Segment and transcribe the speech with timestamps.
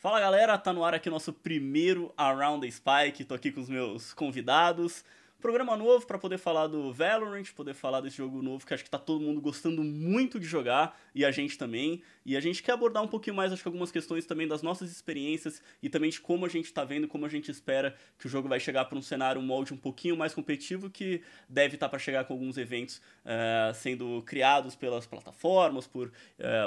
[0.00, 3.22] Fala galera, tá no ar aqui nosso primeiro Around the Spike.
[3.22, 5.04] Tô aqui com os meus convidados.
[5.40, 8.90] Programa novo para poder falar do Valorant, poder falar desse jogo novo que acho que
[8.90, 12.02] tá todo mundo gostando muito de jogar e a gente também.
[12.26, 14.90] E a gente quer abordar um pouquinho mais, acho que algumas questões também das nossas
[14.90, 18.28] experiências e também de como a gente tá vendo, como a gente espera que o
[18.28, 21.86] jogo vai chegar para um cenário, um molde um pouquinho mais competitivo que deve estar
[21.86, 26.12] tá para chegar com alguns eventos uh, sendo criados pelas plataformas, por uh,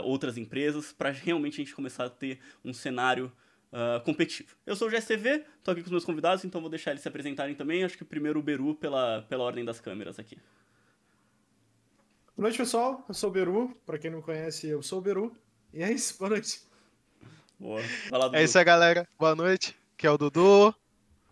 [0.04, 3.32] outras empresas, para realmente a gente começar a ter um cenário
[3.74, 4.56] uh, competitivo.
[4.66, 7.08] Eu sou o GSTV, tô aqui com os meus convidados, então vou deixar eles se
[7.08, 7.84] apresentarem também.
[7.84, 10.38] Acho que primeiro o Beru pela, pela ordem das câmeras aqui.
[12.36, 13.04] Boa noite, pessoal.
[13.08, 13.76] Eu sou o Beru.
[13.86, 15.36] Pra quem não me conhece, eu sou o Beru.
[15.74, 16.62] E é isso, boa noite.
[17.60, 17.82] Boa.
[18.12, 19.08] Lá, é isso aí, galera.
[19.18, 19.76] Boa noite.
[19.96, 20.74] Aqui é o Dudu,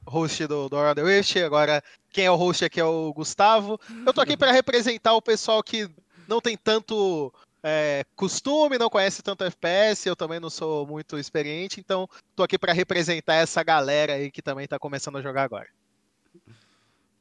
[0.05, 1.39] host do, do Hora Rift.
[1.39, 3.79] Agora, quem é o host aqui é o Gustavo.
[4.05, 5.89] Eu tô aqui para representar o pessoal que
[6.27, 11.79] não tem tanto é, costume, não conhece tanto FPS, eu também não sou muito experiente,
[11.79, 15.67] então tô aqui para representar essa galera aí que também tá começando a jogar agora.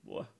[0.02, 0.39] Boa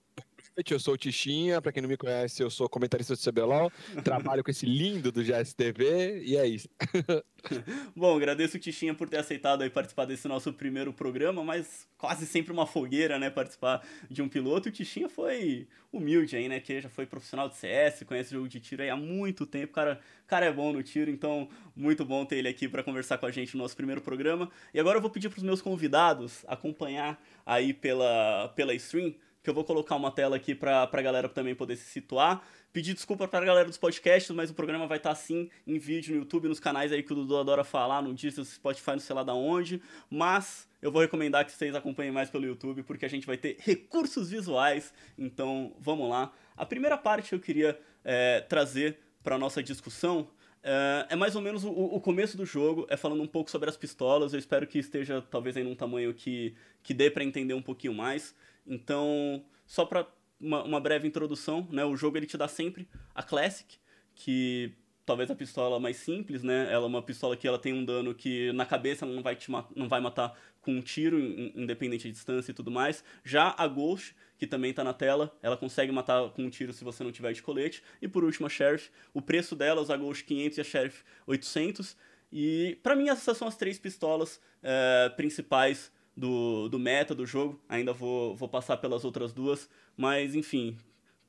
[0.57, 3.71] noite, eu sou o Tichinha, para quem não me conhece, eu sou comentarista do CBLOL,
[4.05, 6.69] trabalho com esse lindo do GSTV e é isso.
[7.97, 12.27] Bom, agradeço o Tichinha por ter aceitado aí participar desse nosso primeiro programa, mas quase
[12.27, 14.69] sempre uma fogueira, né, participar de um piloto.
[14.69, 18.49] O Tichinha foi humilde aí, né, que já foi profissional de CS, conhece o jogo
[18.49, 22.25] de tiro aí há muito tempo, cara, cara é bom no tiro, então muito bom
[22.25, 24.51] ter ele aqui para conversar com a gente no nosso primeiro programa.
[24.75, 29.49] E agora eu vou pedir para os meus convidados acompanhar aí pela, pela stream que
[29.49, 32.43] eu vou colocar uma tela aqui pra, pra galera também poder se situar.
[32.73, 36.15] Pedir desculpa pra galera dos podcasts, mas o programa vai estar tá, sim em vídeo
[36.15, 39.01] no YouTube, nos canais aí que o Dudu adora falar, no Disney, no Spotify, não
[39.01, 39.83] sei lá da onde.
[40.09, 43.57] Mas eu vou recomendar que vocês acompanhem mais pelo YouTube, porque a gente vai ter
[43.61, 44.93] recursos visuais.
[45.19, 46.33] Então vamos lá.
[46.57, 50.29] A primeira parte que eu queria é, trazer para nossa discussão
[50.63, 53.69] é, é, mais ou menos o, o, começo do jogo, é falando um pouco sobre
[53.69, 54.33] as pistolas.
[54.33, 57.95] Eu espero que esteja talvez aí num tamanho que, que dê para entender um pouquinho
[57.95, 58.35] mais.
[58.71, 60.07] Então, só para
[60.41, 61.85] uma, uma, breve introdução, né?
[61.85, 63.77] O jogo ele te dá sempre a Classic,
[64.15, 64.73] que
[65.05, 66.73] talvez a pistola mais simples, né?
[66.73, 69.51] Ela é uma pistola que ela tem um dano que na cabeça não vai te
[69.75, 73.03] não vai matar com um tiro, independente de distância e tudo mais.
[73.25, 76.85] Já a Ghost, que também está na tela, ela consegue matar com um tiro se
[76.85, 77.83] você não tiver de colete.
[78.01, 81.97] E por último a Sheriff, o preço delas, a Ghost 500 e a Sheriff 800.
[82.33, 87.61] E para mim essas são as três pistolas é, principais do, do meta do jogo.
[87.69, 89.69] Ainda vou, vou passar pelas outras duas.
[89.97, 90.77] Mas, enfim,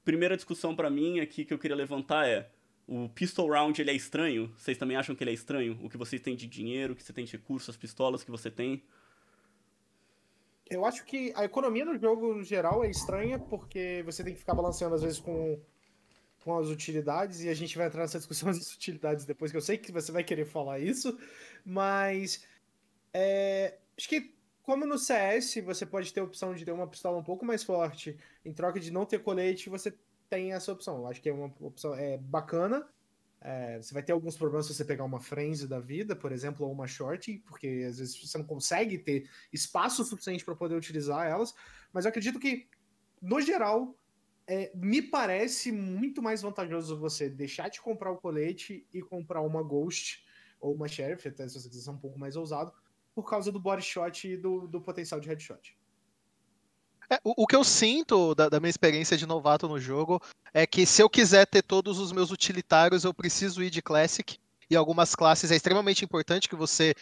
[0.03, 2.49] primeira discussão para mim aqui que eu queria levantar é:
[2.87, 4.53] o Pistol Round ele é estranho?
[4.57, 5.79] Vocês também acham que ele é estranho?
[5.81, 8.31] O que vocês têm de dinheiro, o que você tem de recursos, as pistolas que
[8.31, 8.83] você tem?
[10.69, 14.39] Eu acho que a economia do jogo no geral é estranha porque você tem que
[14.39, 15.59] ficar balanceando às vezes com,
[16.45, 19.61] com as utilidades e a gente vai entrar nessa discussão das utilidades depois, que eu
[19.61, 21.17] sei que você vai querer falar isso,
[21.65, 22.45] mas
[23.13, 24.33] é, acho que
[24.63, 27.63] como no CS você pode ter a opção de ter uma pistola um pouco mais
[27.63, 29.93] forte em troca de não ter colete, você
[30.29, 30.97] tem essa opção.
[30.97, 32.87] Eu acho que é uma opção é bacana.
[33.43, 36.65] É, você vai ter alguns problemas se você pegar uma frenzy da vida, por exemplo,
[36.65, 41.27] ou uma short, porque às vezes você não consegue ter espaço suficiente para poder utilizar
[41.27, 41.53] elas.
[41.91, 42.67] Mas eu acredito que,
[43.19, 43.95] no geral,
[44.47, 49.63] é, me parece muito mais vantajoso você deixar de comprar o colete e comprar uma
[49.63, 50.23] Ghost
[50.59, 52.71] ou uma Sheriff, até se você quiser ser um pouco mais ousado,
[53.13, 55.77] por causa do body shot e do, do potencial de headshot.
[57.09, 60.21] É, o, o, que eu sinto da, da, minha experiência de novato no jogo
[60.53, 64.39] é que se eu quiser ter todos os meus utilitários, eu preciso ir de Classic.
[64.69, 66.95] E algumas classes é extremamente importante que você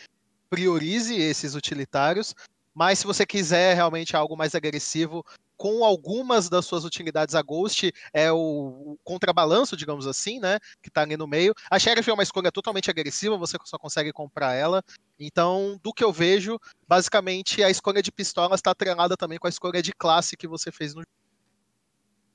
[0.49, 2.33] priorize esses utilitários.
[2.73, 5.23] Mas se você quiser realmente algo mais agressivo,
[5.59, 10.57] com algumas das suas utilidades, a Ghost é o, contrabalanço, digamos assim, né?
[10.81, 11.53] Que tá ali no meio.
[11.69, 14.81] A Sheriff é uma escolha totalmente agressiva, você só consegue comprar ela.
[15.19, 19.49] Então, do que eu vejo, basicamente a escolha de pistola está atrelada também com a
[19.49, 21.03] escolha de classe que você fez no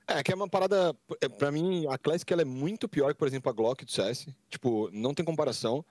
[0.07, 0.95] é, que é uma parada.
[1.19, 3.91] É, pra mim, a Classic ela é muito pior que, por exemplo, a Glock do
[3.91, 4.27] CS.
[4.51, 5.83] Tipo, não tem comparação.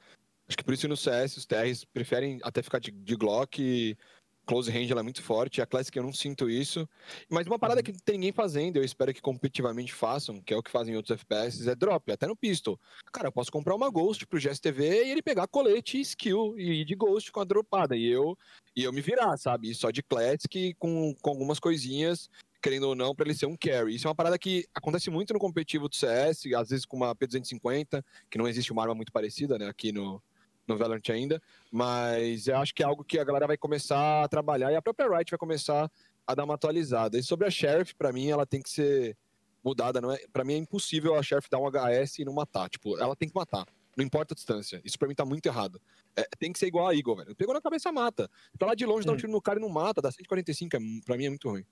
[0.46, 3.96] Acho que por isso no CS os TRs preferem até ficar de, de Glock.
[4.44, 6.88] E close range ela é muito forte, a Classic eu não sinto isso.
[7.30, 7.84] Mas uma parada uhum.
[7.84, 10.94] que não tem ninguém fazendo, eu espero que competitivamente façam, que é o que fazem
[10.94, 12.78] em outros FPS, é drop, até no pistol.
[13.12, 16.84] Cara, eu posso comprar uma Ghost pro GSTV e ele pegar colete, skill e ir
[16.84, 17.96] de Ghost com a dropada.
[17.96, 18.36] E eu,
[18.76, 19.70] e eu me virar, sabe?
[19.70, 22.28] E só de Classic com, com algumas coisinhas,
[22.62, 23.94] querendo ou não, para ele ser um carry.
[23.94, 27.14] Isso é uma parada que acontece muito no competitivo do CS, às vezes com uma
[27.14, 30.22] P250, que não existe uma arma muito parecida, né, aqui no,
[30.66, 31.40] no Valorant ainda,
[31.70, 34.82] mas eu acho que é algo que a galera vai começar a trabalhar e a
[34.82, 35.90] própria Riot vai começar
[36.26, 37.18] a dar uma atualizada.
[37.18, 39.16] E sobre a Sheriff, para mim, ela tem que ser
[39.62, 40.18] mudada, não é?
[40.32, 43.28] Para mim é impossível a Sheriff dar um HS e não matar, tipo, ela tem
[43.28, 43.66] que matar.
[43.96, 44.80] Não importa a distância.
[44.84, 45.80] Isso pra mim tá muito errado.
[46.16, 47.36] É, tem que ser igual a Eagle, velho.
[47.36, 48.28] Pegou na cabeça, mata.
[48.58, 49.18] Tá lá de longe, dá um Hum.
[49.18, 50.02] tiro no cara e não mata.
[50.02, 51.64] Dá 145, é, pra mim é muito ruim.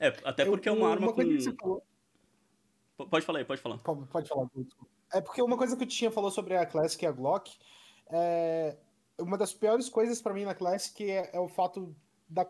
[0.00, 1.14] É, até porque é uma arma com.
[1.14, 1.82] coisa que você falou-
[3.08, 3.78] Pode falar aí, pode falar.
[3.78, 4.90] Pode, pode falar, desculpa.
[5.12, 7.52] É porque uma coisa que o Tinha falou sobre a Classic e a Glock,
[8.12, 8.76] é
[9.18, 11.94] uma das piores coisas pra mim na Classic é, é o fato
[12.28, 12.46] da,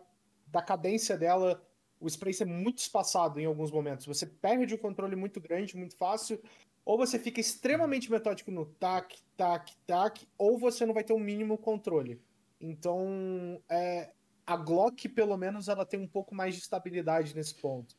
[0.47, 1.61] da cadência dela,
[1.99, 4.05] o spray ser muito espaçado em alguns momentos.
[4.05, 6.41] Você perde o controle muito grande, muito fácil,
[6.85, 11.19] ou você fica extremamente metódico no tac, tac, tac, ou você não vai ter o
[11.19, 12.21] mínimo controle.
[12.59, 14.11] Então, é,
[14.45, 17.95] a Glock, pelo menos, ela tem um pouco mais de estabilidade nesse ponto.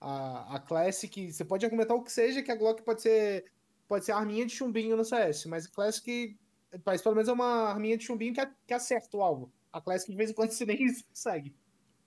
[0.00, 3.44] A, a Classic, você pode argumentar o que seja, que a Glock pode ser
[3.88, 6.38] pode ser arminha de chumbinho no CS, mas a Classic,
[6.84, 9.50] mas pelo menos é uma arminha de chumbinho que, a- que acerta o alvo.
[9.72, 11.54] A Classic de vez em quando você nem consegue.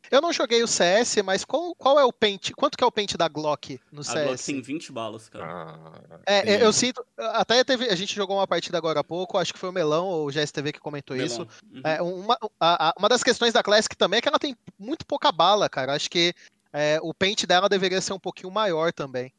[0.09, 2.53] Eu não joguei o CS, mas qual, qual é o pente?
[2.53, 4.25] Quanto que é o pente da Glock no A CS?
[4.25, 5.45] Glock tem 20 balas, cara.
[5.45, 7.05] Ah, É, tem- eu sinto.
[7.17, 10.07] Até teve, a gente jogou uma partida agora há pouco, acho que foi o Melão
[10.07, 11.47] ou o GSTV que comentou isso.
[11.47, 11.49] Melão.
[11.71, 11.81] Uhum.
[11.83, 15.05] É, uma, a- a- uma das questões da Classic também é que ela tem muito
[15.05, 15.93] pouca bala, cara.
[15.93, 16.33] Acho que
[16.73, 19.31] é, o pente dela deveria ser um pouquinho maior também.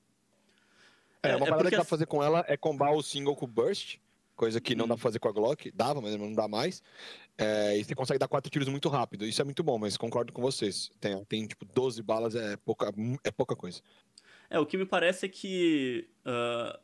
[1.24, 3.02] É, É, uma é parada porque que dá pra fazer com ela é combar o
[3.02, 3.96] single com o burst,
[4.36, 5.70] coisa que não dá pra fazer com a Glock.
[5.72, 6.82] Dava, mas não dá mais.
[7.38, 9.26] É, e você consegue dar quatro tiros muito rápido.
[9.26, 10.90] Isso é muito bom, mas concordo com vocês.
[11.00, 12.92] Tem, tem tipo, 12 balas, é pouca,
[13.24, 13.80] é pouca coisa.
[14.50, 16.78] É, o que me parece é que ah,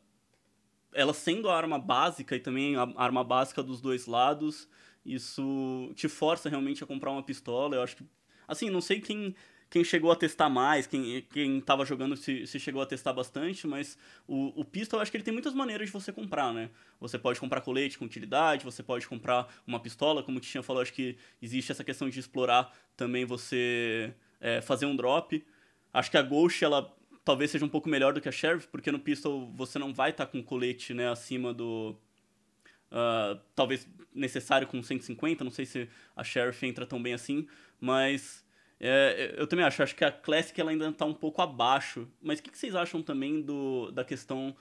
[0.95, 4.69] ela sendo a arma básica e também a arma básica dos dois lados,
[5.05, 7.77] isso te força realmente a comprar uma pistola.
[7.77, 8.07] Eu acho que.
[8.47, 9.35] Assim, não sei quem,
[9.71, 13.67] quem chegou a testar mais, quem, quem tava jogando se, se chegou a testar bastante,
[13.67, 16.71] mas o, o pistol eu acho que ele tem muitas maneiras de você comprar, né?
[16.99, 20.81] Você pode comprar colete com utilidade, você pode comprar uma pistola, como o Tinha falou,
[20.81, 25.45] acho que existe essa questão de explorar também você é, fazer um drop.
[25.93, 26.95] Acho que a Ghost, ela
[27.25, 30.11] talvez seja um pouco melhor do que a Sheriff, porque no pistol você não vai
[30.11, 31.95] estar com colete, né, acima do...
[32.91, 37.47] ah, talvez necessário com 150, não sei se a Sheriff entra tão bem assim,
[37.79, 38.45] mas
[38.81, 42.09] é, eu também acho, acho que a Classic ela ainda está um pouco abaixo.
[42.23, 44.55] Mas o que, que vocês acham também do, da questão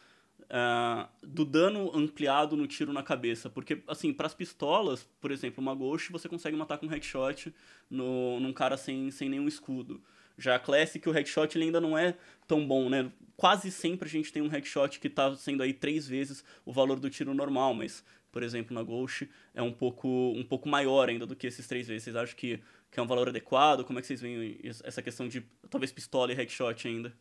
[0.49, 3.49] ah, do dano ampliado no tiro na cabeça?
[3.49, 7.53] Porque, assim, para as pistolas, por exemplo, uma Ghost você consegue matar com headshot
[7.89, 10.01] no, num cara sem, sem nenhum escudo.
[10.37, 12.15] Já a Classic, o headshot ele ainda não é
[12.47, 13.11] tão bom, né?
[13.35, 16.99] Quase sempre a gente tem um headshot que tá sendo aí três vezes o valor
[16.99, 21.25] do tiro normal, mas, por exemplo, na Ghost é um pouco, um pouco maior ainda
[21.25, 22.03] do que esses três vezes.
[22.03, 22.59] Vocês acham que,
[22.91, 23.83] que é um valor adequado?
[23.83, 27.13] Como é que vocês veem essa questão de talvez pistola e headshot ainda?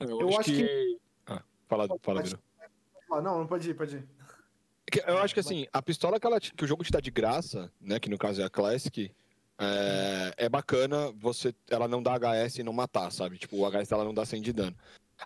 [0.00, 2.36] Eu acho que- Ah, fala, fala, Pode-.
[3.10, 4.08] Ah, não, não pode ir, pode ir.
[4.90, 7.10] Que- Eu acho que assim, a pistola que, ela que o jogo te dá de
[7.10, 7.98] graça, né?
[7.98, 9.10] Que no caso é a Classic,
[9.58, 13.38] é, é bacana você ela não dá HS e não matar, sabe?
[13.38, 14.76] Tipo, o HS dela não dá 100 de dano.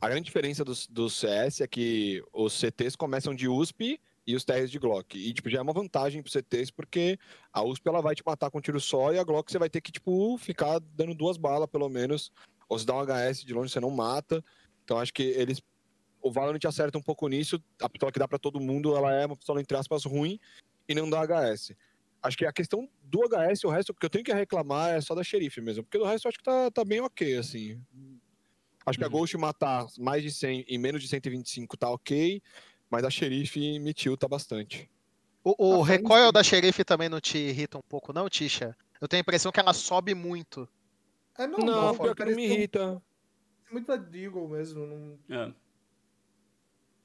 [0.01, 4.45] A grande diferença do, do CS é que os CTs começam de USP e os
[4.45, 5.17] TRs de Glock.
[5.19, 7.19] E, tipo, já é uma vantagem pro CTs, porque
[7.53, 9.71] a USP ela vai te matar com um tiro só e a Glock você vai
[9.71, 12.31] ter que, tipo, ficar dando duas balas, pelo menos.
[12.69, 14.43] Ou se dá um HS de longe, você não mata.
[14.85, 15.61] Então, acho que eles
[16.23, 17.63] o Valorant acerta um pouco nisso.
[17.81, 20.39] A pistola que dá pra todo mundo, ela é uma pistola, entre aspas, ruim
[20.89, 21.75] e não dá HS.
[22.23, 25.15] Acho que a questão do HS, o resto que eu tenho que reclamar é só
[25.15, 25.83] da xerife mesmo.
[25.83, 27.81] Porque do resto eu acho que tá, tá bem ok, assim.
[28.87, 29.13] Acho que a Uhum.
[29.13, 32.43] Ghost matar mais de 100 e menos de 125 tá ok,
[32.93, 34.91] mas a xerife me tilta bastante.
[35.43, 38.77] O, o recoil da xerife também não te irrita um pouco, não, Tisha?
[39.01, 40.69] Eu tenho a impressão que ela sobe muito.
[41.39, 43.03] É Não, normal, pior que não me irrita.
[43.71, 44.87] Muito a Deagle mesmo.
[44.87, 45.55] Não, É.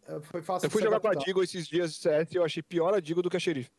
[0.09, 1.15] é, foi fácil Eu fui jogar com a.
[1.15, 3.71] Digo esses dias de CS e eu achei pior a Digo do que a xerife.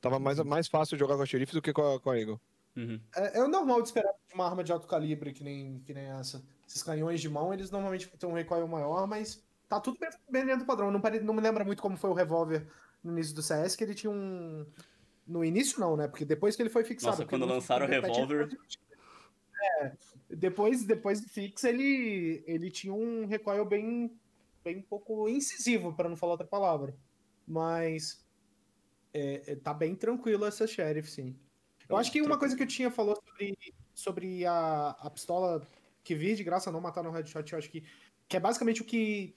[0.00, 2.40] Tava mais, mais fácil jogar com a xerife do que com a, com a Eagle.
[2.76, 3.00] Uhum.
[3.16, 5.92] É, é o normal de esperar de uma arma de alto calibre que nem, que
[5.92, 6.40] nem essa.
[6.66, 9.42] Esses canhões de mão, eles normalmente têm um recoil maior, mas
[9.76, 9.98] tá tudo
[10.30, 10.90] bem, dentro do padrão.
[10.90, 12.66] Não, pare- não me lembra muito como foi o revólver
[13.02, 14.66] no início do CS, que ele tinha um.
[15.26, 16.08] No início não, né?
[16.08, 17.12] Porque depois que ele foi fixado.
[17.12, 18.48] Nossa, quando lançaram o revólver-
[19.80, 19.92] É,
[20.28, 24.12] depois, depois do fix, ele, ele tinha um recoil bem,
[24.64, 26.94] bem um pouco incisivo, para não falar outra palavra.
[27.46, 28.24] Mas
[29.14, 31.36] é, é, tá bem tranquilo essa Sheriff, sim.
[31.88, 33.56] Eu acho que uma coisa que eu tinha falou sobre,
[33.94, 35.66] sobre a, a pistola
[36.02, 37.84] que vir de graça não matar no headshot, eu acho que,
[38.28, 39.34] que é basicamente o que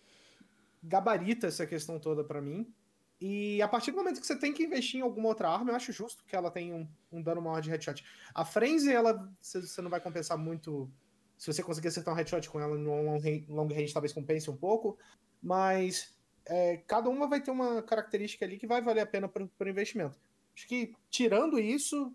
[0.87, 2.73] gabarita essa questão toda pra mim.
[3.19, 5.75] E a partir do momento que você tem que investir em alguma outra arma, eu
[5.75, 8.03] acho justo que ela tenha um, um dano maior de headshot.
[8.33, 10.91] A Frenzy, ela você não vai compensar muito.
[11.37, 14.57] Se você conseguir acertar um headshot com ela no long long range talvez compense um
[14.57, 14.97] pouco.
[15.41, 16.15] Mas
[16.45, 19.69] é, cada uma vai ter uma característica ali que vai valer a pena para o
[19.69, 20.19] investimento.
[20.55, 22.13] Acho que, tirando isso,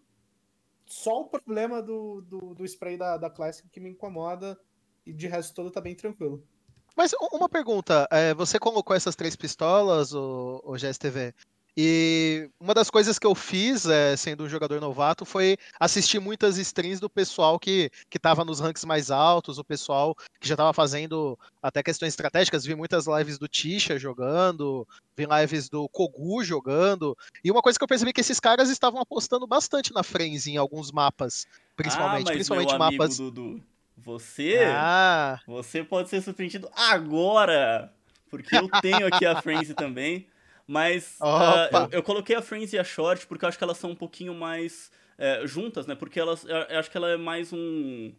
[0.86, 4.58] só o problema do, do, do spray da, da Classic que me incomoda.
[5.04, 6.46] E de resto todo tá bem tranquilo.
[6.97, 11.35] Mas uma pergunta, é, você colocou essas três pistolas, o, o GSTV,
[11.76, 16.59] e uma das coisas que eu fiz, é, sendo um jogador novato, foi assistir muitas
[16.59, 20.73] streams do pessoal que, que tava nos ranks mais altos, o pessoal que já tava
[20.73, 27.16] fazendo até questões estratégicas, vi muitas lives do Tisha jogando, vi lives do Kogu jogando,
[27.42, 30.52] e uma coisa que eu percebi é que esses caras estavam apostando bastante na Frenzy
[30.52, 33.18] em alguns mapas, principalmente, ah, mas principalmente meu amigo mapas...
[34.02, 37.92] Você, Ah, você pode ser surpreendido agora,
[38.30, 40.28] porque eu tenho aqui a Frenzy também,
[40.66, 41.88] mas Opa.
[41.92, 43.97] eu, eu coloquei a Frenzy e a Short porque eu acho que elas são um
[43.97, 45.95] pouquinho mais é, juntas, né?
[45.95, 48.12] Porque elas, eu eu acho que ela é mais um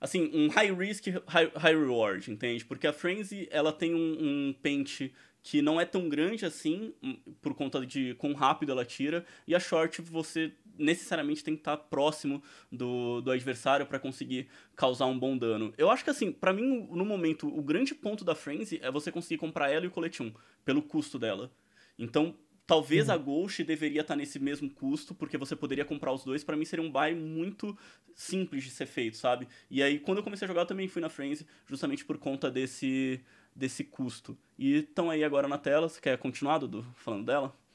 [0.00, 2.64] assim, um high risk, high, high reward, entende?
[2.64, 7.16] Porque a Frenzy, ela tem um, um pente que não é tão grande assim, hum,
[7.40, 11.76] por conta de quão rápido ela tira, e a Short você necessariamente tem que estar
[11.76, 15.72] próximo do, do adversário para conseguir causar um bom dano.
[15.76, 19.10] Eu acho que assim, pra mim, no momento, o grande ponto da Frenzy é você
[19.12, 20.32] conseguir comprar ela e o colete 1,
[20.64, 21.50] pelo custo dela.
[21.98, 22.34] Então,
[22.66, 26.42] talvez a Ghost deveria estar nesse mesmo custo, porque você poderia comprar os dois.
[26.42, 27.76] Pra mim seria um buy muito
[28.14, 29.46] simples de ser feito, sabe?
[29.70, 32.50] E aí, quando eu comecei a jogar, eu também fui na Frenzy, justamente por conta
[32.50, 33.20] desse,
[33.54, 34.36] desse custo.
[34.58, 35.88] E estão aí agora na tela.
[35.88, 37.65] Você quer continuar, Dudu, falando dela?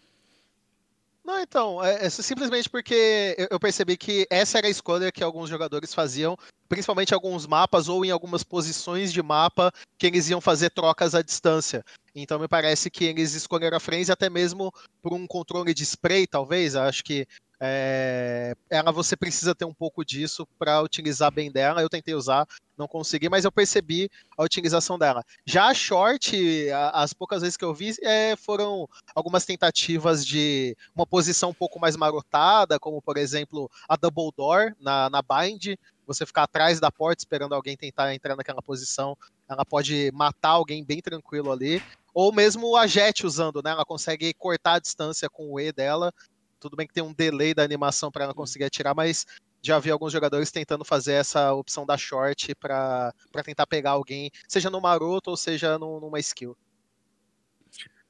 [1.23, 5.23] Não, então, é, é simplesmente porque eu, eu percebi que essa era a escolha que
[5.23, 6.35] alguns jogadores faziam,
[6.67, 11.13] principalmente em alguns mapas ou em algumas posições de mapa que eles iam fazer trocas
[11.13, 11.83] à distância.
[12.15, 16.25] Então me parece que eles escolheram a Frenzy até mesmo por um controle de spray,
[16.25, 16.75] talvez.
[16.75, 17.27] Acho que
[17.63, 21.79] é, ela você precisa ter um pouco disso para utilizar bem dela.
[21.79, 25.23] Eu tentei usar, não consegui, mas eu percebi a utilização dela.
[25.45, 26.35] Já a short,
[26.71, 31.53] a- as poucas vezes que eu vi, é, foram algumas tentativas de uma posição um
[31.53, 35.75] pouco mais marotada, como por exemplo a double door na, na bind.
[36.07, 39.15] Você ficar atrás da porta esperando alguém tentar entrar naquela posição,
[39.47, 41.81] ela pode matar alguém bem tranquilo ali.
[42.13, 43.71] Ou mesmo a Jet usando, né?
[43.71, 46.13] Ela consegue cortar a distância com o E dela.
[46.61, 49.25] Tudo bem que tem um delay da animação para ela conseguir atirar, mas
[49.63, 53.13] já vi alguns jogadores tentando fazer essa opção da short para
[53.43, 56.55] tentar pegar alguém, seja no maroto ou seja num- numa skill.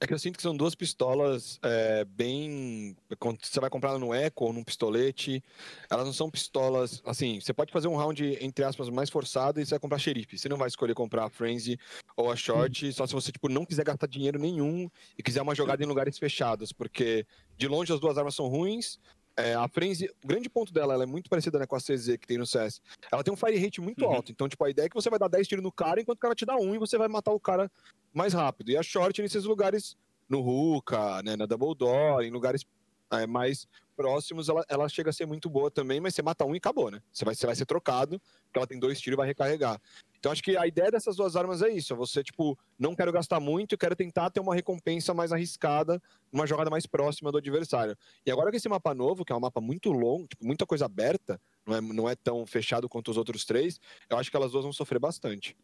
[0.03, 2.97] É que eu sinto que são duas pistolas é, bem.
[3.39, 5.43] Você vai comprar no Eco ou num pistolete,
[5.91, 7.03] elas não são pistolas.
[7.05, 10.39] Assim, você pode fazer um round, entre aspas, mais forçado e você vai comprar xerife.
[10.39, 11.77] Você não vai escolher comprar a Frenzy
[12.17, 15.53] ou a Short, só se você tipo, não quiser gastar dinheiro nenhum e quiser uma
[15.53, 17.23] jogada em lugares fechados, porque
[17.55, 18.97] de longe as duas armas são ruins.
[19.37, 22.17] É, a Frenzy, o grande ponto dela, ela é muito parecida né, com a CZ
[22.17, 22.81] que tem no CS.
[23.11, 24.13] Ela tem um fire rate muito Uhum.
[24.13, 24.31] alto.
[24.31, 26.21] Então, tipo, a ideia é que você vai dar 10 tiros no cara enquanto o
[26.21, 27.71] cara te dá um e você vai matar o cara
[28.13, 28.71] mais rápido.
[28.71, 32.65] E a short nesses lugares, no Ruka, né, na Double Door, em lugares
[33.11, 36.55] é, mais próximos, ela, ela chega a ser muito boa também, mas você mata um
[36.55, 37.01] e acabou, né?
[37.11, 39.79] Você vai, você vai ser trocado, porque ela tem dois tiros e vai recarregar.
[40.17, 41.93] Então acho que a ideia dessas duas armas é isso.
[41.93, 46.01] é Você, tipo, não quero gastar muito, quero tentar ter uma recompensa mais arriscada,
[46.31, 47.97] uma jogada mais próxima do adversário.
[48.25, 50.85] E agora que esse mapa novo, que é um mapa muito longo, tipo, muita coisa
[50.85, 54.51] aberta, não é, não é tão fechado quanto os outros três, eu acho que elas
[54.51, 55.55] duas vão sofrer bastante.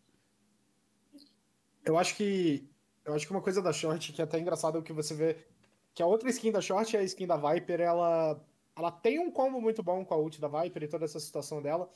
[1.88, 2.70] Eu acho que.
[3.06, 5.16] Eu acho que uma coisa da Short que é até engraçado é o que você
[5.16, 5.38] vê.
[5.96, 8.46] Que a outra skin da Short, a skin da Viper, ela.
[8.76, 11.62] Ela tem um combo muito bom com a ult da Viper e toda essa situação
[11.62, 11.90] dela.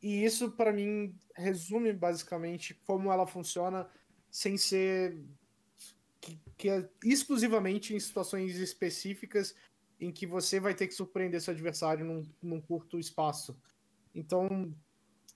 [0.00, 3.88] E isso, pra mim, resume basicamente como ela funciona
[4.30, 5.24] sem ser.
[6.20, 9.54] Que, que é exclusivamente em situações específicas
[9.98, 13.58] em que você vai ter que surpreender seu adversário num, num curto espaço.
[14.14, 14.72] Então,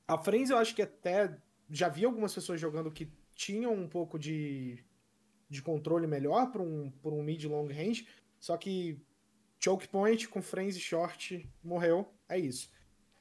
[0.06, 1.36] a Frenzy eu acho que até
[1.70, 4.84] já vi algumas pessoas jogando que tinham um pouco de,
[5.48, 8.06] de controle melhor para um, por um mid long range,
[8.38, 9.00] só que
[9.62, 12.70] choke point com frenzy short morreu, é isso.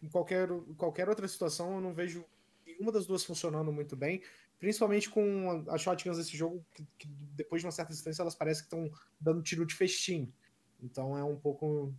[0.01, 2.25] Em qualquer, qualquer outra situação eu não vejo
[2.65, 4.23] nenhuma das duas funcionando muito bem,
[4.59, 8.63] principalmente com as shotguns desse jogo, que, que depois de uma certa distância elas parecem
[8.63, 10.33] que estão dando tiro de festim.
[10.81, 11.95] Então é um pouco, um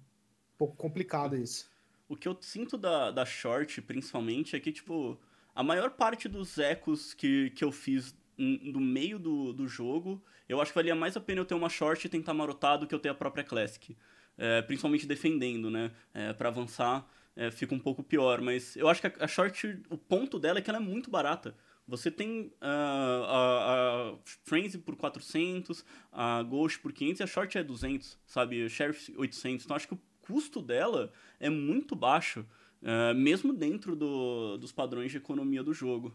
[0.58, 1.70] pouco complicado isso.
[2.08, 5.18] O que eu sinto da, da short, principalmente, é que, tipo,
[5.54, 10.60] a maior parte dos ecos que, que eu fiz no meio do, do jogo, eu
[10.60, 12.94] acho que valia mais a pena eu ter uma short e tentar marotar do que
[12.94, 13.96] eu ter a própria classic.
[14.38, 15.92] É, principalmente defendendo, né?
[16.14, 17.06] É, para avançar
[17.36, 20.58] é, fica um pouco pior, mas eu acho que a, a short, o ponto dela
[20.58, 21.54] é que ela é muito barata.
[21.86, 27.58] Você tem ah, a, a Frenzy por 400, a Ghost por 500 e a Short
[27.58, 28.68] é 200, sabe?
[28.68, 29.64] Sheriff 800.
[29.64, 32.46] Então acho que o custo dela é muito baixo,
[32.84, 36.12] ah, mesmo dentro do, dos padrões de economia do jogo.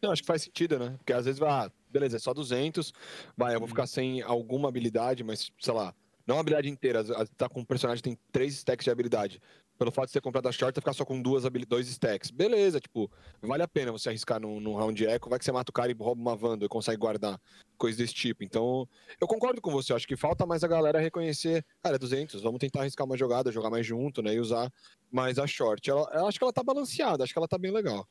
[0.00, 0.94] Eu acho que faz sentido, né?
[0.98, 2.92] Porque às vezes vai, ah, beleza, é só 200,
[3.36, 5.94] vai, eu vou ficar sem alguma habilidade, mas sei lá,
[6.26, 7.02] não uma habilidade inteira,
[7.36, 9.40] tá com um personagem que tem três stacks de habilidade.
[9.78, 12.30] Pelo fato de ter comprado a short, ficar só com duas dois stacks.
[12.30, 15.70] Beleza, tipo, vale a pena você arriscar num, num round eco, vai que você mata
[15.70, 17.40] o cara e rouba uma Wanda e consegue guardar
[17.76, 18.42] coisas desse tipo.
[18.42, 18.88] Então,
[19.20, 22.58] eu concordo com você, acho que falta mais a galera reconhecer, cara, é 200, vamos
[22.58, 24.72] tentar arriscar uma jogada, jogar mais junto, né, e usar
[25.10, 25.88] mais a short.
[25.88, 28.06] Ela, eu acho que ela tá balanceada, acho que ela tá bem legal.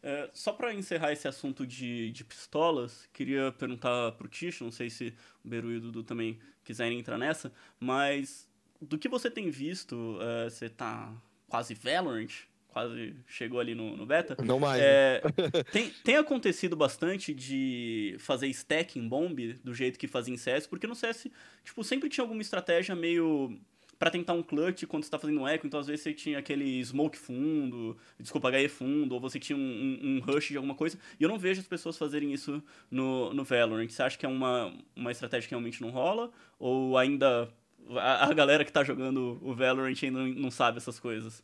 [0.00, 4.88] É, só para encerrar esse assunto de, de pistolas, queria perguntar pro Tish, não sei
[4.90, 5.12] se
[5.44, 8.47] o Beru e o Dudu também quiserem entrar nessa, mas
[8.80, 11.12] do que você tem visto, uh, você tá
[11.48, 12.30] quase Valorant,
[12.68, 14.36] quase chegou ali no, no beta.
[14.44, 14.80] Não mais.
[14.82, 15.22] É,
[15.72, 20.66] tem, tem acontecido bastante de fazer stack em bomb do jeito que fazia em CS,
[20.66, 21.28] porque no CS,
[21.64, 23.58] tipo, sempre tinha alguma estratégia meio
[23.98, 26.38] para tentar um clutch quando você tá fazendo um eco, então às vezes você tinha
[26.38, 30.74] aquele smoke fundo, desculpa, HE fundo, ou você tinha um, um, um, rush de alguma
[30.74, 33.88] coisa, e eu não vejo as pessoas fazerem isso no, no Valorant.
[33.88, 36.30] Você acha que é uma, uma estratégia que realmente não rola,
[36.60, 37.52] ou ainda
[37.96, 41.42] a, a galera que tá jogando o Valorant ainda não, não sabe essas coisas?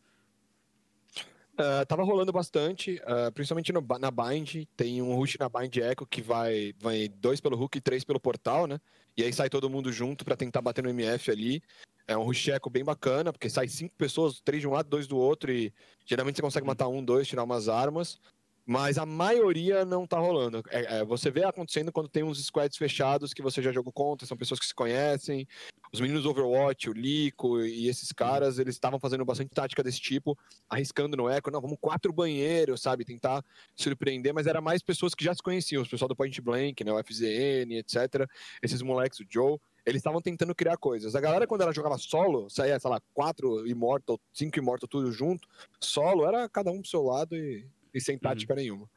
[1.55, 4.67] Uh, tava rolando bastante, uh, principalmente no, na Bind.
[4.77, 8.19] Tem um rush na Bind Echo que vai, vai dois pelo hook e três pelo
[8.19, 8.81] portal, né?
[9.17, 11.63] E aí sai todo mundo junto para tentar bater no MF ali.
[12.07, 15.07] É um rush eco bem bacana, porque sai cinco pessoas, três de um lado, dois
[15.07, 15.73] do outro, e
[16.05, 18.19] geralmente você consegue matar um, dois, tirar umas armas
[18.67, 20.63] mas a maioria não tá rolando.
[20.71, 24.27] É, é, você vê acontecendo quando tem uns squads fechados que você já jogou contra,
[24.27, 25.47] são pessoas que se conhecem.
[25.93, 30.01] Os meninos do Overwatch, o Lico e esses caras, eles estavam fazendo bastante tática desse
[30.01, 30.37] tipo,
[30.69, 33.45] arriscando no eco, não, vamos quatro banheiros, sabe, tentar
[33.77, 36.93] surpreender, mas era mais pessoas que já se conheciam, o pessoal do Point Blank, né,
[36.93, 38.29] o FZN, etc.
[38.63, 41.15] Esses moleques, o Joe, eles estavam tentando criar coisas.
[41.15, 45.47] A galera, quando ela jogava solo, saía, sei lá, quatro Immortal, cinco Immortal, tudo junto,
[45.79, 48.61] solo, era cada um pro seu lado e e sem tática uhum.
[48.61, 48.91] nenhuma.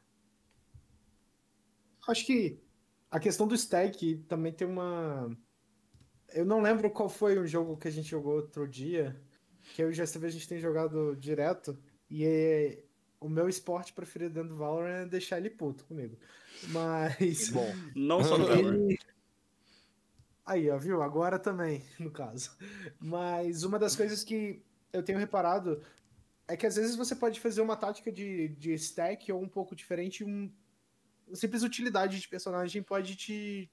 [2.07, 2.59] Acho que
[3.11, 5.29] a questão do stack também tem uma.
[6.33, 9.21] Eu não lembro qual foi o jogo que a gente jogou outro dia,
[9.75, 11.77] que eu e o GSTV a gente tem jogado direto,
[12.09, 12.83] e é...
[13.19, 16.17] o meu esporte preferido dentro do Valorant é deixar ele puto comigo.
[16.69, 17.49] Mas.
[17.49, 18.97] Bom, não só no ele...
[20.45, 21.01] Aí, ó, viu?
[21.01, 22.57] Agora também, no caso.
[22.99, 25.81] Mas uma das coisas que eu tenho reparado
[26.47, 29.75] é que às vezes você pode fazer uma tática de, de stack ou um pouco
[29.75, 30.51] diferente, um,
[31.33, 33.69] simples utilidade de personagem pode te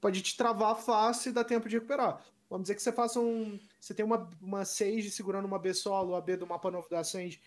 [0.00, 2.22] pode te travar fácil e dar tempo de recuperar.
[2.50, 3.58] Vamos dizer que você faça um.
[3.80, 7.02] Você tem uma, uma Sage segurando uma B solo, a B do mapa novo da
[7.02, 7.40] Sage.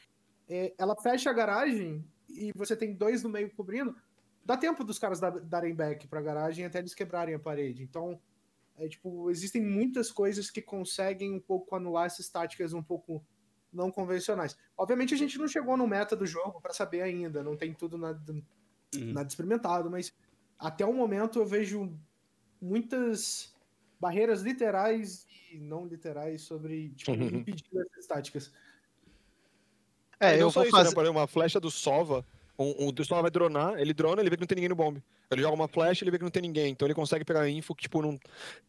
[0.50, 3.96] É, ela fecha a garagem e você tem dois no meio cobrindo.
[4.44, 7.84] Dá tempo dos caras darem back pra garagem até eles quebrarem a parede.
[7.84, 8.20] Então,
[8.78, 13.24] é, tipo, existem muitas coisas que conseguem um pouco anular essas táticas um pouco
[13.72, 14.58] não convencionais.
[14.78, 17.98] Obviamente a gente não chegou no meta do jogo para saber ainda, não tem tudo
[17.98, 19.14] nada, uhum.
[19.14, 20.14] nada experimentado, mas
[20.58, 21.92] até o momento eu vejo
[22.62, 23.54] muitas
[24.00, 27.28] barreiras literais e não literais sobre tipo, uhum.
[27.28, 28.52] impedir essas táticas.
[30.20, 31.10] É, eu vou isso, fazer né?
[31.10, 32.26] uma flecha do Sova,
[32.58, 34.76] um, um, o Sova vai dronar, ele drona, ele vê que não tem ninguém no
[34.76, 35.04] bombe.
[35.30, 37.76] Ele joga uma flecha, ele vê que não tem ninguém, então ele consegue pegar info
[37.76, 38.18] que tipo não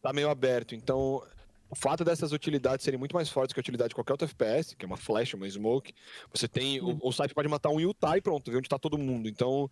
[0.01, 0.75] tá meio aberto.
[0.75, 1.23] Então
[1.69, 4.75] o fato dessas utilidades serem muito mais fortes que a utilidade de qualquer outro FPS,
[4.75, 5.93] que é uma flash, uma smoke,
[6.33, 6.81] você tem.
[6.81, 9.29] O, o site pode matar um Utah e pronto, ver onde está todo mundo.
[9.29, 9.69] Então,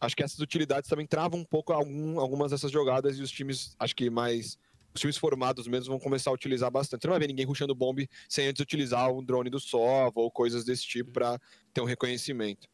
[0.00, 3.76] acho que essas utilidades também travam um pouco algum, algumas dessas jogadas e os times,
[3.78, 4.58] acho que mais.
[4.92, 7.02] Os times formados mesmo vão começar a utilizar bastante.
[7.02, 10.30] Você não vai ver ninguém rushando bombe sem antes utilizar um drone do Sova ou
[10.30, 11.38] coisas desse tipo para
[11.74, 12.66] ter um reconhecimento.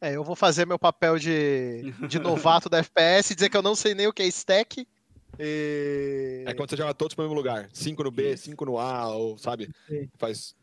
[0.00, 3.76] É, eu vou fazer meu papel de, de novato da FPS, dizer que eu não
[3.76, 4.84] sei nem o que é stack
[5.38, 6.44] e...
[6.46, 7.68] É quando você joga todos pro mesmo lugar.
[7.72, 9.70] 5 no B, 5 no A, ou sabe?
[9.88, 10.08] Sim.
[10.16, 10.54] Faz.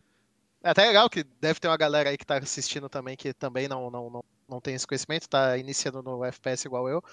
[0.64, 3.68] É até legal que deve ter uma galera aí que tá assistindo também que também
[3.68, 7.04] não, não, não, não tem esse conhecimento, tá iniciando no FPS igual eu.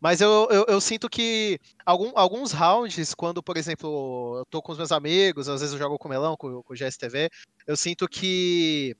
[0.00, 4.72] Mas eu, eu, eu, sinto que algum, alguns rounds, quando, por exemplo, eu tô com
[4.72, 7.28] os meus amigos, às vezes eu jogo com o Melão, com, com o GSTV,
[7.66, 8.96] eu sinto que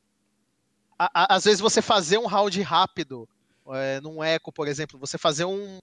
[0.98, 3.26] a, a, às vezes você fazer um round rápido,
[3.68, 5.78] é, num eco, por exemplo, você fazer um,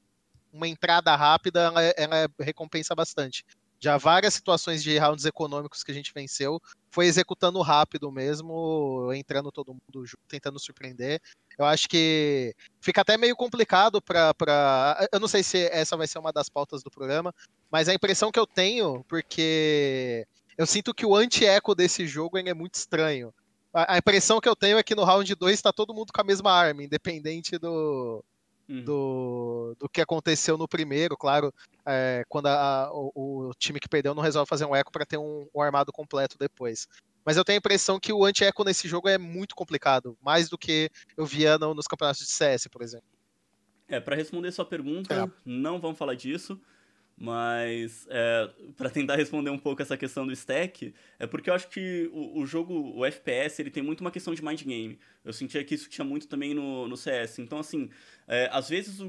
[0.51, 3.45] uma entrada rápida, ela, ela recompensa bastante.
[3.79, 9.51] Já várias situações de rounds econômicos que a gente venceu, foi executando rápido mesmo, entrando
[9.51, 11.21] todo mundo junto, tentando surpreender.
[11.57, 15.07] Eu acho que fica até meio complicado para.
[15.11, 17.33] Eu não sei se essa vai ser uma das pautas do programa,
[17.69, 20.25] mas a impressão que eu tenho, porque
[20.57, 23.31] eu sinto que o anti-eco desse jogo é muito estranho.
[23.71, 26.23] A impressão que eu tenho é que no round 2 está todo mundo com a
[26.23, 28.23] mesma arma, independente do,
[28.69, 28.83] Uhum.
[28.83, 31.53] do, do que aconteceu no primeiro, claro,
[31.85, 35.17] é, quando a, o, o, time que perdeu não resolve fazer um eco para ter
[35.17, 36.85] um, um, armado completo depois.
[37.25, 40.57] Mas eu tenho a impressão que o anti-eco nesse jogo é muito complicado, mais do
[40.57, 43.07] que eu via no, nos campeonatos de CS, por exemplo.
[43.87, 45.41] É, para responder sua pergunta, é.
[45.45, 46.59] não vamos falar disso.
[47.19, 51.67] Mas, é, para tentar responder um pouco essa questão do stack, é porque eu acho
[51.67, 54.99] que o, o, jogo, o FPS, ele tem muito uma questão de mind game.
[55.25, 57.39] Eu sentia que isso tinha muito também no, no CS.
[57.39, 57.89] Então, assim,
[58.27, 59.01] é, às vezes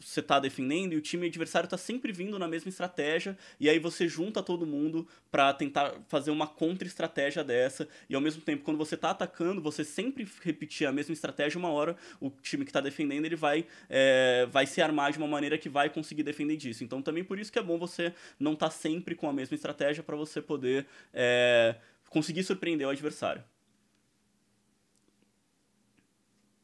[0.00, 3.78] você tá defendendo e o time adversário tá sempre vindo na mesma estratégia, e aí
[3.78, 8.78] você junta todo mundo para tentar fazer uma contra-estratégia dessa, e ao mesmo tempo, quando
[8.78, 12.80] você tá atacando, você sempre repetir a mesma estratégia, uma hora o time que tá
[12.80, 16.82] defendendo, ele vai, é, vai se armar de uma maneira que vai conseguir defender disso.
[16.82, 19.54] Então, também por isso que é bom você não estar tá sempre com a mesma
[19.54, 21.76] estratégia para você poder é,
[22.08, 23.42] conseguir surpreender o adversário.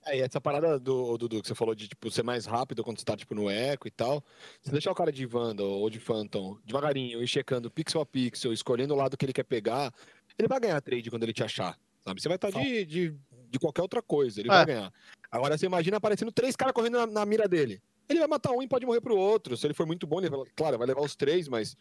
[0.09, 2.99] É, e essa parada do Dudu que você falou de tipo, ser mais rápido quando
[2.99, 4.25] você tá tipo, no eco e tal.
[4.63, 8.53] Se deixar o cara de Vandal ou de Phantom devagarinho e checando pixel a pixel,
[8.53, 9.93] escolhendo o lado que ele quer pegar,
[10.39, 11.79] ele vai ganhar trade quando ele te achar.
[12.03, 12.23] Sabe?
[12.23, 13.15] Você vai estar tá de, de,
[13.51, 14.53] de, qualquer outra coisa, ele é.
[14.53, 14.93] vai ganhar.
[15.31, 17.83] Agora você imagina aparecendo três caras correndo na, na mira dele.
[18.09, 19.57] Ele vai matar um e pode morrer pro outro.
[19.59, 21.77] Se ele for muito bom, ele vai, claro, vai levar os três, mas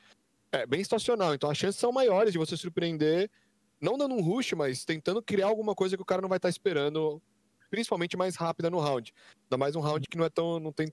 [0.52, 1.34] é bem estacional.
[1.34, 3.32] Então as chances são maiores de você surpreender,
[3.80, 6.48] não dando um rush, mas tentando criar alguma coisa que o cara não vai estar
[6.48, 7.22] tá esperando,
[7.69, 9.13] principalmente mais rápida no round.
[9.45, 10.60] Ainda mais um round que não é tão.
[10.60, 10.91] não tem.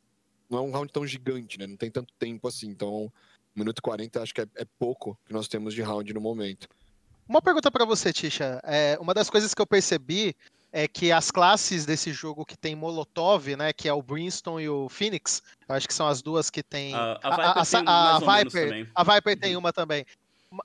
[0.48, 1.66] Não é um round tão gigante, né?
[1.66, 2.68] Não tem tanto tempo assim.
[2.68, 3.04] Então,
[3.56, 6.20] um minuto e 40 acho que é, é pouco que nós temos de round no
[6.20, 6.68] momento.
[7.28, 8.60] Uma pergunta para você, Tisha.
[8.64, 10.36] É, uma das coisas que eu percebi
[10.70, 14.68] é que as classes desse jogo que tem Molotov, né, que é o Brimstone e
[14.68, 16.92] o Phoenix, eu acho que são as duas que tem.
[16.92, 20.04] A, a Viper, a, a, tem a, Viper, a Viper tem uma também.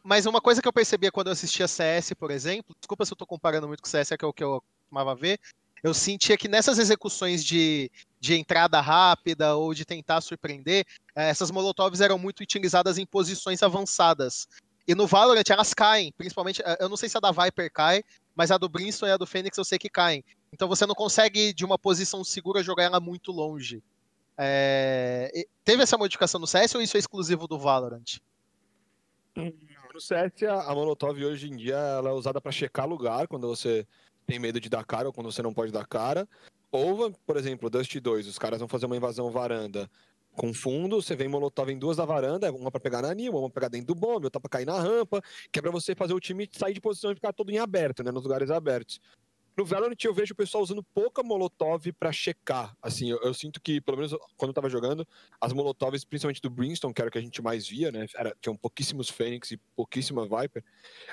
[0.03, 3.17] Mas uma coisa que eu percebia quando eu assistia CS, por exemplo, desculpa se eu
[3.17, 5.39] tô comparando muito com o CS, é que é o que eu costumava ver,
[5.83, 11.51] eu sentia que nessas execuções de, de entrada rápida ou de tentar surpreender, eh, essas
[11.51, 14.47] molotovs eram muito utilizadas em posições avançadas.
[14.87, 18.03] E no Valorant elas caem, principalmente, eh, eu não sei se a da Viper cai,
[18.35, 20.23] mas a do Brimstone e a do Fênix eu sei que caem.
[20.51, 23.83] Então você não consegue, de uma posição segura, jogar ela muito longe.
[24.37, 25.45] É...
[25.63, 28.19] Teve essa modificação no CS ou isso é exclusivo do Valorant?
[29.93, 33.85] No CS, a Molotov hoje em dia ela é usada para checar lugar, quando você
[34.29, 36.29] tem medo de dar cara ou quando você não pode dar cara.
[36.71, 39.89] Ou, por exemplo, Dust 2, os caras vão fazer uma invasão varanda
[40.33, 43.49] com fundo, você vem molotov em duas da varanda, uma para pegar na anil, uma
[43.49, 46.13] para pegar dentro do bombe, outra para cair na rampa, que é para você fazer
[46.13, 49.01] o time sair de posição e ficar todo em aberto, né, nos lugares abertos.
[49.57, 53.59] No Valorant eu vejo o pessoal usando pouca molotov para checar, assim, eu, eu, sinto
[53.59, 55.05] que, pelo menos quando eu tava jogando,
[55.41, 58.33] as molotovs, principalmente do Brimstone, que era o que a gente mais via, né, era,
[58.39, 60.63] tinham pouquíssimos Fênix e pouquíssima Viper,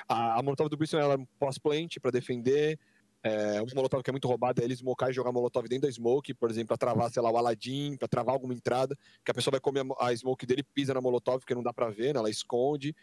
[0.07, 2.79] a, a molotov do Brimstone era pós-plant para defender,
[3.27, 5.93] é, um molotov que é muito roubado é ele smocar e jogar molotov dentro da
[5.93, 9.33] smoke, por exemplo, para travar, sei lá, o Aladdin, para travar alguma entrada, que a
[9.33, 12.19] pessoa vai comer a smoke dele pisa na molotov, porque não dá para ver, né?
[12.19, 12.95] ela esconde.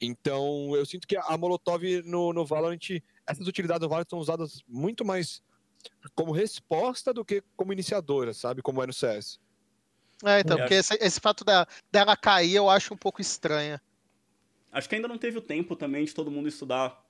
[0.00, 2.78] Então, eu sinto que a molotov no, no Valorant,
[3.26, 5.42] essas utilidades do Valorant são usadas muito mais
[6.14, 8.62] como resposta do que como iniciadora, sabe?
[8.62, 9.38] Como é no CS.
[10.24, 13.80] É, então, porque esse, esse fato da, dela cair eu acho um pouco estranha.
[14.72, 17.07] Acho que ainda não teve o tempo também de todo mundo estudar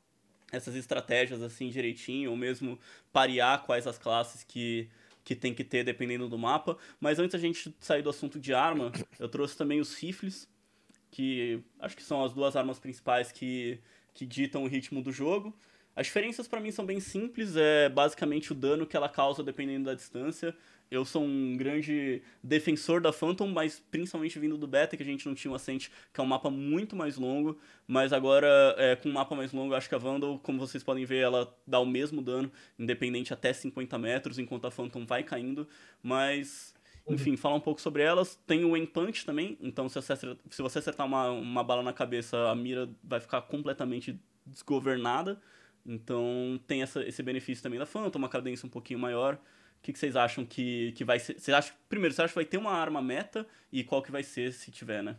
[0.50, 2.78] essas estratégias assim direitinho, ou mesmo
[3.12, 4.88] parear quais as classes que,
[5.24, 6.76] que tem que ter dependendo do mapa.
[7.00, 10.48] Mas antes a gente sair do assunto de arma, eu trouxe também os rifles,
[11.10, 13.78] que acho que são as duas armas principais que,
[14.14, 15.54] que ditam o ritmo do jogo.
[15.94, 19.86] As diferenças para mim são bem simples, é basicamente o dano que ela causa dependendo
[19.86, 20.56] da distância.
[20.90, 25.26] Eu sou um grande defensor da Phantom, mas principalmente vindo do beta, que a gente
[25.26, 27.58] não tinha o Ascent, que é um mapa muito mais longo.
[27.86, 31.04] Mas agora, é, com um mapa mais longo, acho que a Vandal, como vocês podem
[31.04, 35.68] ver, ela dá o mesmo dano, independente até 50 metros, enquanto a Phantom vai caindo.
[36.02, 36.74] Mas
[37.06, 37.14] uhum.
[37.14, 38.36] enfim, falar um pouco sobre elas.
[38.46, 41.92] Tem o Punch também, então se você acertar, se você acertar uma, uma bala na
[41.92, 45.38] cabeça, a mira vai ficar completamente desgovernada.
[45.84, 49.38] Então tem essa, esse benefício também da Phantom, uma cadência um pouquinho maior.
[49.78, 51.38] O que, que vocês acham que, que vai ser?
[51.38, 54.22] Vocês acham, primeiro, você acha que vai ter uma arma meta e qual que vai
[54.22, 55.16] ser se tiver, né?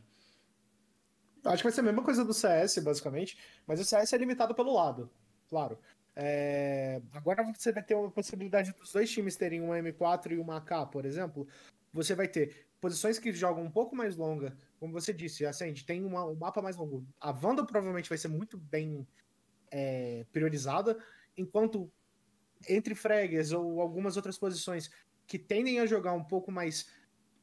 [1.45, 4.53] Acho que vai ser a mesma coisa do CS, basicamente, mas o CS é limitado
[4.53, 5.09] pelo lado,
[5.47, 5.79] claro.
[6.15, 7.01] É...
[7.13, 10.91] Agora você vai ter uma possibilidade dos dois times terem uma M4 e uma AK,
[10.91, 11.47] por exemplo.
[11.93, 16.03] Você vai ter posições que jogam um pouco mais longa, como você disse, assim, tem
[16.03, 17.05] uma, um mapa mais longo.
[17.19, 19.07] A Wanda provavelmente vai ser muito bem
[19.71, 20.97] é, priorizada,
[21.37, 21.91] enquanto
[22.67, 24.89] entre fregues ou algumas outras posições
[25.27, 26.89] que tendem a jogar um pouco mais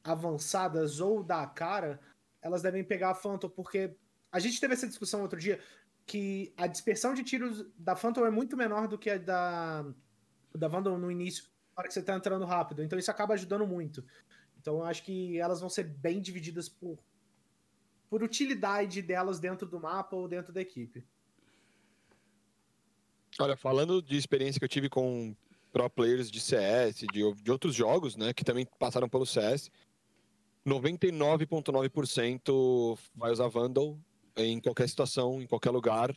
[0.03, 1.99] avançadas ou da cara,
[2.41, 3.95] elas devem pegar a Phantom, porque
[4.31, 5.59] a gente teve essa discussão outro dia
[6.05, 9.85] que a dispersão de tiros da Phantom é muito menor do que a da,
[10.55, 12.83] da Vandal no início, na hora que você está entrando rápido.
[12.83, 14.05] Então isso acaba ajudando muito.
[14.59, 16.97] Então eu acho que elas vão ser bem divididas por,
[18.09, 21.05] por utilidade delas dentro do mapa ou dentro da equipe.
[23.39, 25.35] Olha, falando de experiência que eu tive com
[25.71, 29.69] pro players de CS, de, de outros jogos, né, que também passaram pelo CS,
[30.65, 33.95] 99,9% vai usar Vandal
[34.35, 36.13] em qualquer situação, em qualquer lugar.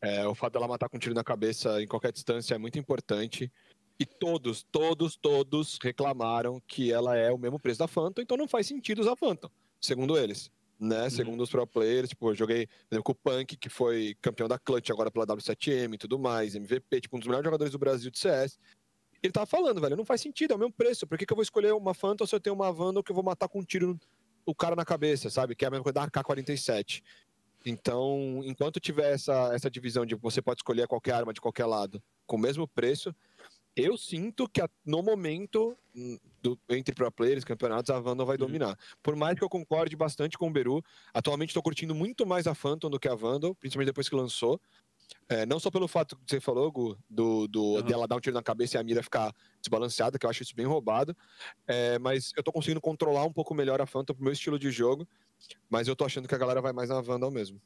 [0.00, 2.78] É, o fato dela matar com um tiro na cabeça em qualquer distância é muito
[2.78, 3.52] importante.
[3.98, 8.46] E todos, todos, todos reclamaram que ela é o mesmo preço da Phantom, então não
[8.48, 9.48] faz sentido usar Phantom,
[9.80, 10.50] segundo eles.
[10.78, 11.04] Né?
[11.04, 11.10] Uhum.
[11.10, 14.58] Segundo os pro players, tipo, eu joguei exemplo, com o Punk, que foi campeão da
[14.58, 18.10] Clutch agora pela W7M e tudo mais, MVP, tipo, um dos melhores jogadores do Brasil
[18.10, 18.58] de CS.
[19.22, 21.06] Ele tava falando, velho, não faz sentido, é o mesmo preço.
[21.06, 23.14] Por que, que eu vou escolher uma Phantom se eu tenho uma Vandal que eu
[23.14, 23.98] vou matar com um tiro
[24.44, 25.56] o cara na cabeça, sabe?
[25.56, 27.02] Que é a mesma coisa da AK-47.
[27.64, 32.00] Então, enquanto tiver essa, essa divisão de você pode escolher qualquer arma de qualquer lado
[32.24, 33.14] com o mesmo preço,
[33.76, 38.46] eu sinto que no momento hum, do, entre pro players, campeonatos, a Vandal vai uhum.
[38.46, 38.78] dominar.
[39.02, 42.54] Por mais que eu concorde bastante com o Beru, atualmente estou curtindo muito mais a
[42.54, 44.58] Phantom do que a Vandal, principalmente depois que lançou.
[45.28, 47.82] É, não só pelo fato que você falou, Gu, do, do, uhum.
[47.82, 50.56] dela dar um tiro na cabeça e a mira ficar desbalanceada, que eu acho isso
[50.56, 51.14] bem roubado.
[51.66, 54.70] É, mas eu tô conseguindo controlar um pouco melhor a Phantom pro meu estilo de
[54.70, 55.06] jogo.
[55.68, 57.60] Mas eu tô achando que a galera vai mais na Vandal mesmo.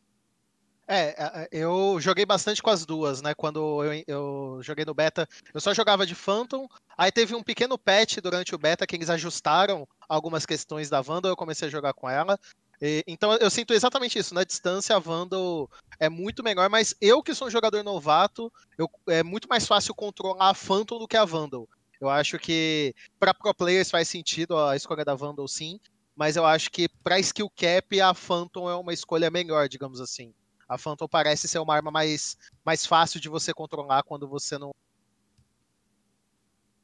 [0.92, 3.33] É, eu joguei bastante com as duas, né?
[3.33, 6.68] Quando eu, eu, joguei no beta, eu só jogava de Phantom.
[6.98, 11.31] Aí teve um pequeno patch durante o beta que eles ajustaram algumas questões da Vandal,
[11.31, 12.37] eu comecei a jogar com ela.
[12.83, 14.35] E, então eu sinto exatamente isso.
[14.35, 18.90] Na distância, a Vandal é muito melhor, mas eu que sou um jogador novato, eu,
[19.07, 21.68] é muito mais fácil controlar a Phantom do que a Vandal.
[22.00, 25.79] Eu acho que para pro players faz sentido a escolha da Vandal sim,
[26.16, 30.35] mas eu acho que para skill cap a Phantom é uma escolha melhor, digamos assim.
[30.70, 34.70] A Phantom parece ser uma arma mais, mais fácil de você controlar quando você não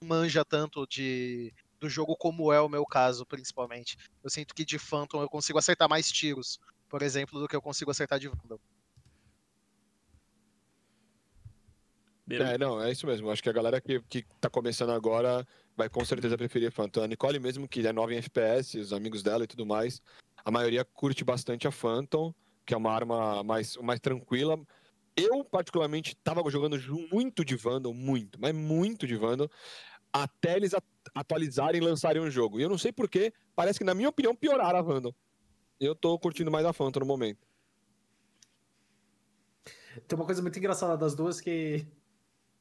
[0.03, 3.97] manja tanto de, do jogo como é o meu caso, principalmente.
[4.25, 7.63] Eu sinto que de Phantom eu consigo acertar mais tiros, por exemplo, do que eu
[7.63, 8.61] consigo acertar de Vandal.
[12.29, 13.31] É, não, é isso mesmo.
[13.31, 15.47] Acho que a galera que, que tá começando agora
[15.77, 17.05] vai com certeza preferir Phantom.
[17.05, 20.03] A Nicole mesmo, que é 9 em FPS, os amigos dela e tudo mais,
[20.45, 22.35] a maioria curte bastante a Phantom
[22.67, 24.59] que é uma arma mais, mais tranquila.
[25.17, 26.77] Eu, particularmente, estava jogando
[27.11, 29.49] muito de Vandal, muito, mas muito de Vandal,
[30.13, 30.73] até eles
[31.15, 32.59] atualizarem e lançarem um jogo.
[32.59, 35.15] E eu não sei porquê, parece que, na minha opinião, pioraram a Vandal.
[35.79, 37.47] Eu tô curtindo mais a Phantom no momento.
[40.07, 41.87] Tem uma coisa muito engraçada das duas que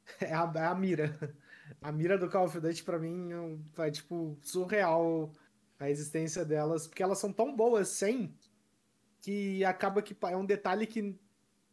[0.22, 1.36] é a, é a mira.
[1.82, 3.30] A mira do Call of Duty, pra mim,
[3.78, 5.32] é, tipo, surreal
[5.80, 8.34] a existência delas, porque elas são tão boas sem
[9.26, 11.18] que acaba que é um detalhe que,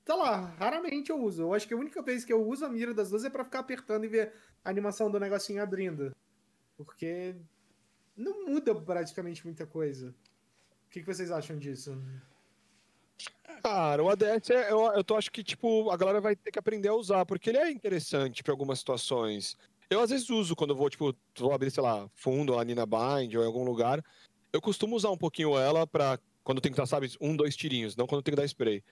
[0.07, 1.43] sei lá, raramente eu uso.
[1.43, 3.45] Eu acho que a única vez que eu uso a mira das duas é para
[3.45, 4.33] ficar apertando e ver
[4.65, 6.17] a animação do negocinho abrindo.
[6.79, 7.37] Porque
[8.17, 10.15] não muda praticamente muita coisa.
[10.87, 12.03] O que, que vocês acham disso?
[13.63, 16.59] Cara, o ADS, é, eu, eu tô, acho que, tipo, a galera vai ter que
[16.59, 19.59] aprender a usar, porque ele é interessante para algumas situações.
[19.91, 22.87] Eu, às vezes, uso quando eu vou, tipo, vou abrir, sei lá, fundo, a Nina
[22.87, 24.03] Bind ou em algum lugar.
[24.51, 27.97] Eu costumo usar um pouquinho ela pra quando tem que dar, sabe, um, dois tirinhos,
[27.97, 28.83] não quando tem que dar spray.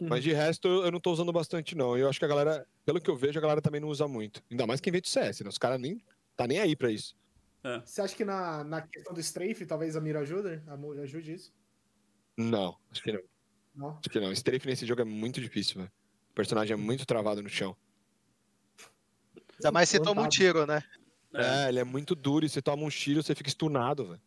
[0.00, 0.08] Uhum.
[0.08, 1.96] Mas de resto, eu não tô usando bastante, não.
[1.96, 4.42] Eu acho que a galera, pelo que eu vejo, a galera também não usa muito.
[4.50, 5.48] Ainda mais quem vem do CS, né?
[5.48, 6.02] Os caras nem
[6.36, 7.16] tá nem aí pra isso.
[7.64, 7.80] É.
[7.80, 10.62] Você acha que na, na questão do strafe, talvez a mira ajude?
[11.02, 11.52] Ajude isso?
[12.36, 13.22] Não, acho que não.
[13.74, 13.90] não?
[13.98, 14.32] Acho que não.
[14.32, 15.92] Strafe nesse jogo é muito difícil, velho.
[16.30, 17.76] O personagem é muito travado no chão.
[19.58, 20.84] Ainda mais se toma um tiro, né?
[21.34, 21.64] É.
[21.64, 24.20] é, ele é muito duro e você toma um tiro, você fica estunado, velho.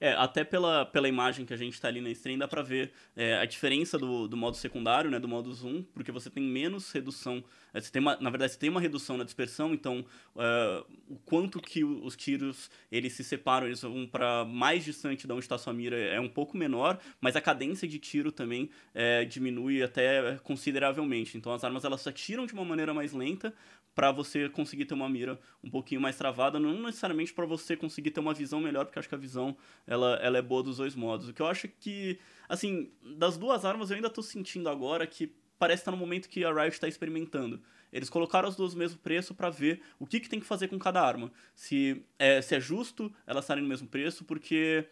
[0.00, 2.92] É, até pela, pela imagem que a gente tá ali na stream, dá pra ver
[3.16, 6.90] é, a diferença do, do modo secundário, né, do modo zoom, porque você tem menos
[6.92, 7.42] redução.
[7.72, 10.04] É, você tem uma, na verdade, você tem uma redução na dispersão, então
[10.34, 15.32] uh, o quanto que os tiros eles se separam, eles vão para mais distante de
[15.32, 19.24] onde está sua mira é um pouco menor, mas a cadência de tiro também é,
[19.24, 21.36] diminui até consideravelmente.
[21.36, 23.54] Então as armas elas atiram de uma maneira mais lenta,
[23.96, 28.10] para você conseguir ter uma mira um pouquinho mais travada, não necessariamente para você conseguir
[28.10, 29.56] ter uma visão melhor, porque acho que a visão
[29.86, 31.30] ela, ela é boa dos dois modos.
[31.30, 35.32] O que eu acho que, assim, das duas armas eu ainda tô sentindo agora que
[35.58, 37.58] parece estar no momento que a Riot está experimentando.
[37.90, 40.68] Eles colocaram as duas no mesmo preço para ver o que, que tem que fazer
[40.68, 41.32] com cada arma.
[41.54, 44.86] Se é, se é justo elas estarem no mesmo preço, porque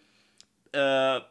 [0.69, 1.23] uh,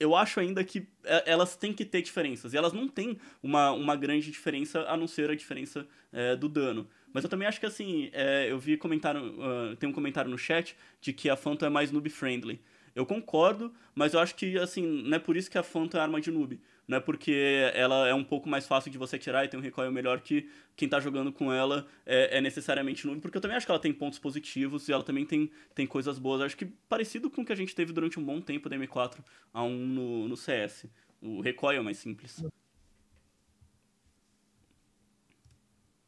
[0.00, 2.54] eu acho ainda que é, elas têm que ter diferenças.
[2.54, 6.48] E elas não têm uma, uma grande diferença, a não ser a diferença é, do
[6.48, 6.88] dano.
[7.12, 10.38] Mas eu também acho que assim, é, eu vi comentário, uh, tem um comentário no
[10.38, 12.60] chat de que a Phantom é mais noob-friendly.
[12.94, 16.00] Eu concordo, mas eu acho que assim, não é por isso que a Phantom é
[16.00, 16.60] arma de noob.
[16.90, 19.62] Não é porque ela é um pouco mais fácil de você tirar e tem um
[19.62, 23.20] recoil melhor que quem tá jogando com ela é, é, necessariamente noob.
[23.20, 26.18] Porque eu também acho que ela tem pontos positivos e ela também tem, tem coisas
[26.18, 26.40] boas.
[26.40, 28.76] Eu acho que parecido com o que a gente teve durante um bom tempo da
[28.76, 29.18] M4
[29.54, 30.86] a 1 no, no CS.
[31.22, 32.42] O recoil é mais simples.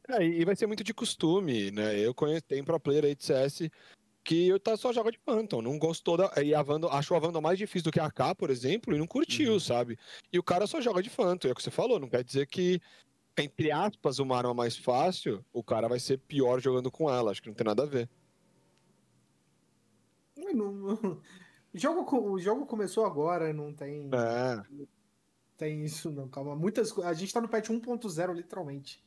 [0.08, 1.98] É, e vai ser muito de costume, né?
[1.98, 3.70] Eu conheço, tem pro player aí de CS
[4.24, 6.32] que tá, só joga de Phantom, não gostou da.
[6.42, 8.98] E a Vandal, achou a Vandal mais difícil do que a AK, por exemplo, e
[8.98, 9.60] não curtiu, uhum.
[9.60, 9.98] sabe?
[10.32, 12.46] E o cara só joga de Phantom, é o que você falou, não quer dizer
[12.46, 12.80] que,
[13.36, 17.42] entre aspas, uma arma mais fácil, o cara vai ser pior jogando com ela, acho
[17.42, 18.08] que não tem nada a ver.
[20.36, 20.94] Não, não,
[21.74, 24.08] o, jogo, o jogo começou agora, não tem.
[24.12, 24.86] É.
[25.56, 26.54] Tem isso, não, calma.
[26.54, 29.02] Muitas, a gente tá no patch 1.0, literalmente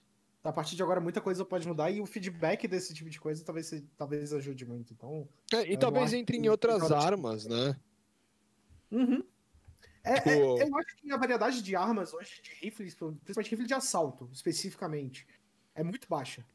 [0.46, 3.44] a partir de agora muita coisa pode mudar e o feedback desse tipo de coisa
[3.44, 4.94] talvez, talvez ajude muito.
[4.94, 7.76] Então, é, e talvez entre em outras armas, né?
[8.92, 9.24] Uhum.
[10.04, 10.62] É, é, tipo...
[10.62, 15.28] eu acho que a variedade de armas hoje, de rifles, principalmente rifle de assalto, especificamente,
[15.74, 16.46] é muito baixa.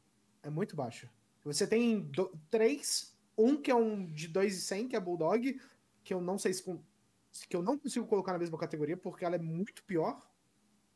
[0.41, 1.11] É muito baixa.
[1.43, 5.59] Você tem do, três, um que é um de 2,100, que é Bulldog,
[6.01, 6.63] que eu não sei se
[7.49, 10.21] que eu não consigo colocar na mesma categoria, porque ela é muito pior.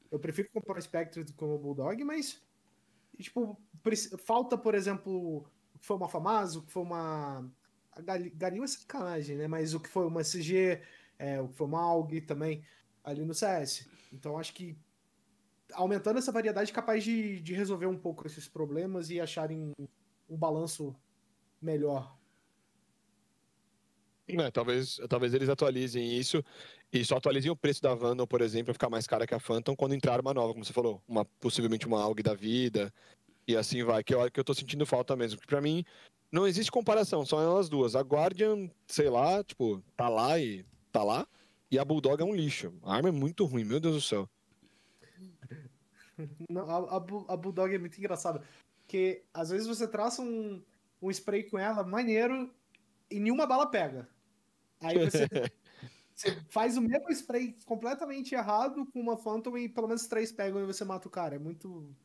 [0.10, 2.44] Eu prefiro comprar o Spectre do que o Bulldog, mas
[3.23, 3.60] tipo,
[4.19, 7.49] falta, por exemplo, o que foi uma Famazo, o que foi uma.
[8.34, 9.47] Galil é sacanagem, né?
[9.47, 10.82] Mas o que foi uma SG,
[11.17, 12.63] é, o que foi uma AUG também,
[13.04, 13.88] ali no CS.
[14.12, 14.78] Então acho que
[15.73, 19.73] aumentando essa variedade é capaz de, de resolver um pouco esses problemas e acharem
[20.30, 20.95] um balanço
[21.62, 22.17] melhor.
[24.27, 26.43] É, talvez, talvez eles atualizem isso
[26.91, 29.39] e só atualizem o preço da Vandal, por exemplo, para ficar mais cara que a
[29.39, 32.91] Phantom quando entrar uma nova, como você falou, uma, possivelmente uma AUG da vida
[33.47, 35.38] e assim vai, que eu, que eu tô sentindo falta mesmo.
[35.38, 35.85] Porque pra mim
[36.31, 37.95] não existe comparação, são elas duas.
[37.95, 41.27] A Guardian, sei lá, tipo, tá lá e tá lá,
[41.69, 42.73] e a Bulldog é um lixo.
[42.83, 44.29] A arma é muito ruim, meu Deus do céu.
[46.49, 48.41] Não, a, a, a Bulldog é muito engraçada.
[48.81, 50.63] Porque às vezes você traça um,
[51.01, 52.49] um spray com ela maneiro
[53.09, 54.07] e nenhuma bala pega.
[54.81, 55.27] Aí você,
[56.13, 60.61] você faz o mesmo spray completamente errado com uma Phantom e pelo menos três pegam
[60.61, 61.35] e você mata o cara.
[61.35, 61.95] É muito.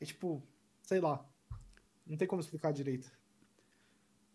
[0.00, 0.42] É tipo,
[0.82, 1.24] sei lá.
[2.06, 3.10] Não tem como explicar direito.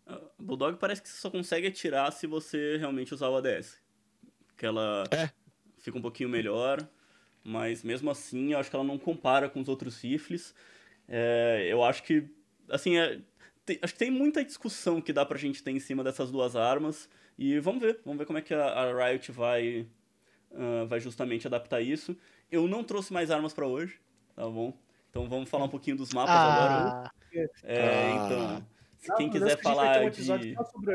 [0.06, 3.80] A Bulldog parece que você só consegue atirar se você realmente usar o ADS.
[4.58, 5.30] Que ela é.
[5.78, 6.88] fica um pouquinho melhor,
[7.44, 10.56] mas mesmo assim eu acho que ela não compara com os outros rifles.
[11.08, 12.28] É, eu acho que,
[12.70, 13.22] assim, é,
[13.66, 16.56] tem, acho que tem muita discussão que dá pra gente ter em cima dessas duas
[16.56, 17.10] armas.
[17.42, 19.88] E vamos ver, vamos ver como é que a, a Riot vai,
[20.52, 22.14] uh, vai justamente adaptar isso.
[22.52, 23.98] Eu não trouxe mais armas para hoje,
[24.36, 24.78] tá bom?
[25.10, 26.44] Então vamos falar um pouquinho dos mapas ah.
[26.44, 27.12] agora.
[27.64, 28.26] É, ah.
[28.26, 30.10] então, se quem quiser falar um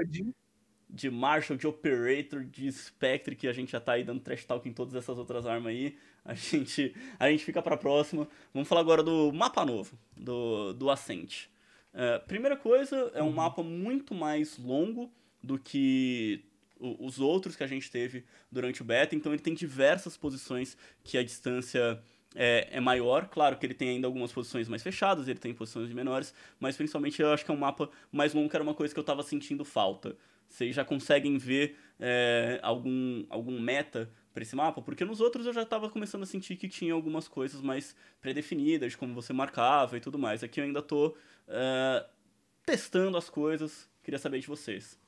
[0.04, 0.35] de,
[0.90, 4.68] de Marshall, de Operator, de Spectre, que a gente já tá aí dando trash talk
[4.68, 8.28] em todas essas outras armas aí, a gente, a gente fica pra próxima.
[8.52, 11.46] Vamos falar agora do mapa novo, do, do Ascent.
[11.94, 13.33] Uh, primeira coisa, é um uhum.
[13.33, 15.11] mapa muito mais longo
[15.44, 16.44] do que
[16.80, 21.16] os outros que a gente teve durante o beta, então ele tem diversas posições que
[21.16, 22.02] a distância
[22.35, 23.28] é, é, maior.
[23.28, 27.20] Claro que ele tem ainda algumas posições mais fechadas, ele tem posições menores, mas principalmente
[27.22, 29.22] eu acho que é um mapa mais longo, que era uma coisa que eu estava
[29.22, 30.16] sentindo falta.
[30.48, 34.83] Vocês já conseguem ver é, algum, algum meta para esse mapa?
[34.83, 38.94] Porque nos outros eu já estava começando a sentir que tinha algumas coisas mais predefinidas,
[38.94, 40.42] como você marcava e tudo mais.
[40.42, 41.16] Aqui eu ainda estou
[41.48, 42.04] uh,
[42.66, 44.98] testando as coisas, queria saber de vocês.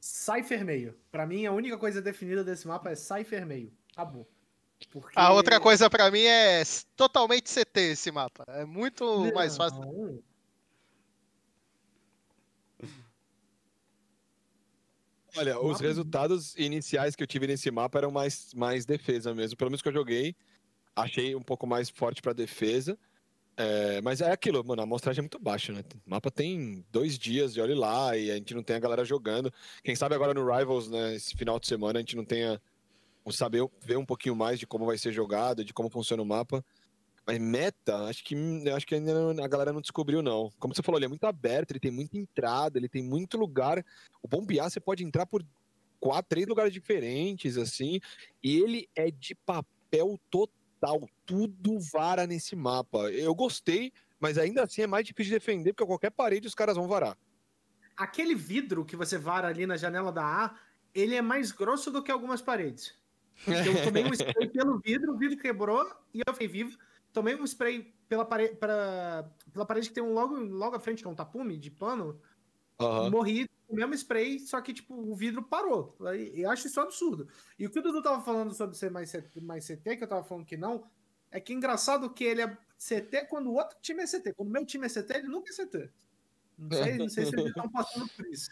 [0.00, 0.98] Cypher meio.
[1.12, 3.72] Pra mim, a única coisa definida desse mapa é Cypher meio.
[3.92, 4.26] Acabou.
[4.90, 5.18] Porque...
[5.18, 6.62] A outra coisa para mim é
[6.96, 8.44] totalmente CT esse mapa.
[8.48, 9.34] É muito Não.
[9.34, 10.24] mais fácil.
[15.36, 19.56] Olha, os resultados iniciais que eu tive nesse mapa eram mais, mais defesa mesmo.
[19.56, 20.34] Pelo menos que eu joguei,
[20.96, 22.98] achei um pouco mais forte para defesa.
[23.62, 25.84] É, mas é aquilo, mano, a amostragem é muito baixa, né?
[26.06, 29.04] O mapa tem dois dias e olhe lá, e a gente não tem a galera
[29.04, 29.52] jogando.
[29.84, 32.58] Quem sabe agora no Rivals, né, esse final de semana, a gente não tenha
[33.30, 36.64] saber ver um pouquinho mais de como vai ser jogado, de como funciona o mapa.
[37.26, 38.34] Mas meta, acho que
[38.74, 40.50] acho que ainda a galera não descobriu, não.
[40.58, 43.84] Como você falou, ele é muito aberto, ele tem muita entrada, ele tem muito lugar.
[44.22, 45.44] O bombear, você pode entrar por
[46.00, 48.00] quatro, três lugares diferentes, assim.
[48.42, 53.10] E ele é de papel total tal, tudo vara nesse mapa.
[53.10, 56.76] Eu gostei, mas ainda assim é mais difícil de defender, porque qualquer parede os caras
[56.76, 57.16] vão varar.
[57.96, 60.54] Aquele vidro que você vara ali na janela da A,
[60.94, 62.98] ele é mais grosso do que algumas paredes.
[63.46, 66.78] Eu tomei um spray pelo vidro, o vidro quebrou e eu fiquei vivo.
[67.12, 71.02] Tomei um spray pela, parede, pra, pela parede que tem um logo, logo à frente,
[71.02, 72.20] que é um tapume de pano.
[72.80, 73.10] Uhum.
[73.10, 75.96] Morri o mesmo spray, só que, tipo, o vidro parou.
[76.34, 77.28] Eu acho isso absurdo.
[77.58, 80.08] E o que o Dudu tava falando sobre ser mais CT, mais CT, que eu
[80.08, 80.84] tava falando que não,
[81.30, 84.34] é que é engraçado que ele é CT quando o outro time é CT.
[84.34, 85.90] Quando o meu time é CT, ele nunca é CT.
[86.58, 88.50] Não sei, não sei se eles estão passando por isso.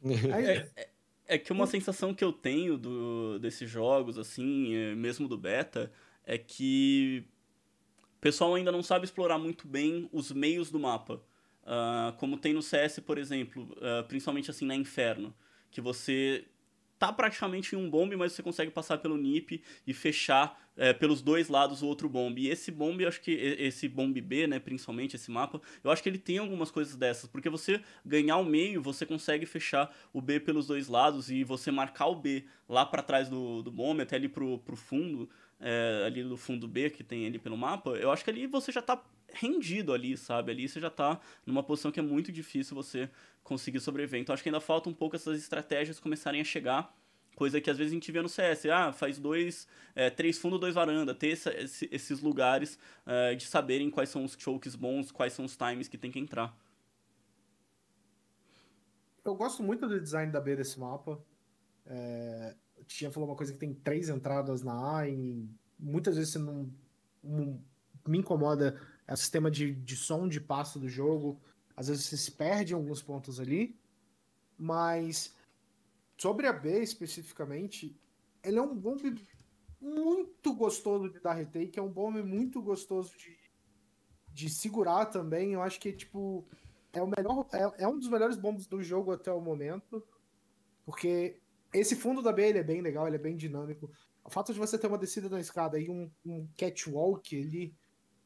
[0.32, 0.90] Aí, é, é,
[1.26, 5.92] é, que uma sensação que eu tenho do, desses jogos, assim, é, mesmo do beta,
[6.24, 7.26] é que
[8.16, 11.20] o pessoal ainda não sabe explorar muito bem os meios do mapa.
[11.66, 15.34] Uh, como tem no CS, por exemplo, uh, principalmente assim na Inferno,
[15.70, 16.46] que você
[16.98, 21.22] tá praticamente em um bombe, mas você consegue passar pelo NIP e fechar é, pelos
[21.22, 22.42] dois lados o outro bombe.
[22.42, 26.02] E esse bombe, eu acho que esse bombe B, né, principalmente esse mapa, eu acho
[26.02, 30.20] que ele tem algumas coisas dessas, porque você ganhar o meio, você consegue fechar o
[30.20, 34.02] B pelos dois lados e você marcar o B lá para trás do, do bombe,
[34.02, 35.28] até ali pro, pro fundo,
[35.60, 38.70] é, ali do fundo B que tem ali pelo mapa, eu acho que ali você
[38.72, 39.02] já tá
[39.36, 40.50] rendido ali, sabe?
[40.50, 43.10] Ali você já tá numa posição que é muito difícil você
[43.42, 44.20] conseguir sobreviver.
[44.20, 46.94] Então acho que ainda falta um pouco essas estratégias começarem a chegar.
[47.36, 50.58] Coisa que às vezes a gente vê no CS, ah, faz dois, é, três fundo,
[50.58, 55.34] dois varanda, ter esse, esses lugares é, de saberem quais são os chokes bons, quais
[55.34, 56.56] são os times que tem que entrar.
[59.22, 61.20] Eu gosto muito do design da B desse mapa.
[61.84, 62.56] É,
[62.86, 65.46] Tia falou uma coisa que tem três entradas na A e
[65.78, 66.72] muitas vezes você não,
[67.22, 67.62] não
[68.06, 71.40] me incomoda é o sistema de, de som de passo do jogo.
[71.76, 73.78] Às vezes você se perde em alguns pontos ali.
[74.58, 75.34] Mas
[76.16, 77.98] sobre a B especificamente,
[78.42, 79.14] ele é um bombe
[79.80, 83.36] muito gostoso de dar retake, é um bombe muito gostoso de,
[84.32, 85.52] de segurar também.
[85.52, 86.48] Eu acho que tipo
[86.92, 90.02] é o melhor, é, é um dos melhores bombos do jogo até o momento,
[90.84, 91.38] porque
[91.72, 93.90] esse fundo da B ele é bem legal, ele é bem dinâmico.
[94.24, 97.76] O fato de você ter uma descida da escada e um, um catwalk ali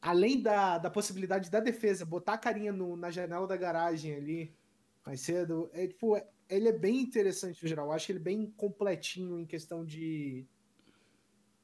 [0.01, 4.55] além da, da possibilidade da defesa botar a carinha no, na janela da garagem ali
[5.05, 7.87] mais cedo, é, tipo, é, ele é bem interessante no geral.
[7.87, 10.45] Eu acho ele bem completinho em questão de,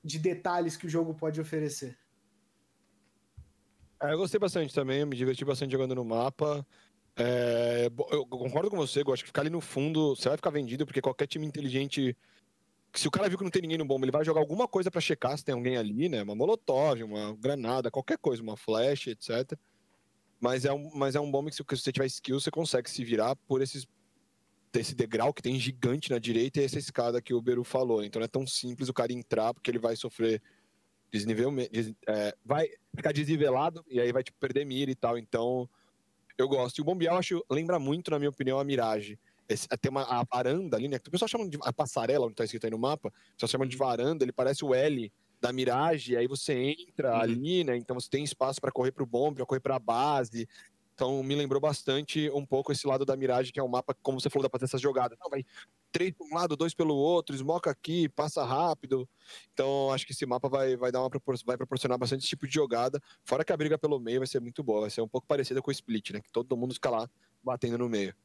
[0.03, 1.97] de detalhes que o jogo pode oferecer.
[4.01, 6.65] É, eu gostei bastante também, me diverti bastante jogando no mapa.
[7.15, 10.51] É, eu concordo com você, eu acho que ficar ali no fundo, você vai ficar
[10.51, 12.15] vendido, porque qualquer time inteligente
[12.93, 14.89] se o cara viu que não tem ninguém no bomba, ele vai jogar alguma coisa
[14.89, 16.23] para checar se tem alguém ali, né?
[16.23, 19.57] Uma molotov, uma granada, qualquer coisa, uma flash, etc.
[20.39, 23.03] Mas é um, mas é um bomba que se você tiver skill, você consegue se
[23.03, 23.85] virar por esses
[24.73, 28.03] esse degrau que tem gigante na direita e essa escada que o Beru falou.
[28.03, 30.41] Então não é tão simples o cara entrar, porque ele vai sofrer
[31.11, 31.51] desnível,
[32.07, 35.17] é, vai ficar desnivelado e aí vai tipo, perder mira e tal.
[35.17, 35.67] Então
[36.37, 36.77] eu gosto.
[36.77, 39.19] E o bombear, acho, lembra muito, na minha opinião, a Mirage.
[39.49, 40.99] Esse, tem uma a varanda ali, né?
[40.99, 43.49] Que o pessoal chama de a passarela, onde tá escrito aí no mapa, o pessoal
[43.49, 47.21] chama de varanda, ele parece o L da Mirage, aí você entra uhum.
[47.21, 47.77] ali, né?
[47.77, 50.47] Então você tem espaço para correr para o bombe, para correr para a base.
[50.97, 54.19] Então me lembrou bastante um pouco esse lado da Mirage, que é um mapa, como
[54.19, 55.15] você falou, dá pra ter essas jogadas.
[55.21, 55.45] Não, vai
[55.91, 59.07] três para um lado, dois pelo outro, esmoca aqui, passa rápido.
[59.53, 61.09] Então acho que esse mapa vai, vai dar uma
[61.45, 62.99] vai proporcionar bastante esse tipo de jogada.
[63.23, 65.61] Fora que a briga pelo meio vai ser muito boa, vai ser um pouco parecida
[65.61, 66.19] com o Split, né?
[66.19, 67.07] Que todo mundo fica lá
[67.43, 68.15] batendo no meio.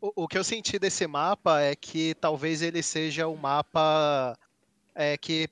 [0.00, 4.36] O, o, que eu senti desse mapa é que talvez ele seja um mapa
[4.94, 5.48] é, que,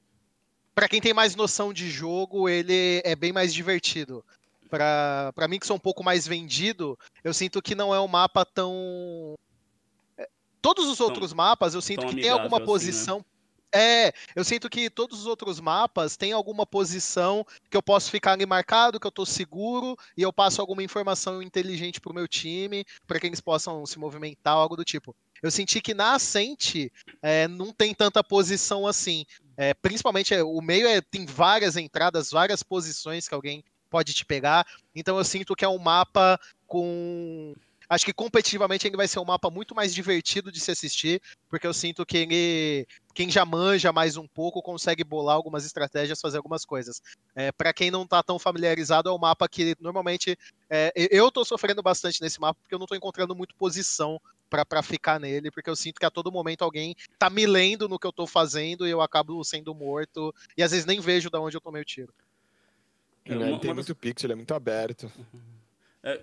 [0.74, 4.24] para quem tem mais noção de jogo, ele é bem mais divertido.
[4.70, 8.44] Para mim, que sou um pouco mais vendido, eu sinto que não é um mapa
[8.44, 9.34] tão.
[10.16, 10.28] É,
[10.60, 13.18] todos os outros tão, mapas, eu sinto que tem alguma posição.
[13.18, 13.37] Assim, né?
[13.74, 18.32] É, eu sinto que todos os outros mapas têm alguma posição que eu posso ficar
[18.32, 22.84] ali marcado, que eu tô seguro, e eu passo alguma informação inteligente pro meu time,
[23.06, 25.14] para que eles possam se movimentar, algo do tipo.
[25.42, 26.90] Eu senti que na Ascente
[27.22, 29.24] é, não tem tanta posição assim.
[29.56, 34.24] É, principalmente é, o meio é, tem várias entradas, várias posições que alguém pode te
[34.24, 34.66] pegar.
[34.94, 37.54] Então eu sinto que é um mapa com
[37.88, 41.66] Acho que competitivamente ele vai ser um mapa muito mais divertido de se assistir, porque
[41.66, 46.36] eu sinto que ele, quem já manja mais um pouco consegue bolar algumas estratégias, fazer
[46.36, 47.00] algumas coisas.
[47.34, 50.36] É, para quem não tá tão familiarizado, é um mapa que normalmente
[50.68, 54.20] é, eu tô sofrendo bastante nesse mapa porque eu não tô encontrando muito posição
[54.50, 57.98] para ficar nele, porque eu sinto que a todo momento alguém tá me lendo no
[57.98, 61.38] que eu tô fazendo e eu acabo sendo morto e às vezes nem vejo de
[61.38, 62.12] onde eu tomei o tiro.
[63.24, 65.10] É, ele tem muito pixel, ele é muito aberto.
[66.02, 66.22] É,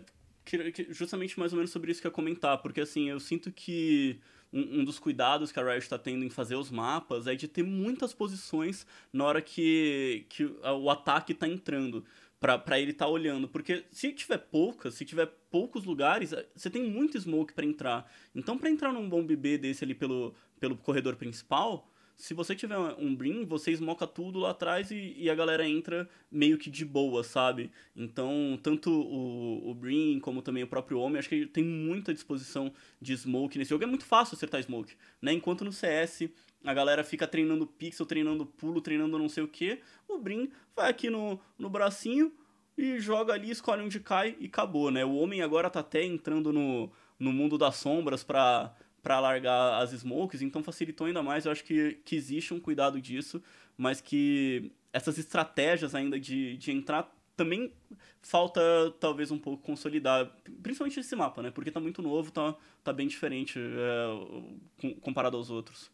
[0.90, 4.20] justamente mais ou menos sobre isso que eu ia comentar, porque assim, eu sinto que
[4.54, 7.48] um, um dos cuidados que a Riot está tendo em fazer os mapas é de
[7.48, 12.06] ter muitas posições na hora que, que o ataque está entrando
[12.40, 16.70] para ele estar tá olhando, porque se tiver poucas, se tiver poucos lugares, eh, você
[16.70, 18.12] tem muito smoke para entrar.
[18.36, 22.78] Então, para entrar num bom BB desse ali pelo, pelo corredor principal, se você tiver
[22.98, 26.86] um Brim, você esmoca tudo lá atrás e, e, a galera entra meio que de
[26.86, 27.72] boa, sabe?
[27.96, 32.72] Então, tanto o, o Brim como também o próprio Homem, acho que tem muita disposição
[33.02, 33.84] de smoke nesse jogo.
[33.84, 35.34] É muito fácil acertar smoke, né?
[35.34, 36.30] Enquanto no CS
[36.64, 40.90] a galera fica treinando pixel, treinando pulo, treinando não sei o que, o Brim vai
[40.90, 42.34] aqui no, no bracinho
[42.78, 45.06] e joga ali, escolhe onde cai e acabou, né?
[45.06, 48.74] O Homem agora tá até entrando no, no mundo das sombras pra
[49.06, 51.46] para largar as smokes, então facilitou ainda mais.
[51.46, 53.40] Eu acho que, que existe um cuidado disso,
[53.78, 57.72] mas que essas estratégias ainda de, de entrar também
[58.20, 58.60] falta
[59.00, 61.52] talvez um pouco consolidar, principalmente esse mapa, né?
[61.52, 65.92] Porque tá muito novo, tá, tá bem diferente é, comparado aos outros.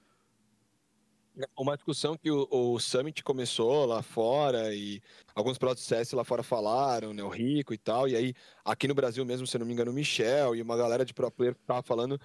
[1.57, 5.01] Uma discussão que o, o, Summit começou lá fora e
[5.33, 7.23] alguns CS lá fora falaram, né?
[7.23, 8.07] O Rico e tal.
[8.07, 8.33] E aí,
[8.65, 11.31] aqui no Brasil mesmo, se não me engano, o Michel e uma galera de pro
[11.31, 12.19] player tava falando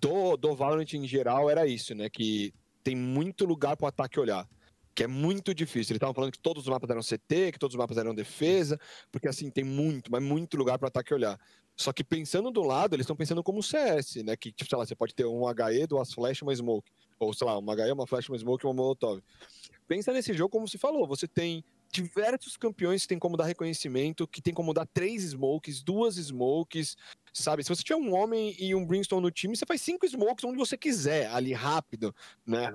[0.00, 2.08] do, do Valorant em geral era isso, né?
[2.08, 2.52] Que
[2.82, 4.48] tem muito lugar para o ataque olhar
[4.98, 5.92] que é muito difícil.
[5.92, 8.76] Eles estavam falando que todos os mapas eram CT, que todos os mapas eram defesa,
[9.12, 11.38] porque assim, tem muito, mas muito lugar para ataque olhar.
[11.76, 14.36] Só que pensando do lado, eles estão pensando como CS, né?
[14.36, 16.90] Que, tipo, sei lá, você pode ter um HE, duas flash, uma smoke.
[17.20, 19.22] Ou, sei lá, uma HE, uma flash, uma smoke uma molotov.
[19.86, 24.26] Pensa nesse jogo como se falou, você tem diversos campeões que tem como dar reconhecimento,
[24.26, 26.96] que tem como dar três smokes, duas smokes,
[27.42, 27.62] sabe?
[27.62, 30.58] Se você tiver um homem e um Brimstone no time, você faz cinco smokes onde
[30.58, 32.14] você quiser, ali rápido,
[32.46, 32.70] né?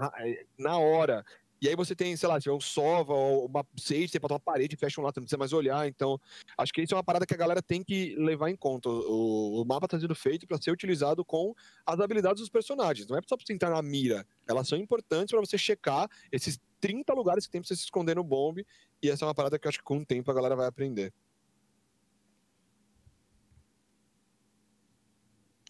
[0.58, 1.26] Na hora.
[1.64, 4.76] E aí você tem, sei lá, um sova ou uma sage, você bota uma parede,
[4.76, 5.88] fecha um lado, não precisa mais olhar.
[5.88, 6.20] Então,
[6.58, 8.90] acho que isso é uma parada que a galera tem que levar em conta.
[8.90, 11.56] O, o mapa está sendo feito para ser utilizado com
[11.86, 13.08] as habilidades dos personagens.
[13.08, 14.28] Não é só para você entrar na mira.
[14.46, 18.18] Elas são importantes para você checar esses 30 lugares que tem para você se esconder
[18.18, 18.68] no bombe.
[19.02, 20.68] E essa é uma parada que eu acho que com o tempo a galera vai
[20.68, 21.14] aprender.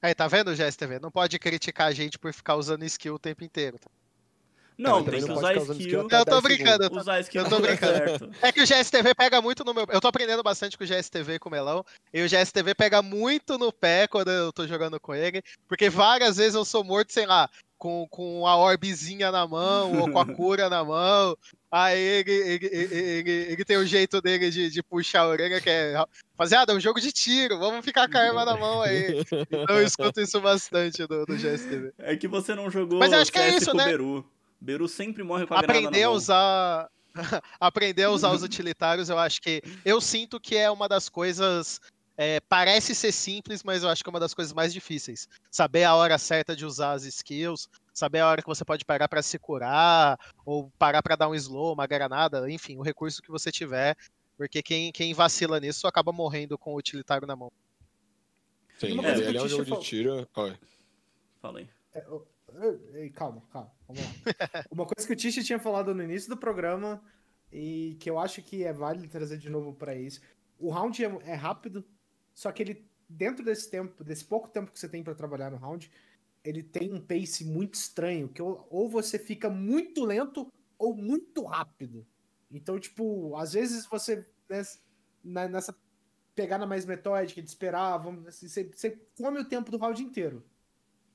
[0.03, 0.99] Aí, tá vendo, GSTV?
[0.99, 3.79] Não pode criticar a gente por ficar usando skill o tempo inteiro.
[3.79, 3.89] Tá?
[4.77, 6.07] Não, tem que usar skill.
[6.11, 6.83] Eu tô brincando.
[6.83, 8.35] Eu usar skill eu tô brincando.
[8.41, 9.85] É que o GSTV pega muito no meu.
[9.89, 11.85] Eu tô aprendendo bastante com o GSTV com o Melão.
[12.13, 15.41] E o GSTV pega muito no pé quando eu tô jogando com ele.
[15.69, 17.49] Porque várias vezes eu sou morto, sei lá,
[17.83, 21.37] com, com a orbezinha na mão ou com a cura na mão.
[21.69, 25.69] Aí ele, ele, ele, ele, tem o jeito dele de, de puxar a orelha, que
[25.69, 25.93] é.
[26.31, 29.25] Rapaziada, é um jogo de tiro, vamos ficar com a arma na mão aí.
[29.51, 31.91] Então eu escuto isso bastante do, do GSTV.
[31.97, 33.85] É que você não jogou Mas acho que é isso, né?
[33.85, 34.25] Beru.
[34.61, 36.89] Beru sempre morre com a Aprender a usar.
[37.59, 39.61] Aprender a usar os utilitários, eu acho que.
[39.83, 41.81] Eu sinto que é uma das coisas.
[42.15, 45.27] É, parece ser simples, mas eu acho que é uma das coisas mais difíceis.
[45.49, 49.07] Saber a hora certa de usar as skills, saber a hora que você pode parar
[49.07, 53.31] para se curar, ou parar para dar um slow, uma granada, enfim, o recurso que
[53.31, 53.97] você tiver,
[54.37, 57.51] porque quem, quem vacila nisso acaba morrendo com o utilitário na mão.
[58.77, 60.27] Sim, é, ele é um jogo de tiro.
[60.35, 60.57] Oi.
[61.41, 61.69] Falei.
[61.93, 62.05] É,
[63.15, 64.09] Calma, calma, vamos lá.
[64.71, 67.03] Uma coisa que o Tish tinha falado no início do programa
[67.51, 70.21] e que eu acho que é válido trazer de novo para isso.
[70.59, 71.83] O round é, é, rápido,
[72.33, 75.57] só que ele, dentro desse tempo, desse pouco tempo que você tem para trabalhar no
[75.57, 75.89] round,
[76.43, 82.05] ele tem um pace muito estranho, que ou, você fica muito lento ou muito rápido.
[82.51, 84.25] Então, tipo, às vezes você,
[85.23, 85.75] né, nessa
[86.35, 90.43] pegada mais metódica de esperar, vamos, assim, você, você come o tempo do round inteiro.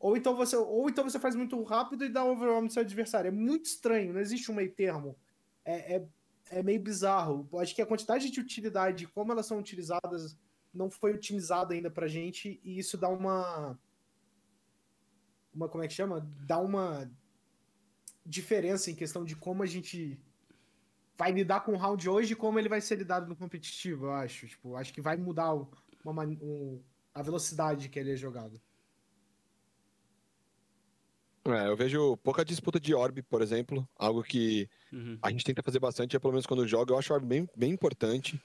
[0.01, 3.29] Ou então você, ou então você faz muito rápido e dá overwhelm no seu adversário.
[3.29, 5.17] É muito estranho, não existe um meio termo.
[5.65, 6.09] É, é,
[6.51, 7.49] é meio bizarro.
[7.59, 10.37] Acho que a quantidade de utilidade, como elas são utilizadas,
[10.79, 13.79] não foi otimizada ainda pra gente, e isso dá uma.
[15.53, 16.21] Uma, como é que chama?
[16.47, 17.11] Dá uma
[18.25, 20.21] diferença em questão de como a gente
[21.17, 24.13] vai lidar com o round hoje e como ele vai ser lidado no competitivo, eu
[24.13, 24.47] acho.
[24.47, 25.53] Tipo, acho que vai mudar
[26.05, 26.81] uma, um,
[27.13, 28.61] a velocidade que ele é jogado.
[31.45, 35.19] É, eu vejo pouca disputa de orb, por exemplo, algo que uhum.
[35.23, 37.73] a gente tenta fazer bastante, é pelo menos quando joga, eu acho orb bem, bem
[37.73, 38.41] importante.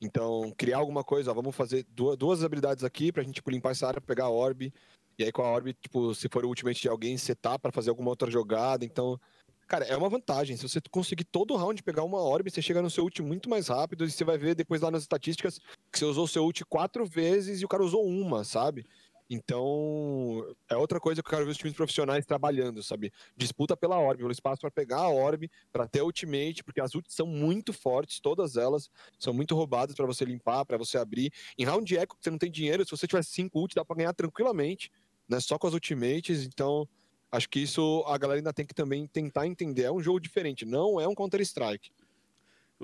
[0.00, 3.70] Então, criar alguma coisa, ó, vamos fazer duas, duas habilidades aqui pra gente tipo, limpar
[3.70, 4.72] essa área, pegar a orb,
[5.18, 7.90] e aí com a orb, tipo, se for o ultimate de alguém, setar para fazer
[7.90, 9.18] alguma outra jogada, então...
[9.66, 10.58] Cara, é uma vantagem.
[10.58, 13.68] Se você conseguir todo round pegar uma orb, você chega no seu ult muito mais
[13.68, 15.58] rápido e você vai ver depois lá nas estatísticas
[15.90, 18.84] que você usou seu ult quatro vezes e o cara usou uma, sabe?
[19.28, 23.10] Então, é outra coisa que eu quero ver os times profissionais trabalhando, sabe?
[23.36, 27.14] Disputa pela orb, pelo espaço para pegar a orb, para ter ultimate, porque as ults
[27.14, 31.32] são muito fortes, todas elas são muito roubadas para você limpar, para você abrir.
[31.58, 33.96] Em round de eco, você não tem dinheiro, se você tiver 5 ults, dá para
[33.96, 34.90] ganhar tranquilamente,
[35.26, 35.40] né?
[35.40, 36.86] Só com as ultimates, então
[37.32, 39.84] acho que isso a galera ainda tem que também tentar entender.
[39.84, 41.90] É um jogo diferente, não é um Counter-Strike.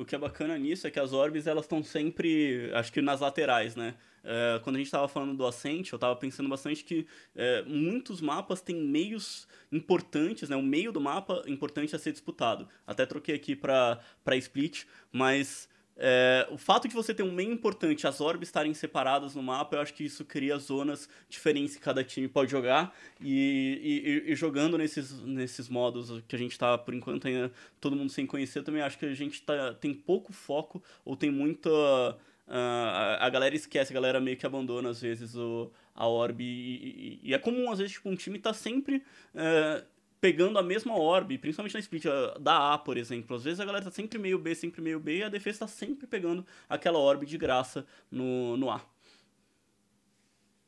[0.00, 3.20] O que é bacana nisso é que as orbes elas estão sempre, acho que nas
[3.20, 3.94] laterais, né?
[4.24, 8.22] É, quando a gente estava falando do Ascent, eu estava pensando bastante que é, muitos
[8.22, 10.56] mapas têm meios importantes, né?
[10.56, 12.66] O meio do mapa importante a ser disputado.
[12.86, 14.00] Até troquei aqui para
[14.38, 15.68] Split, mas
[16.02, 19.76] é, o fato de você ter um meio importante, as orbes estarem separadas no mapa,
[19.76, 22.96] eu acho que isso cria zonas diferentes que cada time pode jogar.
[23.20, 27.94] E, e, e jogando nesses, nesses modos que a gente está, por enquanto, ainda todo
[27.94, 31.68] mundo sem conhecer, também acho que a gente tá, tem pouco foco ou tem muita.
[31.68, 32.16] Uh,
[32.48, 36.42] a, a, galera esquece, a galera meio que abandona às vezes o, a orb.
[36.42, 39.04] E, e, e é comum, às vezes, tipo, um time tá sempre.
[39.34, 39.84] Uh,
[40.20, 42.04] pegando a mesma orb, principalmente na split
[42.38, 43.36] da A, por exemplo.
[43.36, 45.68] Às vezes a galera tá sempre meio B, sempre meio B, e a defesa tá
[45.68, 48.80] sempre pegando aquela orb de graça no, no A.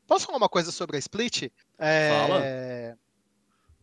[0.07, 1.51] Posso falar uma coisa sobre a split?
[1.77, 2.09] É...
[2.09, 2.41] Fala.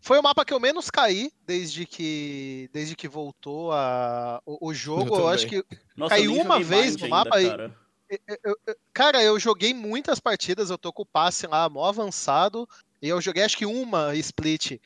[0.02, 4.74] Foi o mapa que eu menos caí desde que desde que voltou a, o, o
[4.74, 5.14] jogo.
[5.14, 5.62] Eu, eu acho que
[5.94, 7.76] Nossa, caí uma vez no mapa ainda, cara.
[8.10, 8.20] e.
[8.42, 12.68] Eu, eu, cara, eu joguei muitas partidas, eu tô com o passe lá mó avançado,
[13.00, 14.80] e eu joguei acho que uma split.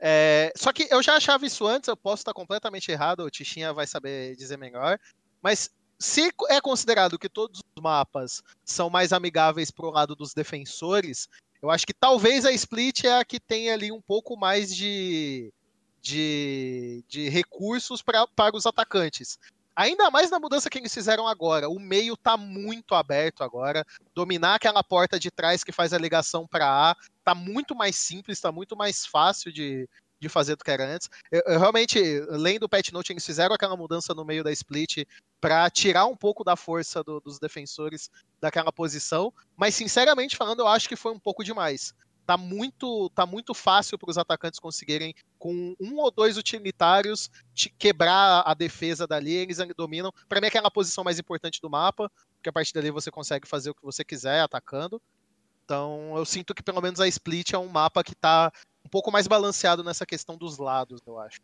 [0.00, 3.72] É, só que eu já achava isso antes, eu posso estar completamente errado, o Tichinha
[3.72, 4.98] vai saber dizer melhor.
[5.42, 11.28] Mas se é considerado que todos os mapas são mais amigáveis pro lado dos defensores,
[11.60, 15.52] eu acho que talvez a Split é a que tem ali um pouco mais de,
[16.00, 19.38] de, de recursos pra, para os atacantes.
[19.78, 21.68] Ainda mais na mudança que eles fizeram agora.
[21.68, 23.86] O meio tá muito aberto agora.
[24.12, 28.40] Dominar aquela porta de trás que faz a ligação para A tá muito mais simples,
[28.40, 31.08] tá muito mais fácil de, de fazer do que era antes.
[31.30, 35.04] Eu, eu, realmente, lendo o Pet Note, eles fizeram aquela mudança no meio da split
[35.40, 38.10] para tirar um pouco da força do, dos defensores
[38.40, 41.94] daquela posição, mas sinceramente falando, eu acho que foi um pouco demais.
[42.28, 47.30] Tá muito, tá muito fácil para os atacantes conseguirem, com um ou dois utilitários,
[47.78, 49.32] quebrar a defesa dali.
[49.32, 50.12] Eles dominam.
[50.28, 53.48] Para mim, é aquela posição mais importante do mapa, porque a partir dali você consegue
[53.48, 55.00] fazer o que você quiser atacando.
[55.64, 58.52] Então, eu sinto que pelo menos a Split é um mapa que tá
[58.84, 61.40] um pouco mais balanceado nessa questão dos lados, eu acho.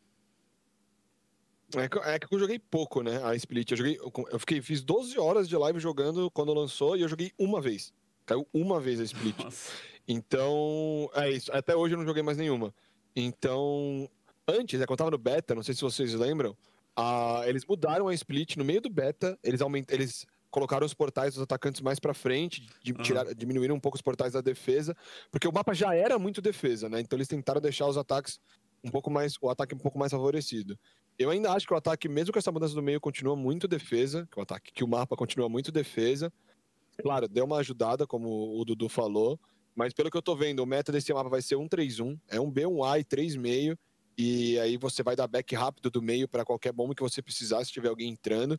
[1.76, 3.24] É que, é que eu joguei pouco, né?
[3.24, 3.70] A Split.
[3.70, 3.98] Eu joguei.
[4.30, 7.90] Eu fiquei, fiz 12 horas de live jogando quando lançou e eu joguei uma vez.
[8.26, 9.38] Caiu uma vez a Split.
[9.38, 9.72] Nossa.
[10.06, 11.10] Então.
[11.14, 11.52] É isso.
[11.52, 12.74] Até hoje eu não joguei mais nenhuma.
[13.14, 14.08] Então.
[14.46, 16.54] Antes, é, quando eu tava no beta, não sei se vocês lembram,
[16.94, 21.34] a, eles mudaram a split no meio do beta, eles, aument, eles colocaram os portais
[21.34, 23.02] dos atacantes mais para frente, de, uhum.
[23.02, 24.94] tirar, diminuíram um pouco os portais da defesa,
[25.30, 27.00] porque o mapa já era muito defesa, né?
[27.00, 28.38] Então eles tentaram deixar os ataques
[28.84, 30.78] um pouco mais, o ataque um pouco mais favorecido.
[31.18, 34.28] Eu ainda acho que o ataque, mesmo com essa mudança do meio, continua muito defesa,
[34.30, 36.32] que o ataque, que o mapa continua muito defesa.
[37.02, 39.40] Claro, deu uma ajudada, como o Dudu falou,
[39.74, 42.50] mas pelo que eu tô vendo, o meta desse mapa vai ser 1-3-1, é um
[42.50, 43.76] B, um A e 3,5,
[44.16, 47.64] e aí você vai dar back rápido do meio para qualquer bomba que você precisar,
[47.64, 48.58] se tiver alguém entrando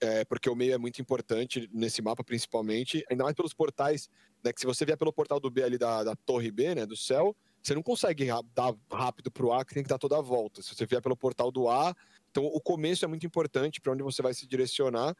[0.00, 4.08] é, porque o meio é muito importante nesse mapa, principalmente, ainda mais pelos portais,
[4.44, 4.52] né?
[4.52, 6.86] Que se você vier pelo portal do B ali da, da torre B, né?
[6.86, 10.20] Do céu, você não consegue dar rápido pro A, que tem que dar toda a
[10.20, 10.62] volta.
[10.62, 11.94] Se você vier pelo portal do A,
[12.30, 15.16] então o começo é muito importante para onde você vai se direcionar.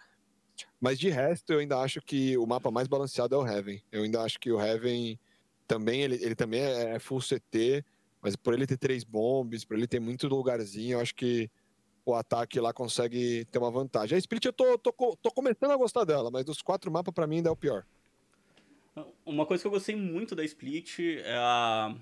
[0.80, 3.82] Mas de resto, eu ainda acho que o mapa mais balanceado é o Heaven.
[3.90, 5.18] Eu ainda acho que o Heaven
[5.66, 7.84] também, ele, ele também é, é full CT,
[8.22, 11.50] mas por ele ter três bombes, por ele ter muito lugarzinho, eu acho que
[12.04, 14.16] o ataque lá consegue ter uma vantagem.
[14.16, 17.26] A Split eu tô, tô, tô começando a gostar dela, mas dos quatro mapas para
[17.26, 17.84] mim ainda é o pior.
[19.24, 21.94] Uma coisa que eu gostei muito da Split é a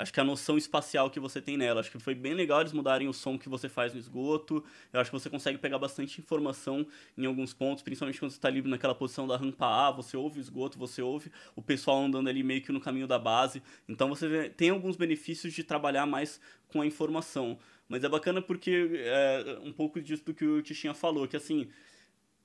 [0.00, 1.80] acho que a noção espacial que você tem nela.
[1.80, 4.64] Acho que foi bem legal eles mudarem o som que você faz no esgoto.
[4.92, 6.86] Eu acho que você consegue pegar bastante informação
[7.16, 10.38] em alguns pontos, principalmente quando você está livre naquela posição da rampa A, você ouve
[10.38, 13.62] o esgoto, você ouve o pessoal andando ali meio que no caminho da base.
[13.88, 17.58] Então você tem alguns benefícios de trabalhar mais com a informação.
[17.88, 21.68] Mas é bacana porque é um pouco disso do que o Tichinha falou, que assim,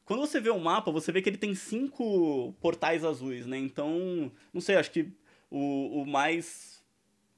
[0.05, 3.57] quando você vê o mapa, você vê que ele tem cinco portais azuis, né?
[3.57, 5.11] Então, não sei, acho que
[5.49, 6.74] o, o mais,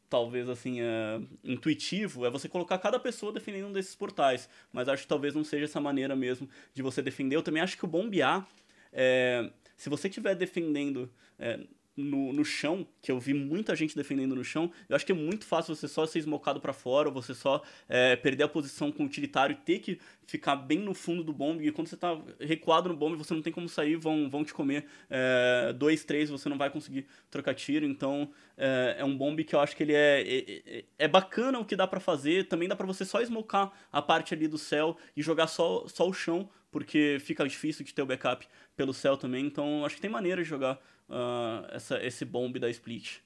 [0.09, 4.49] talvez assim, é, intuitivo é você colocar cada pessoa defendendo um desses portais.
[4.71, 7.35] Mas acho que talvez não seja essa maneira mesmo de você defender.
[7.35, 8.47] Eu também acho que o bombear,
[8.91, 11.59] é, se você estiver defendendo é,
[11.97, 15.15] no, no chão, que eu vi muita gente defendendo no chão, eu acho que é
[15.15, 18.91] muito fácil você só ser esmocado para fora, ou você só é, perder a posição
[18.91, 21.65] com o utilitário e ter que ficar bem no fundo do bombe.
[21.65, 24.53] E quando você tá recuado no bombe, você não tem como sair, vão, vão te
[24.53, 27.85] comer é, dois, três, você não vai conseguir trocar tiro.
[27.85, 31.57] Então é, é um bombe que eu acho que ele é, é, é, é bacana
[31.57, 32.47] o que dá para fazer.
[32.47, 36.07] Também dá para você só esmocar a parte ali do céu e jogar só, só
[36.07, 38.45] o chão, porque fica difícil de ter o backup
[38.75, 39.45] pelo céu também.
[39.45, 40.79] Então acho que tem maneira de jogar
[41.09, 43.19] uh, essa, esse bomb da Split.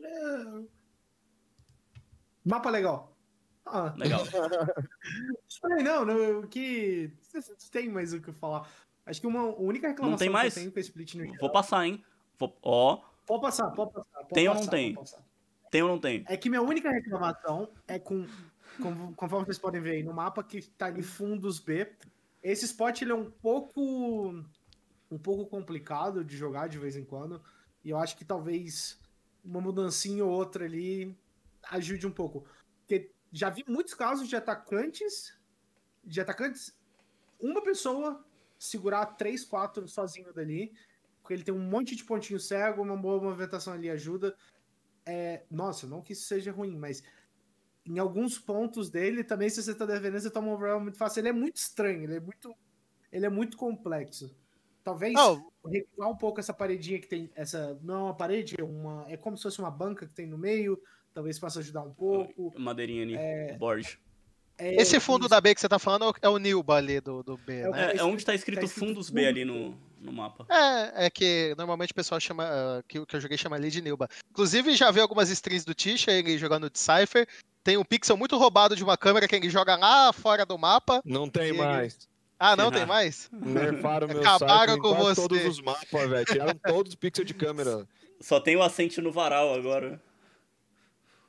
[0.00, 0.62] É...
[2.44, 3.16] Mapa legal.
[3.66, 3.92] Ah.
[3.96, 4.22] Legal.
[5.82, 7.12] não, não, o que.
[7.72, 8.68] Tem mais o que falar.
[9.04, 10.54] Acho que uma única reclamação não tem mais?
[10.54, 11.38] que eu tenho com Split no geral...
[11.40, 12.04] Vou passar, hein?
[12.38, 12.56] Vou...
[12.62, 13.02] Ó.
[13.24, 14.10] Pode passar, pode passar.
[14.12, 14.96] Pode tem passar, ou não tem?
[15.70, 16.24] Tem ou não tem?
[16.28, 18.26] É que minha única reclamação é com.
[19.16, 21.90] Conforme vocês podem ver aí no mapa que tá ali fundos B,
[22.42, 24.44] esse spot ele é um pouco
[25.10, 27.42] um pouco complicado de jogar de vez em quando.
[27.84, 29.00] E eu acho que talvez
[29.44, 31.16] uma mudancinha ou outra ali
[31.70, 32.46] ajude um pouco.
[32.80, 35.38] Porque já vi muitos casos de atacantes,
[36.04, 36.76] de atacantes,
[37.38, 38.24] uma pessoa
[38.58, 40.72] segurar três, quatro sozinho dali,
[41.28, 44.36] ele tem um monte de pontinho cego, uma boa movimentação ali ajuda.
[45.04, 47.02] É, nossa, não que isso seja ruim, mas
[47.86, 51.20] em alguns pontos dele também, se você tá defendendo, você toma um overwhelm muito fácil.
[51.20, 52.54] Ele é muito estranho, ele é muito,
[53.12, 54.34] ele é muito complexo.
[54.82, 55.68] Talvez Oh.
[55.68, 57.30] recuar um pouco essa paredinha que tem.
[57.34, 60.26] Essa, não é uma parede, é, uma, é como se fosse uma banca que tem
[60.26, 60.80] no meio.
[61.12, 62.52] Talvez possa ajudar um pouco.
[62.58, 63.56] Madeirinha ali, É.
[63.58, 63.98] Borges.
[64.58, 65.28] É, Esse fundo isso.
[65.28, 67.92] da B que você tá falando é o Nilba ali do, do B, É né?
[67.92, 70.46] É, é onde tá escrito, tá escrito fundos B ali no, no mapa.
[70.48, 73.82] É, é que normalmente o pessoal chama, ah, que, que eu joguei chama ali de
[73.82, 74.08] Nilba.
[74.30, 77.28] Inclusive, já vi algumas streams do Tisha, ele jogando de Cypher.
[77.66, 81.02] Tem um pixel muito roubado de uma câmera que ele joga lá fora do mapa.
[81.04, 82.08] Não tem Ele- mais.
[82.38, 83.28] Ah, não, tem mais?
[83.32, 85.20] Nerfaram meu Acabaram site com você.
[85.20, 86.24] todos os mapas, velho.
[86.26, 87.84] Tiraram todos os pixels de câmera.
[88.20, 90.00] Só tem o assente no varal agora.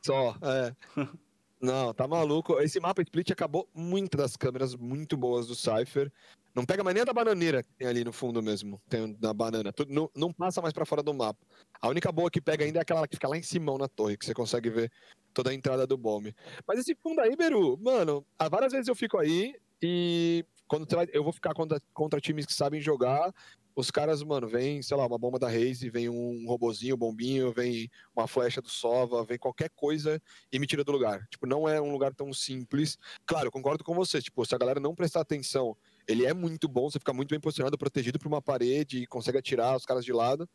[0.06, 0.76] Só, é.
[1.60, 2.60] Não, tá maluco.
[2.60, 6.12] Esse mapa split acabou muitas das câmeras muito boas do Cypher.
[6.54, 8.80] Não pega mais nem a da bananeira que tem ali no fundo mesmo.
[8.88, 9.74] Tem na banana.
[9.74, 11.40] Tu- Não, não passa mais pra fora do mapa.
[11.82, 14.16] A única boa que pega ainda é aquela que fica lá em cima na torre,
[14.18, 14.92] que você consegue ver
[15.38, 16.36] toda a entrada do bombe.
[16.68, 21.24] Mas esse fundo aí, Beru, mano, há várias vezes eu fico aí e quando eu
[21.24, 23.32] vou ficar contra, contra times que sabem jogar.
[23.76, 27.52] Os caras, mano, vem, sei lá, uma bomba da Raze, vem um robozinho, um bombinho,
[27.52, 30.20] vem uma flecha do Sova, vem qualquer coisa
[30.52, 31.24] e me tira do lugar.
[31.30, 32.98] Tipo, não é um lugar tão simples.
[33.24, 34.20] Claro, concordo com você.
[34.20, 35.78] Tipo, se a galera não prestar atenção,
[36.08, 39.38] ele é muito bom, você fica muito bem posicionado, protegido por uma parede e consegue
[39.38, 40.50] atirar os caras de lado.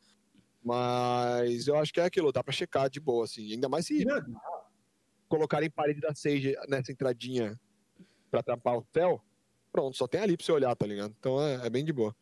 [0.60, 3.52] Mas eu acho que é aquilo, dá pra checar de boa, assim.
[3.52, 4.36] Ainda mais se Mano,
[5.32, 7.58] colocarem parede da Sage nessa entradinha
[8.30, 9.24] pra tampar o céu,
[9.72, 11.14] pronto, só tem ali pra você olhar, tá ligado?
[11.18, 12.14] Então é, é bem de boa.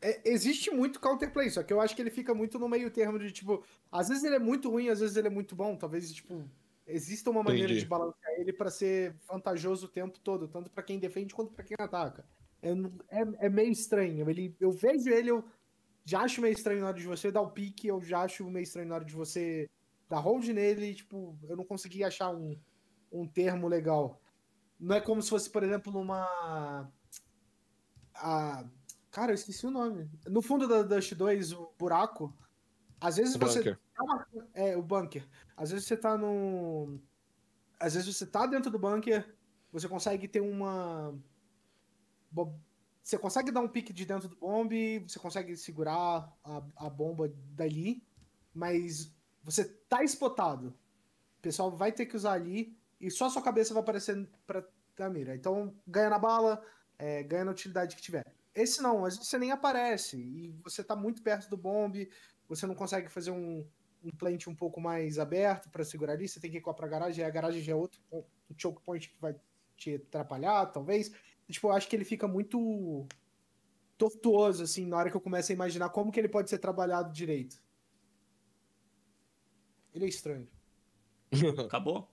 [0.00, 2.88] É, é, existe muito counterplay, só que eu acho que ele fica muito no meio
[2.88, 5.74] termo de, tipo, às vezes ele é muito ruim, às vezes ele é muito bom,
[5.74, 6.48] talvez, tipo,
[6.86, 7.80] exista uma maneira Entendi.
[7.80, 11.64] de balancear ele pra ser vantajoso o tempo todo, tanto pra quem defende quanto pra
[11.64, 12.24] quem ataca.
[12.62, 15.44] É, é, é meio estranho, ele, eu vejo ele, eu
[16.04, 18.62] já acho meio estranho na hora de você dar o pique, eu já acho meio
[18.62, 19.68] estranho na hora de você
[20.12, 22.58] dar hold nele, tipo, eu não consegui achar um,
[23.10, 24.20] um termo legal.
[24.78, 26.92] Não é como se fosse, por exemplo, numa...
[28.14, 28.64] A,
[29.12, 30.10] Cara, eu esqueci o nome.
[30.26, 32.34] No fundo da Dust 2, o buraco.
[32.98, 33.58] Às vezes O você.
[33.58, 33.78] bunker.
[33.94, 35.28] tá É, o bunker.
[35.54, 36.98] Às vezes você tá no.
[37.78, 39.36] Às vezes você tá dentro do bunker,
[39.70, 41.14] você consegue ter uma.
[43.02, 47.30] Você consegue dar um pique de dentro do bombe, você consegue segurar a, a bomba
[47.54, 48.02] dali,
[48.54, 50.68] mas você tá spotado.
[51.38, 54.64] O pessoal vai ter que usar ali e só sua cabeça vai aparecer pra,
[54.94, 55.34] pra mira.
[55.34, 56.62] Então, ganha na bala,
[56.98, 58.24] é, ganha na utilidade que tiver.
[58.54, 62.10] Esse não, às vezes você nem aparece e você tá muito perto do bombe,
[62.48, 63.66] você não consegue fazer um,
[64.04, 67.24] um plant um pouco mais aberto para segurar ali, você tem que ir pra garagem,
[67.24, 68.24] a garagem já é outro um
[68.56, 69.34] choke point que vai
[69.76, 71.10] te atrapalhar, talvez.
[71.48, 73.06] Tipo, eu acho que ele fica muito
[73.96, 77.12] tortuoso, assim, na hora que eu começo a imaginar como que ele pode ser trabalhado
[77.12, 77.61] direito.
[79.94, 80.48] Ele é estranho.
[81.66, 82.08] Acabou?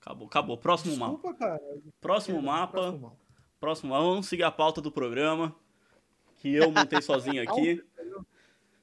[0.00, 0.56] Acabou, acabou.
[0.56, 1.12] Próximo mapa.
[1.14, 1.60] Desculpa, cara.
[2.00, 2.72] Próximo Perdão, mapa.
[2.72, 3.16] próximo mapa.
[3.58, 4.04] Próximo mapa.
[4.04, 5.54] Vamos seguir a pauta do programa.
[6.38, 7.82] Que eu montei sozinho aqui.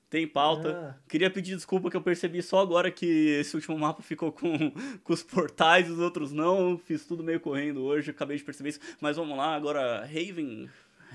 [0.09, 0.95] Tem pauta.
[0.99, 3.05] Ah, Queria pedir desculpa que eu percebi só agora que
[3.39, 4.51] esse último mapa ficou com,
[5.01, 6.77] com os portais e os outros não.
[6.77, 8.79] Fiz tudo meio correndo hoje, acabei de perceber isso.
[8.99, 10.69] Mas vamos lá, agora Raven,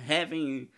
[0.09, 0.69] Heaven.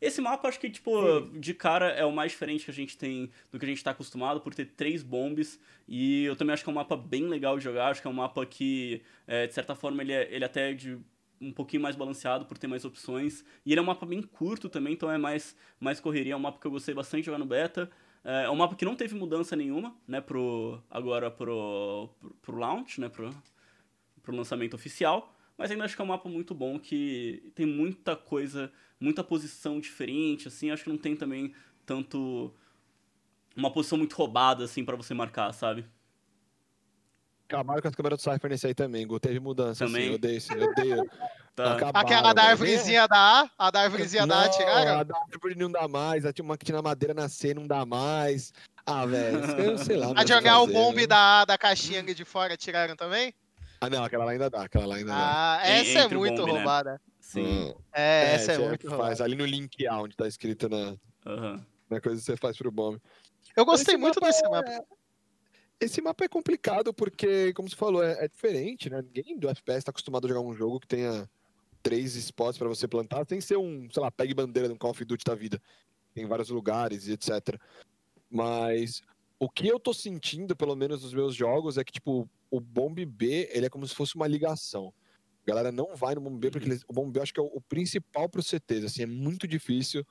[0.00, 3.30] Esse mapa acho que, tipo, de cara é o mais diferente que a gente tem
[3.50, 5.58] do que a gente tá acostumado, por ter três bombes.
[5.88, 7.88] E eu também acho que é um mapa bem legal de jogar.
[7.88, 10.72] Acho que é um mapa que, é, de certa forma, ele é, ele é até
[10.72, 10.98] de
[11.40, 13.44] um pouquinho mais balanceado por ter mais opções.
[13.64, 16.34] E ele é um mapa bem curto também, então é mais, mais correria.
[16.34, 17.90] É um mapa que eu gostei bastante de jogar no beta.
[18.24, 22.56] É é um mapa que não teve mudança nenhuma, né, pro, agora pro, pro, pro
[22.58, 23.30] launch, né, pro,
[24.20, 25.32] pro lançamento oficial.
[25.56, 28.70] Mas ainda acho que é um mapa muito bom, que tem muita coisa,
[29.00, 30.70] muita posição diferente, assim.
[30.70, 32.52] Acho que não tem também tanto...
[33.56, 35.84] Uma posição muito roubada, assim, pra você marcar, sabe?
[37.48, 39.20] Acabaram com as câmeras do Cypher nesse aí também, Gu.
[39.20, 40.02] Teve mudança, Também.
[40.02, 40.10] assim.
[40.10, 40.52] Eu odeio isso.
[40.52, 41.02] Eu odeio.
[41.56, 41.72] Tá.
[41.72, 42.50] Acabaram, Aquela da velho.
[42.50, 44.98] árvorezinha da A, a da árvorezinha da A, tiraram?
[45.00, 46.26] A da árvore não dá mais.
[46.26, 48.52] A tinha uma que tinha na madeira na C, não dá mais.
[48.84, 50.12] Ah, velho, eu sei lá.
[50.14, 51.06] A jogar o bombe né?
[51.06, 53.32] da A da caixinha ali de fora, tiraram também?
[53.80, 55.58] Ah, não, aquela lá ainda dá, aquela lá ainda dá.
[55.62, 57.00] Ah, essa é o muito bombe, né?
[57.42, 57.68] Sim.
[57.70, 57.74] Hum.
[57.92, 61.66] É, essa é muito faz ali no link A, onde tá escrito na, Aham.
[61.90, 63.00] na coisa que você faz pro bombe.
[63.56, 64.84] Eu gostei Esse muito mapa desse é- mapa.
[65.78, 69.02] Esse mapa é complicado porque, como você falou, é, é diferente, né?
[69.02, 71.28] Ninguém do FPS tá acostumado a jogar um jogo que tenha
[71.82, 75.04] três spots pra você plantar, sem ser um, sei lá, pegue bandeira no Call of
[75.04, 75.60] Duty da vida.
[76.14, 77.60] Tem vários lugares e etc.
[78.30, 79.02] Mas
[79.38, 83.04] o que eu tô sentindo, pelo menos nos meus jogos, é que, tipo, o Bomb
[83.04, 84.94] B, ele é como se fosse uma ligação.
[85.46, 87.38] A galera não vai no Bomb B, porque eles- o Bomb B eu acho que
[87.38, 90.04] é o, o principal para os CTs, assim, é muito difícil.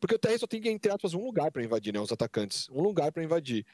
[0.00, 2.00] Porque o TR só tem, entre aspas, um lugar para invadir, né?
[2.00, 2.68] Os atacantes.
[2.70, 3.64] Um lugar para invadir.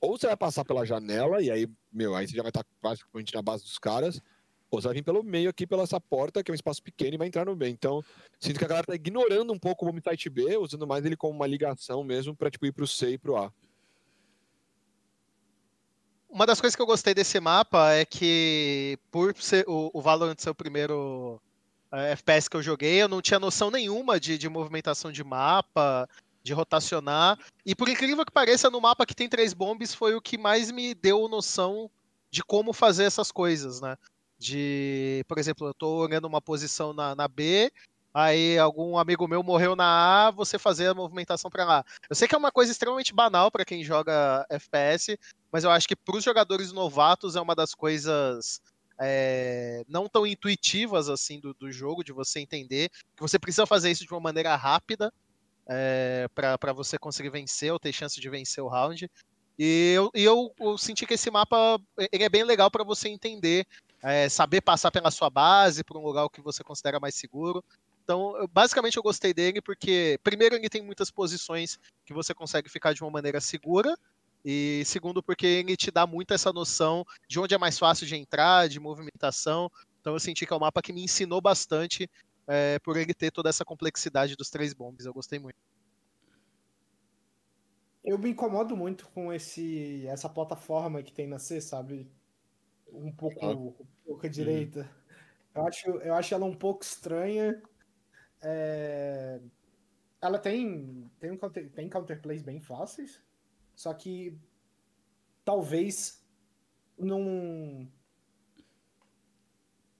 [0.00, 3.34] Ou você vai passar pela janela, e aí, meu, aí você já vai estar praticamente
[3.34, 4.20] na base dos caras.
[4.70, 7.14] Ou você vai vir pelo meio aqui, pela essa porta, que é um espaço pequeno,
[7.14, 7.68] e vai entrar no B.
[7.68, 8.02] Então,
[8.40, 11.16] sinto que a galera tá ignorando um pouco o Bomb Site B, usando mais ele
[11.16, 13.52] como uma ligação mesmo pra, tipo, ir pro C e pro A.
[16.28, 20.38] Uma das coisas que eu gostei desse mapa é que, por ser o, o Valorant
[20.38, 21.40] ser o primeiro
[21.92, 26.08] é, FPS que eu joguei, eu não tinha noção nenhuma de, de movimentação de mapa,
[26.42, 27.38] de rotacionar.
[27.64, 30.70] E por incrível que pareça, no mapa que tem três bombes foi o que mais
[30.70, 31.90] me deu noção
[32.30, 33.96] de como fazer essas coisas, né?
[34.38, 37.72] De, por exemplo, eu tô olhando uma posição na, na B,
[38.16, 41.84] aí algum amigo meu morreu na A, você fazer a movimentação para lá.
[42.08, 45.18] Eu sei que é uma coisa extremamente banal para quem joga FPS,
[45.52, 48.62] mas eu acho que para os jogadores novatos é uma das coisas
[48.98, 53.90] é, não tão intuitivas assim do, do, jogo, de você entender que você precisa fazer
[53.90, 55.12] isso de uma maneira rápida
[55.68, 59.10] é, para você conseguir vencer ou ter chance de vencer o round.
[59.58, 61.78] E eu, e eu, eu senti que esse mapa
[62.10, 63.66] ele é bem legal para você entender,
[64.02, 67.62] é, saber passar pela sua base, para um lugar que você considera mais seguro.
[68.06, 72.68] Então, eu, basicamente, eu gostei dele porque, primeiro, ele tem muitas posições que você consegue
[72.68, 73.92] ficar de uma maneira segura,
[74.44, 78.14] e segundo, porque ele te dá muito essa noção de onde é mais fácil de
[78.14, 79.68] entrar, de movimentação.
[80.00, 82.08] Então eu senti que é um mapa que me ensinou bastante
[82.46, 85.04] é, por ele ter toda essa complexidade dos três bombes.
[85.04, 85.56] Eu gostei muito.
[88.04, 92.08] Eu me incomodo muito com esse essa plataforma que tem na C, sabe?
[92.92, 93.72] Um pouco, um
[94.06, 94.88] pouco à direita.
[95.56, 95.62] Uhum.
[95.62, 97.60] Eu, acho, eu acho ela um pouco estranha.
[98.48, 99.40] É...
[100.20, 103.20] Ela tem, tem, um counter, tem counterplays bem fáceis,
[103.74, 104.38] só que
[105.44, 106.24] talvez
[106.96, 107.88] não.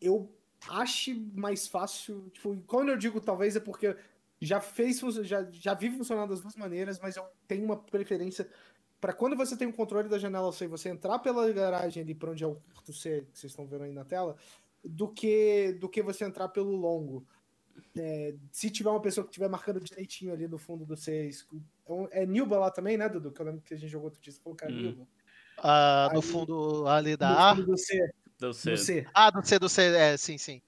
[0.01, 0.33] Eu
[0.69, 2.31] ache mais fácil.
[2.31, 3.97] Tipo, quando eu digo talvez é porque
[4.41, 8.49] já fez já, já vi funcionando das duas maneiras, mas eu tenho uma preferência
[9.01, 12.31] para quando você tem o controle da janela C, você entrar pela garagem ali para
[12.31, 14.37] onde é o quarto C, que vocês estão vendo aí na tela,
[14.85, 17.27] do que do que você entrar pelo longo.
[17.97, 21.31] É, se tiver uma pessoa que estiver marcando direitinho ali no fundo do C,
[22.13, 23.31] é, é Nilba lá também, né, Dudu?
[23.31, 24.77] Que eu lembro que a gente jogou outro dia, você falou que era hum.
[24.77, 25.09] Nilba.
[25.59, 27.55] Ah, no fundo ali da A.
[27.55, 28.11] Do C.
[28.39, 28.71] Do C.
[28.71, 29.07] do C.
[29.15, 30.61] Ah, do C, do C, é, sim, sim.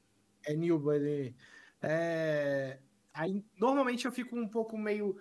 [0.46, 1.34] É Nilba ali.
[1.82, 2.78] É...
[3.12, 5.20] Aí, normalmente eu fico um pouco meio.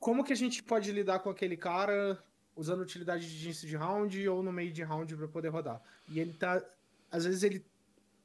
[0.00, 2.22] Como que a gente pode lidar com aquele cara
[2.56, 5.80] usando utilidade de início de round ou no meio de round para poder rodar?
[6.08, 6.62] E ele tá.
[7.10, 7.64] Às vezes ele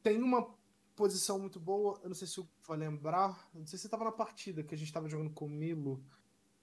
[0.01, 0.47] tem uma
[0.95, 1.99] posição muito boa.
[2.03, 3.49] Eu não sei se vou lembrar.
[3.53, 6.03] Não sei se você tava na partida que a gente tava jogando com o Milo.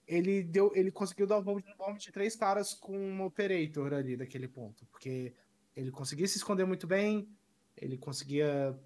[0.07, 1.61] Ele deu, ele conseguiu dar o bomb
[1.97, 5.33] de três caras com um operator ali daquele ponto, porque
[5.75, 7.29] ele conseguia se esconder muito bem,
[7.77, 8.77] ele conseguia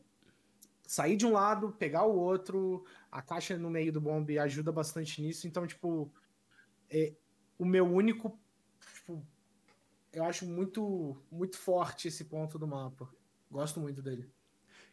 [0.85, 5.21] sair de um lado, pegar o outro, a caixa no meio do bomb ajuda bastante
[5.21, 5.47] nisso.
[5.47, 6.11] Então, tipo,
[6.89, 7.15] é,
[7.57, 8.37] o meu único,
[8.93, 9.25] tipo,
[10.13, 13.09] eu acho muito muito forte esse ponto do mapa.
[13.49, 14.29] Gosto muito dele.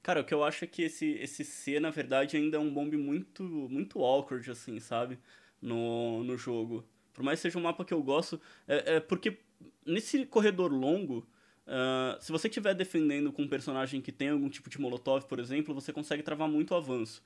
[0.03, 2.73] Cara, o que eu acho é que esse, esse C, na verdade, ainda é um
[2.73, 5.19] bomb muito, muito awkward, assim, sabe?
[5.61, 6.85] No, no jogo.
[7.13, 9.39] Por mais que seja um mapa que eu gosto, é, é porque
[9.87, 11.19] nesse corredor longo,
[11.67, 15.39] uh, se você estiver defendendo com um personagem que tem algum tipo de molotov, por
[15.39, 17.23] exemplo, você consegue travar muito o avanço.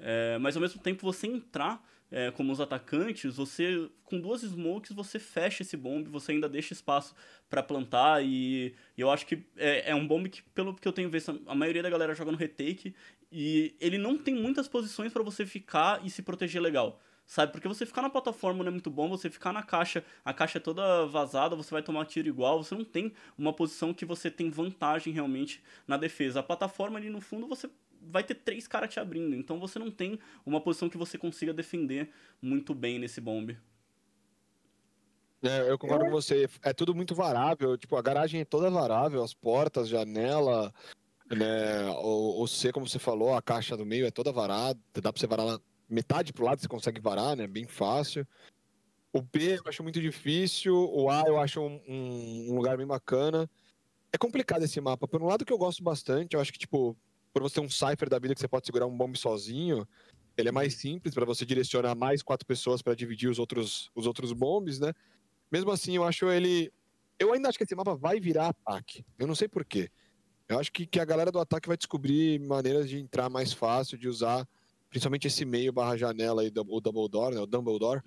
[0.00, 4.92] É, mas ao mesmo tempo você entrar é, como os atacantes, você com duas smokes
[4.92, 7.14] você fecha esse bomb, você ainda deixa espaço
[7.48, 10.92] para plantar e, e, eu acho que é, é, um bomb que pelo que eu
[10.92, 12.94] tenho visto a maioria da galera joga no retake
[13.30, 17.00] e ele não tem muitas posições para você ficar e se proteger legal.
[17.26, 20.34] Sabe, porque você ficar na plataforma não é muito bom, você ficar na caixa, a
[20.34, 24.04] caixa é toda vazada, você vai tomar tiro igual, você não tem uma posição que
[24.04, 26.40] você tem vantagem realmente na defesa.
[26.40, 27.70] A plataforma ali no fundo você
[28.00, 29.34] vai ter três caras te abrindo.
[29.36, 33.58] Então você não tem uma posição que você consiga defender muito bem nesse bombe.
[35.42, 36.48] É, eu concordo com você.
[36.62, 37.76] É tudo muito varável.
[37.76, 40.72] Tipo, a garagem é toda varável, as portas, janela,
[41.30, 41.88] né?
[42.02, 44.78] O, o C, como você falou, a caixa do meio é toda varada.
[44.94, 47.46] Dá pra você varar metade pro lado, você consegue varar, né?
[47.46, 48.26] Bem fácil.
[49.12, 50.74] O B eu acho muito difícil.
[50.74, 53.50] O A eu acho um, um lugar bem bacana.
[54.12, 55.08] É complicado esse mapa.
[55.08, 56.96] Por um lado que eu gosto bastante, eu acho que, tipo,
[57.32, 59.86] por você ter um cipher da vida que você pode segurar um bomb sozinho,
[60.36, 64.06] ele é mais simples para você direcionar mais quatro pessoas para dividir os outros, os
[64.06, 64.92] outros bombs, né?
[65.50, 66.72] Mesmo assim, eu acho ele.
[67.18, 69.04] Eu ainda acho que esse mapa vai virar ataque.
[69.18, 69.90] Eu não sei porquê.
[70.48, 73.98] Eu acho que, que a galera do ataque vai descobrir maneiras de entrar mais fácil,
[73.98, 74.48] de usar
[74.88, 77.40] principalmente esse meio barra janela aí, o Double Door, né?
[77.40, 78.02] O Dumbledore,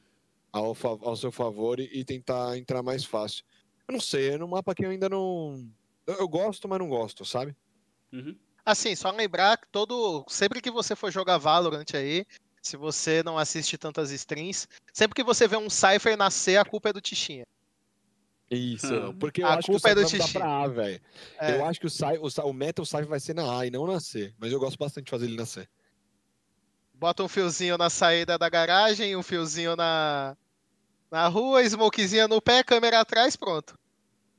[0.51, 3.45] ao, ao seu favor e, e tentar entrar mais fácil.
[3.87, 5.65] Eu não sei, é um mapa que eu ainda não.
[6.05, 7.55] Eu, eu gosto, mas não gosto, sabe?
[8.11, 8.35] Uhum.
[8.65, 10.25] Assim, só lembrar que todo.
[10.27, 12.25] Sempre que você for jogar Valorant aí,
[12.61, 16.89] Se você não assiste tantas streams, sempre que você vê um Cypher nascer, a culpa
[16.89, 17.45] é do Tichinha.
[18.49, 19.17] Isso, Hum.
[19.17, 21.01] porque eu A acho que o culpa é do pra A, velho.
[21.39, 23.69] É, Eu acho que o, Cy, o, o Metal Cypher vai ser na A e
[23.69, 24.33] não na C.
[24.39, 25.67] Mas eu gosto bastante de fazer ele na C.
[26.93, 30.37] Bota um fiozinho na saída da garagem, um fiozinho na,
[31.11, 33.77] na rua, smokezinha no pé, câmera atrás, pronto.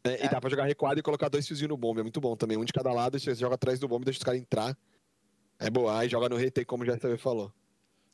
[0.04, 0.26] É, É.
[0.26, 2.00] E dá pra jogar recuado e colocar dois fiozinhos no bombe.
[2.00, 2.56] É muito bom também.
[2.58, 4.76] Um de cada lado, você joga atrás do bombe, deixa os caras entrar.
[5.58, 5.98] É boa.
[5.98, 7.52] Aí joga no retake, como já também falou.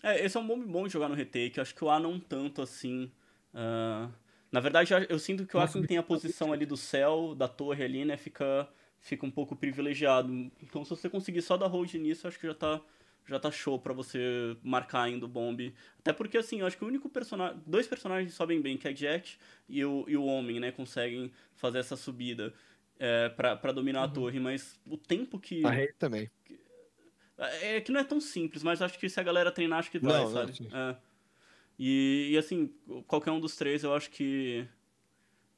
[0.02, 1.58] É, esse é um bom bom de jogar no retake.
[1.58, 3.10] Eu acho que o A não tanto assim.
[3.52, 4.08] ah,
[4.52, 7.34] na verdade, eu- sinto que o A Nossa, quem tem a posição ali do céu,
[7.36, 8.68] da torre ali, né, fica,
[8.98, 10.32] fica um pouco privilegiado.
[10.60, 12.80] Então, se você conseguir só dar hold nisso, eu acho que já tá,
[13.26, 15.74] já tá show pra você marcar ainda o bombe.
[15.98, 17.60] Até porque, assim, eu acho que o único personagem.
[17.66, 21.78] Dois personagens sobem bem, que é Jet e o, e o Homem, né, conseguem fazer
[21.78, 22.52] essa subida.
[22.98, 24.12] É, pra, pra dominar a Uhum.
[24.12, 25.64] torre, mas o tempo que.
[25.64, 26.30] A Rei também.
[27.62, 29.98] É que não é tão simples, mas acho que se a galera treinar, acho que
[29.98, 30.52] vai, Não, não, sabe?
[30.52, 30.68] sim.
[30.70, 30.96] É.
[31.78, 32.68] E, e assim,
[33.06, 34.68] qualquer um dos três, eu acho que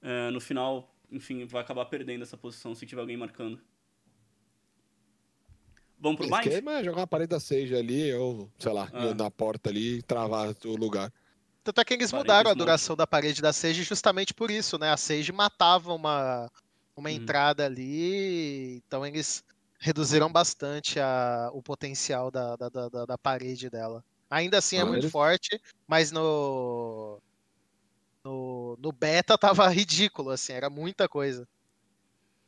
[0.00, 3.60] é, no final, enfim, vai acabar perdendo essa posição se tiver alguém marcando.
[6.03, 6.46] Vamos pro Bind?
[6.46, 9.14] Esquema é jogar uma parede da Sage ali, ou, sei lá, Ah.
[9.14, 11.12] na porta ali e travar o lugar.
[11.62, 14.76] Tanto é que eles Parede mudaram a duração da parede da Sage justamente por isso,
[14.78, 14.90] né?
[14.90, 16.50] A Sage matava uma,
[16.96, 17.14] uma Uhum.
[17.14, 19.44] entrada ali, então eles
[19.78, 24.05] reduziram bastante a, o potencial da, da, da, da- parede dela.
[24.28, 27.20] Ainda assim é Ah, muito eles- forte, mas no,
[28.24, 31.46] no, no beta tava ridículo, assim, era muita coisa.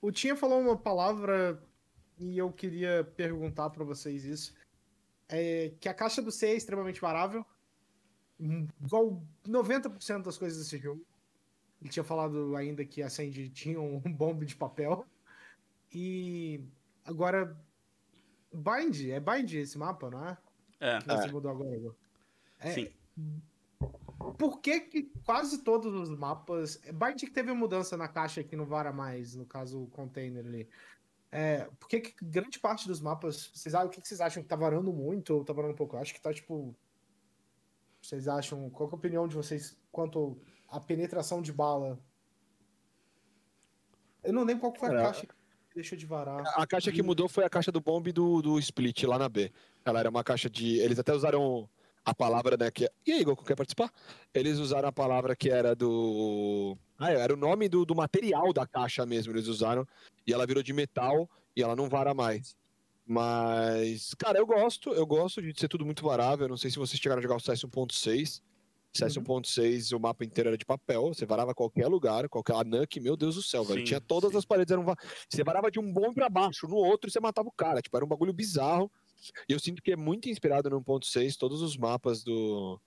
[0.02, 1.62] O Tinha falou uma palavra
[2.18, 4.54] e eu queria perguntar pra vocês isso.
[5.28, 7.44] É que a caixa do C é extremamente varável.
[8.38, 11.04] hum, Igual 90% das coisas desse jogo.
[11.80, 15.06] Ele tinha falado ainda que a Sandy tinha um bombe de papel.
[15.92, 16.62] E
[17.04, 17.56] agora.
[18.52, 20.38] Bind, é Bind esse mapa, não é?
[20.80, 21.76] É, Que você mudou agora.
[21.76, 21.94] Igor.
[22.60, 22.88] É, sim.
[24.38, 26.76] Por que, que quase todos os mapas.
[26.92, 30.68] Bind que teve mudança na caixa que não vara mais, no caso o container ali.
[31.36, 33.50] É, por que, que grande parte dos mapas.
[33.52, 35.96] Vocês, o que, que vocês acham que tá varando muito ou tá varando pouco?
[35.96, 36.72] Eu acho que tá tipo.
[38.00, 38.70] Vocês acham.
[38.70, 41.98] Qual que é a opinião de vocês quanto à penetração de bala?
[44.22, 45.34] Eu não lembro qual foi a caixa que
[45.74, 46.40] deixou de varar.
[46.54, 49.50] A caixa que mudou foi a caixa do bombe do, do Split, lá na B.
[49.84, 50.78] Ela era uma caixa de.
[50.78, 51.68] Eles até usaram
[52.04, 52.70] a palavra, né?
[52.70, 52.88] Que...
[53.06, 53.90] E aí, Goku, quer participar?
[54.32, 56.76] Eles usaram a palavra que era do.
[56.98, 59.86] Ah, era o nome do, do material da caixa mesmo, eles usaram.
[60.26, 62.56] E ela virou de metal e ela não vara mais.
[63.06, 66.48] Mas, cara, eu gosto, eu gosto de ser tudo muito varável.
[66.48, 68.42] Não sei se vocês chegaram a jogar o CS 1.6.
[68.96, 72.54] CS 1.6, o mapa inteiro era de papel, você varava qualquer lugar, qualquer.
[72.54, 73.82] A Nuke, meu Deus do céu, velho.
[73.82, 74.38] Tinha todas sim.
[74.38, 74.84] as paredes eram.
[75.28, 77.82] Você varava de um bom pra baixo, no outro você matava o cara.
[77.82, 78.90] Tipo, era um bagulho bizarro.
[79.48, 82.80] E eu sinto que é muito inspirado no 1.6, todos os mapas do,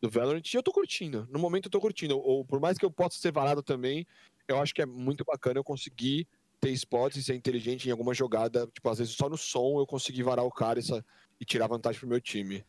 [0.00, 0.42] do Valorant.
[0.44, 1.26] E eu tô curtindo.
[1.30, 2.18] No momento eu tô curtindo.
[2.18, 4.06] Ou por mais que eu possa ser varado também,
[4.48, 6.26] eu acho que é muito bacana eu conseguir
[6.60, 8.66] ter spots e ser inteligente em alguma jogada.
[8.66, 10.82] Tipo, às vezes só no som eu consegui varar o cara e,
[11.40, 12.64] e tirar vantagem pro meu time.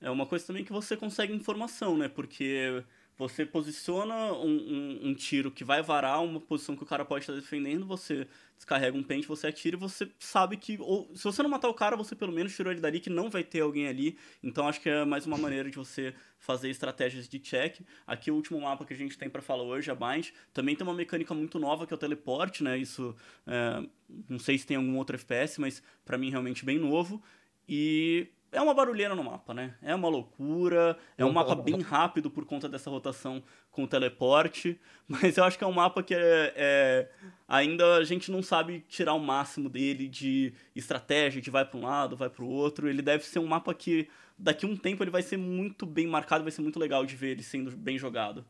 [0.00, 2.08] É uma coisa também que você consegue informação, né?
[2.08, 2.84] Porque
[3.18, 7.22] você posiciona um, um, um tiro que vai varar uma posição que o cara pode
[7.22, 10.76] estar defendendo, você descarrega um pente, você atira e você sabe que.
[10.80, 13.30] Ou, se você não matar o cara, você pelo menos tirou ele dali, que não
[13.30, 14.18] vai ter alguém ali.
[14.42, 17.80] Então acho que é mais uma maneira de você fazer estratégias de check.
[18.06, 20.86] Aqui o último mapa que a gente tem pra falar hoje, a Bind, também tem
[20.86, 22.76] uma mecânica muito nova que é o teleporte, né?
[22.76, 23.16] Isso.
[23.46, 23.86] é,
[24.28, 27.22] não sei se tem algum outro FPS, mas pra mim realmente bem novo.
[27.68, 29.74] E é uma barulheira no mapa, né?
[29.82, 34.80] É uma loucura, é um mapa bem rápido por conta dessa rotação com o teleporte,
[35.08, 37.08] mas eu acho que é um mapa que é, é-
[37.46, 41.82] ainda a gente não sabe tirar o máximo dele de estratégia, de vai para um
[41.82, 42.88] lado, vai para o outro.
[42.88, 46.06] Ele deve ser um mapa que daqui a um tempo ele vai ser muito bem
[46.06, 48.44] marcado, vai ser muito legal de ver ele sendo bem jogado.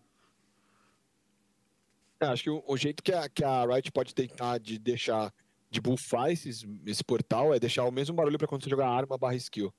[2.21, 5.33] É, acho que o, o jeito que a, que a Riot pode tentar de deixar,
[5.71, 9.19] de buffar esses, esse portal é deixar o mesmo barulho pra quando você jogar arma
[9.19, 9.73] barra skill.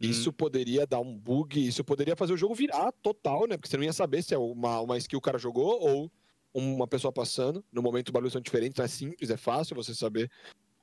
[0.00, 3.56] Isso poderia dar um bug, isso poderia fazer o jogo virar total, né?
[3.56, 6.10] Porque você não ia saber se é uma, uma skill que o cara jogou ou
[6.54, 7.62] uma pessoa passando.
[7.70, 10.30] No momento os barulhos são diferentes, é simples, é fácil você saber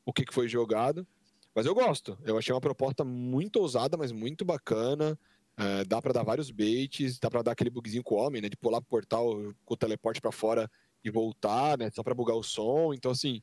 [0.05, 1.05] o que, que foi jogado.
[1.55, 2.15] Mas eu gosto.
[2.23, 5.17] Eu achei uma proposta muito ousada, mas muito bacana.
[5.57, 8.49] É, dá pra dar vários baits, dá pra dar aquele bugzinho com o homem, né?
[8.49, 9.33] De pular pro portal
[9.65, 10.69] com o teleporte pra fora
[11.03, 11.89] e voltar, né?
[11.89, 12.93] Só pra bugar o som.
[12.93, 13.41] Então, assim,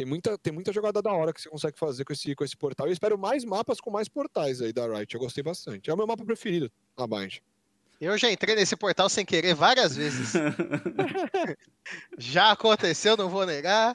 [0.00, 2.56] tem muita, tem muita jogada da hora que você consegue fazer com esse, com esse
[2.56, 2.86] portal.
[2.86, 5.14] E eu espero mais mapas com mais portais aí da Riot.
[5.14, 5.90] Eu gostei bastante.
[5.90, 7.40] É o meu mapa preferido, a Bind.
[8.00, 10.32] Eu já entrei nesse portal sem querer várias vezes.
[12.16, 13.94] Já aconteceu, não vou negar.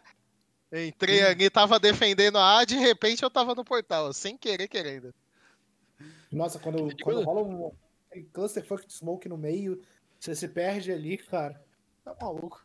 [0.72, 5.12] Entrei ali, tava defendendo a A, de repente eu tava no portal, sem querer querendo.
[6.32, 7.72] Nossa, quando, quando rola um
[8.32, 9.82] clusterfuck de smoke no meio,
[10.20, 11.60] você se perde ali, cara.
[12.04, 12.64] Tá maluco.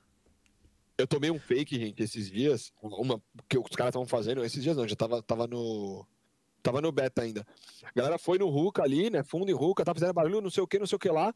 [1.00, 2.72] Eu tomei um fake, gente, esses dias.
[2.82, 4.44] Uma que os caras estavam fazendo.
[4.44, 6.06] Esses dias não, já tava, tava no.
[6.62, 7.46] Tava no beta ainda.
[7.82, 9.22] A galera foi no Ruka ali, né?
[9.22, 11.34] Fundo em Ruka, tava fazendo barulho, não sei o que, não sei o que lá.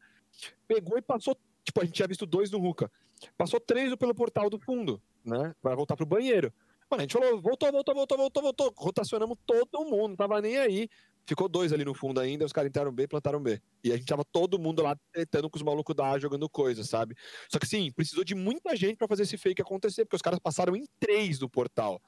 [0.67, 1.35] Pegou e passou.
[1.63, 2.91] Tipo, a gente tinha visto dois no Ruka.
[3.35, 5.55] Passou três pelo portal do fundo, né?
[5.63, 6.53] Vai voltar pro banheiro.
[6.89, 8.73] Mano, a gente falou, voltou, voltou, voltou, voltou, voltou.
[8.77, 10.87] Rotacionamos todo mundo, não tava nem aí.
[11.25, 13.59] Ficou dois ali no fundo ainda, os caras entraram B, plantaram B.
[13.83, 16.83] E a gente tava todo mundo lá tretando com os malucos da A jogando coisa,
[16.83, 17.15] sabe?
[17.49, 20.39] Só que sim, precisou de muita gente para fazer esse fake acontecer, porque os caras
[20.39, 21.99] passaram em três do portal.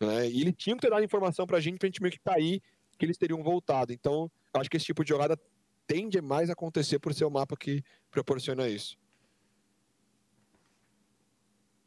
[0.00, 0.30] Né?
[0.30, 2.62] E eles tinham que ter dado informação pra gente, pra gente meio que cair,
[2.98, 3.92] que eles teriam voltado.
[3.92, 5.38] Então, acho que esse tipo de jogada
[5.86, 8.96] tende mais a acontecer por ser o mapa que proporciona isso.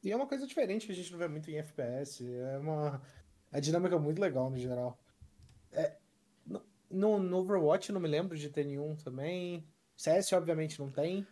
[0.03, 2.23] E é uma coisa diferente que a gente não vê muito em FPS.
[2.23, 3.01] É uma
[3.51, 4.97] é dinâmica muito legal no geral.
[5.71, 5.97] É,
[6.89, 9.63] no, no Overwatch não me lembro de ter nenhum também.
[9.95, 11.25] CS, obviamente, não tem.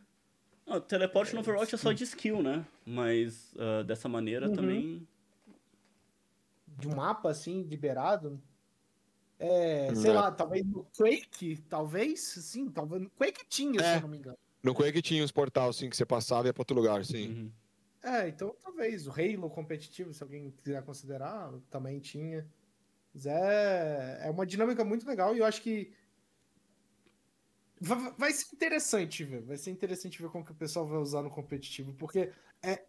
[0.65, 2.65] Não, teleporte no Overwatch é só de skill, né?
[2.85, 4.55] Mas uh, dessa maneira uhum.
[4.55, 5.07] também.
[6.77, 8.41] De um mapa assim, liberado.
[9.37, 13.01] É, sei lá, talvez no Quake, talvez, sim, talvez.
[13.01, 13.83] No Quake tinha, é.
[13.83, 14.37] se eu não me engano.
[14.63, 17.27] No Quake tinha os portais, assim, que você passava e ia pra outro lugar, sim.
[17.27, 17.51] Uhum.
[18.01, 19.07] É, então talvez.
[19.07, 22.45] O Halo competitivo, se alguém quiser considerar, também tinha.
[23.15, 25.93] Mas é, é uma dinâmica muito legal e eu acho que
[27.79, 29.41] vai, vai ser interessante ver.
[29.41, 32.85] Vai ser interessante ver como que o pessoal vai usar no competitivo, porque é,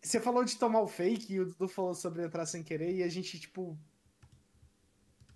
[0.00, 3.02] você falou de tomar o fake e o Dudu falou sobre entrar sem querer e
[3.02, 3.76] a gente, tipo.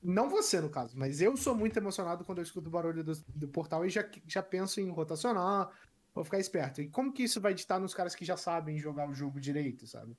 [0.01, 3.13] Não você, no caso, mas eu sou muito emocionado quando eu escuto o barulho do,
[3.35, 5.71] do portal e já, já penso em rotacionar,
[6.13, 6.83] vou ficar esperto.
[6.83, 9.87] E como que isso vai estar nos caras que já sabem jogar o jogo direito,
[9.87, 10.17] sabe?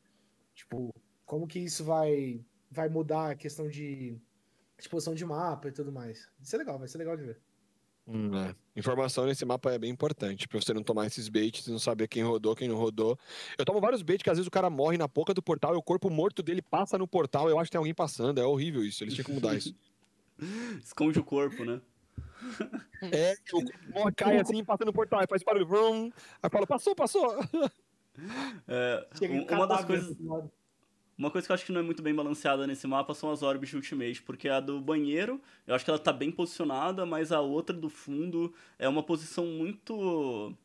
[0.54, 0.94] Tipo,
[1.26, 4.18] como que isso vai vai mudar a questão de
[4.78, 6.28] exposição de mapa e tudo mais.
[6.38, 7.40] Vai ser legal, vai ser legal de ver.
[8.06, 8.54] Hum, é.
[8.76, 12.08] Informação nesse mapa é bem importante, pra você não tomar esses baits e não saber
[12.08, 13.18] quem rodou, quem não rodou.
[13.58, 15.78] Eu tomo vários baits que às vezes o cara morre na boca do portal e
[15.78, 17.50] o corpo morto dele passa no portal.
[17.50, 19.04] Eu acho que tem alguém passando, é horrível isso.
[19.04, 19.74] Eles tinham que mudar isso.
[20.84, 21.80] Esconde o corpo, né?
[23.04, 26.12] É, o corpo cai assim, passa no portal, aí faz barulho, vrum,
[26.42, 27.38] aí fala, passou, passou.
[28.68, 29.08] É,
[29.52, 30.18] uma das coisas.
[31.18, 33.44] Uma coisa que eu acho que não é muito bem balanceada nesse mapa são as
[33.44, 37.32] orbes de ultimate, porque a do banheiro, eu acho que ela tá bem posicionada, mas
[37.32, 40.56] a outra do fundo é uma posição muito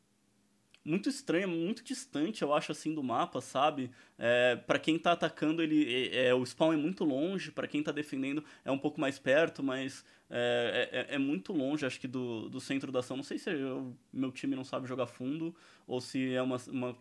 [0.84, 3.90] muito estranha, muito distante, eu acho, assim, do mapa, sabe?
[4.18, 7.82] É, para quem tá atacando, ele é, é, o spawn é muito longe, para quem
[7.82, 12.08] tá defendendo é um pouco mais perto, mas é, é, é, muito longe, acho que,
[12.08, 13.18] do, do centro da ação.
[13.18, 15.54] Não sei se eu, meu time não sabe jogar fundo
[15.86, 16.96] ou se é uma, uma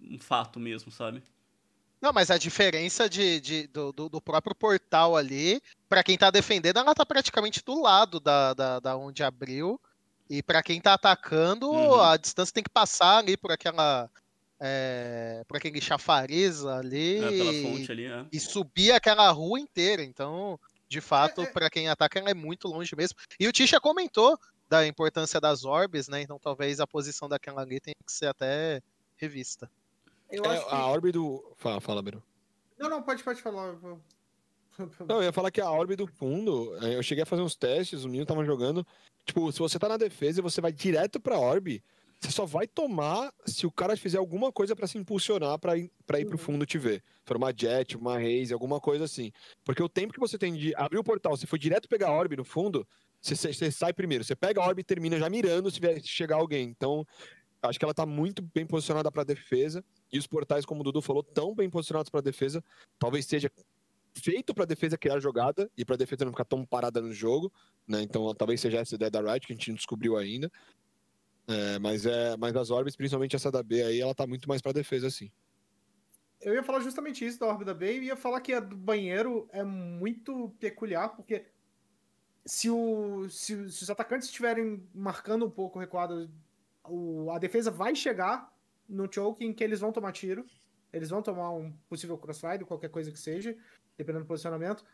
[0.00, 1.22] um fato mesmo, sabe?
[2.02, 6.80] Não, mas a diferença de, de do, do, próprio portal ali, para quem tá defendendo,
[6.80, 9.80] ela tá praticamente do lado da, da, da onde abriu.
[10.28, 12.00] E para quem tá atacando, uhum.
[12.00, 14.10] a distância tem que passar ali por aquela.
[14.64, 18.26] É, por aquele chafariz ali, é, ali é.
[18.32, 20.02] e subir aquela rua inteira.
[20.02, 21.46] Então, de fato, é, é.
[21.48, 23.16] para quem ataca, ela é muito longe mesmo.
[23.38, 24.38] E o Tisha comentou
[24.68, 26.22] da importância das orbes, né?
[26.22, 28.80] Então talvez a posição daquela ali tenha que ser até
[29.16, 29.70] revista.
[30.32, 30.74] Eu é, que...
[30.74, 31.44] A orbe do.
[31.56, 32.22] Fala, fala, Biro.
[32.78, 33.76] Não, não, pode, pode falar.
[35.06, 37.54] Não, eu ia falar que a orbe do fundo, é, eu cheguei a fazer uns
[37.54, 38.86] testes, os meninos estavam jogando.
[39.22, 41.84] Tipo, se você tá na defesa e você vai direto pra orbe,
[42.18, 45.90] você só vai tomar se o cara fizer alguma coisa para se impulsionar para ir,
[46.06, 46.42] pra ir pro uhum.
[46.42, 47.02] fundo te ver.
[47.24, 49.30] For uma jet, uma raise, alguma coisa assim.
[49.64, 52.12] Porque o tempo que você tem de abrir o portal, se for direto pegar a
[52.12, 52.86] orbe no fundo,
[53.20, 54.24] você, você sai primeiro.
[54.24, 56.68] Você pega a orbe e termina já mirando se, chegar alguém.
[56.68, 57.06] Então,
[57.60, 59.84] acho que ela tá muito bem posicionada para defesa.
[60.12, 62.62] E os portais, como o Dudu falou, tão bem posicionados para defesa.
[62.98, 63.50] Talvez seja
[64.14, 67.50] feito para defesa criar jogada e para defesa não ficar tão parada no jogo,
[67.88, 68.02] né?
[68.02, 70.50] Então talvez seja essa ideia da Riot que a gente não descobriu ainda.
[71.48, 74.60] É, mas é, mas as orbes, principalmente essa da B aí, ela tá muito mais
[74.60, 75.30] para defesa assim.
[76.40, 78.76] Eu ia falar justamente isso da orbe da B e ia falar que a do
[78.76, 81.46] banheiro é muito peculiar, porque
[82.44, 86.28] se, o, se, se os atacantes estiverem marcando um pouco recuado,
[86.84, 88.51] o, a defesa vai chegar
[88.88, 90.44] no choke em que eles vão tomar tiro,
[90.92, 93.56] eles vão tomar um possível crossfire, qualquer coisa que seja,
[93.96, 94.84] dependendo do posicionamento.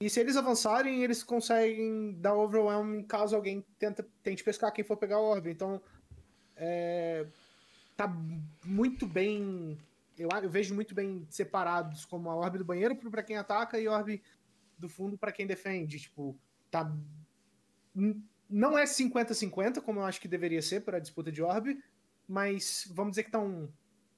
[0.00, 4.96] E se eles avançarem, eles conseguem dar overwhelm caso alguém tenta, tente pescar quem for
[4.96, 5.50] pegar a orbe.
[5.50, 5.80] Então,
[6.56, 7.26] é,
[7.96, 8.08] tá
[8.64, 9.78] muito bem.
[10.18, 13.86] Eu, eu, vejo muito bem separados como a orbe do banheiro para quem ataca e
[13.86, 14.22] a orbe
[14.78, 16.00] do fundo para quem defende.
[16.00, 16.36] Tipo,
[16.70, 16.92] tá.
[18.48, 21.82] Não é 50-50, como eu acho que deveria ser para a disputa de orbe,
[22.28, 23.68] mas vamos dizer que estão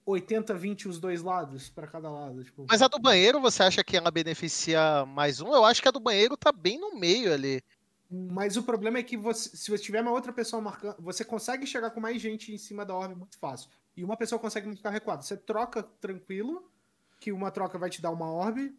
[0.06, 2.44] 80-20 os dois lados, para cada lado.
[2.44, 2.66] Tipo...
[2.68, 5.52] Mas a do banheiro, você acha que ela beneficia mais um?
[5.52, 7.62] Eu acho que a do banheiro tá bem no meio ali.
[8.08, 11.66] Mas o problema é que você, se você tiver uma outra pessoa marcando, você consegue
[11.66, 13.68] chegar com mais gente em cima da orbe muito fácil.
[13.96, 15.24] E uma pessoa consegue ficar recuado.
[15.24, 16.70] Você troca tranquilo,
[17.18, 18.76] que uma troca vai te dar uma orbe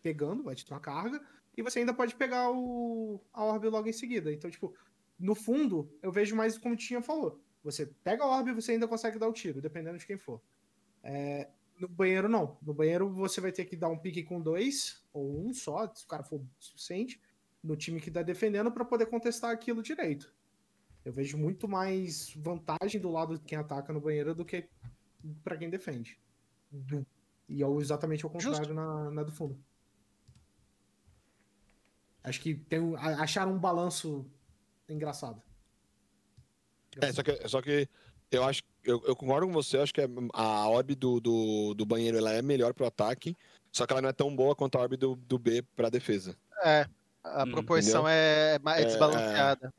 [0.00, 1.20] pegando, vai te dar uma carga,
[1.56, 4.32] e você ainda pode pegar o, a orbe logo em seguida.
[4.32, 4.74] Então, tipo,
[5.18, 7.40] no fundo, eu vejo mais como o Tinha falou.
[7.62, 10.40] Você pega a orbe e você ainda consegue dar o tiro, dependendo de quem for.
[11.02, 12.58] É, no banheiro, não.
[12.62, 16.04] No banheiro, você vai ter que dar um pique com dois, ou um só, se
[16.04, 17.20] o cara for suficiente
[17.62, 20.32] no time que está defendendo para poder contestar aquilo direito.
[21.04, 24.68] Eu vejo muito mais vantagem do lado de quem ataca no banheiro do que
[25.42, 26.20] para quem defende.
[27.48, 29.58] E é exatamente o contrário na, na, do fundo.
[32.22, 34.30] Acho que tem, acharam um balanço
[34.88, 35.42] engraçado.
[37.00, 37.88] É, só que, só que
[38.30, 40.00] eu acho eu, eu concordo com você, acho que
[40.32, 43.36] a orb do, do, do banheiro ela é melhor pro ataque,
[43.70, 46.36] só que ela não é tão boa quanto a orb do, do B pra defesa.
[46.64, 46.86] É,
[47.22, 49.72] a hum, proporção é mais é, desbalanceada.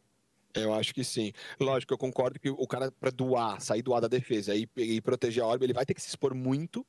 [0.54, 1.32] É, eu acho que sim.
[1.60, 5.44] Lógico, eu concordo que o cara, para doar, sair doar da defesa e, e proteger
[5.44, 6.86] a orbe, ele vai ter que se expor muito,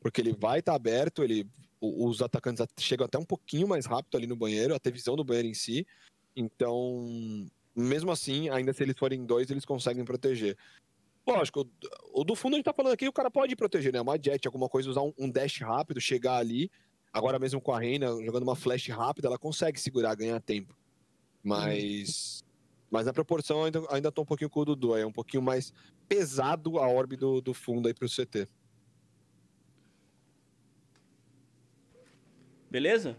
[0.00, 1.46] porque ele vai estar tá aberto, ele,
[1.80, 5.24] os atacantes chegam até um pouquinho mais rápido ali no banheiro, a ter visão do
[5.24, 5.86] banheiro em si.
[6.36, 7.48] Então,
[7.78, 10.56] mesmo assim, ainda se eles forem dois, eles conseguem proteger.
[11.26, 11.70] Lógico,
[12.12, 14.00] o, do fundo a gente tá falando aqui, o cara pode proteger, né?
[14.00, 16.70] Uma jet, alguma coisa, usar um, um dash rápido, chegar ali
[17.12, 20.76] Agora mesmo com a Reina, jogando uma flash rápida, ela consegue segurar, ganhar tempo.
[21.42, 22.44] Mas.
[22.90, 24.96] Mas na proporção ainda, ainda tô um pouquinho com o Dudu.
[24.96, 25.72] É um pouquinho mais
[26.08, 28.48] pesado a orbe do, do fundo aí pro CT.
[32.70, 33.16] Beleza?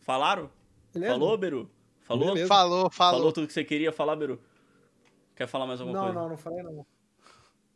[0.00, 0.50] Falaram?
[0.92, 1.12] Beleza.
[1.12, 1.70] Falou, Beru?
[2.10, 2.34] Falou?
[2.34, 2.48] Beleza.
[2.48, 3.18] Falou, falou.
[3.18, 4.42] Falou tudo que você queria falar, Beru?
[5.36, 6.18] Quer falar mais alguma não, coisa?
[6.18, 6.86] Não, não, não falei não.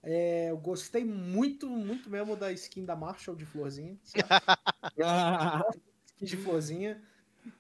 [0.03, 3.97] É, eu gostei muito, muito mesmo da skin da Marshall de florzinha.
[6.17, 7.01] skin de florzinha.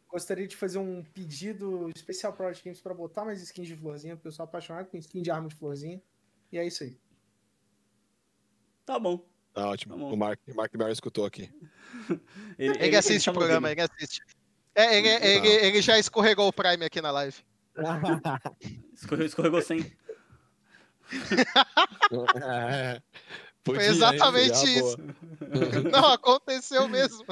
[0.08, 4.16] Gostaria de fazer um pedido especial para os Games para botar mais skins de florzinha,
[4.16, 6.02] porque eu sou apaixonado com skin de arma de florzinha.
[6.50, 6.98] E é isso aí.
[8.84, 9.24] Tá bom.
[9.52, 9.94] Tá ótimo.
[9.94, 10.12] Tá bom.
[10.12, 11.48] O Mark, o Mark Barry escutou aqui.
[12.58, 14.20] ele, ele, ele, assiste ele o programa, ele assiste.
[14.74, 17.36] É, ele, ele, ele, já escorregou o Prime aqui na live.
[18.92, 19.92] escorregou, escorregou sem.
[22.42, 23.00] é,
[23.64, 24.98] Foi exatamente isso.
[25.90, 27.24] Não, aconteceu mesmo.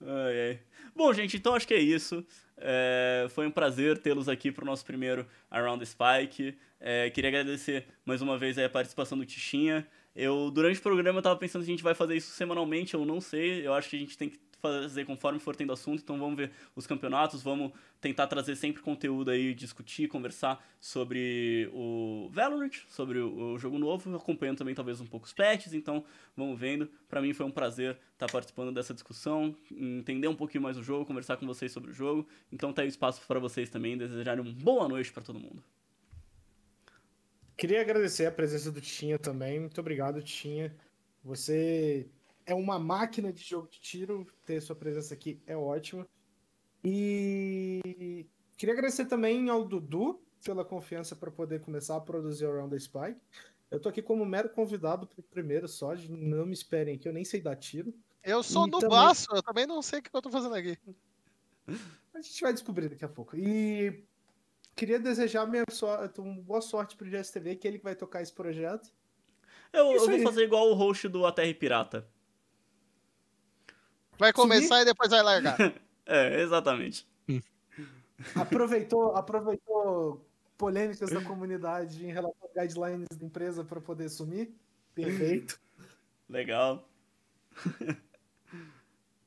[0.00, 0.60] ai, ai.
[0.94, 2.24] Bom, gente, então acho que é isso.
[2.56, 6.56] É, foi um prazer tê-los aqui para o nosso primeiro Around the Spike.
[6.80, 9.86] É, queria agradecer mais uma vez a participação do Tichinha.
[10.16, 13.04] Eu, durante o programa, eu tava pensando se a gente vai fazer isso semanalmente, eu
[13.04, 13.66] não sei.
[13.66, 16.50] Eu acho que a gente tem que fazer conforme for tendo assunto, então vamos ver
[16.74, 23.58] os campeonatos, vamos tentar trazer sempre conteúdo aí, discutir, conversar sobre o Valorant, sobre o,
[23.58, 26.04] jogo novo, acompanhando também talvez um pouco os patches, então
[26.36, 26.88] vamos vendo.
[27.08, 31.04] Para mim foi um prazer estar participando dessa discussão, entender um pouquinho mais o jogo,
[31.04, 32.26] conversar com vocês sobre o jogo.
[32.50, 35.62] Então tá aí espaço para vocês também desejarem uma boa noite para todo mundo.
[37.56, 39.58] Queria agradecer a presença do Tinha também.
[39.58, 40.76] Muito obrigado, Tinha.
[41.24, 42.06] Você
[42.44, 44.26] é uma máquina de jogo de tiro.
[44.44, 46.06] Ter sua presença aqui é ótima.
[46.84, 48.26] E
[48.56, 52.76] queria agradecer também ao Dudu pela confiança para poder começar a produzir o Around the
[52.76, 53.16] Spy.
[53.70, 57.24] Eu tô aqui como mero convidado pro primeiro só, não me esperem que eu nem
[57.24, 57.92] sei dar tiro.
[58.22, 58.90] Eu sou no também...
[58.90, 60.78] baço, eu também não sei o que eu tô fazendo aqui.
[62.14, 63.36] A gente vai descobrir daqui a pouco.
[63.36, 64.04] E
[64.76, 68.32] queria desejar minha sorte, boa sorte pro GSTV, que é ele que vai tocar esse
[68.32, 68.92] projeto.
[69.72, 72.06] Eu, eu vou fazer igual o host do ATR Pirata.
[74.18, 75.58] Vai começar e depois vai largar.
[76.06, 77.08] é, exatamente.
[78.34, 80.24] aproveitou, aproveitou
[80.56, 84.54] polêmicas da comunidade em relação a guidelines da empresa para poder sumir.
[84.94, 85.60] Perfeito.
[86.28, 86.88] Legal.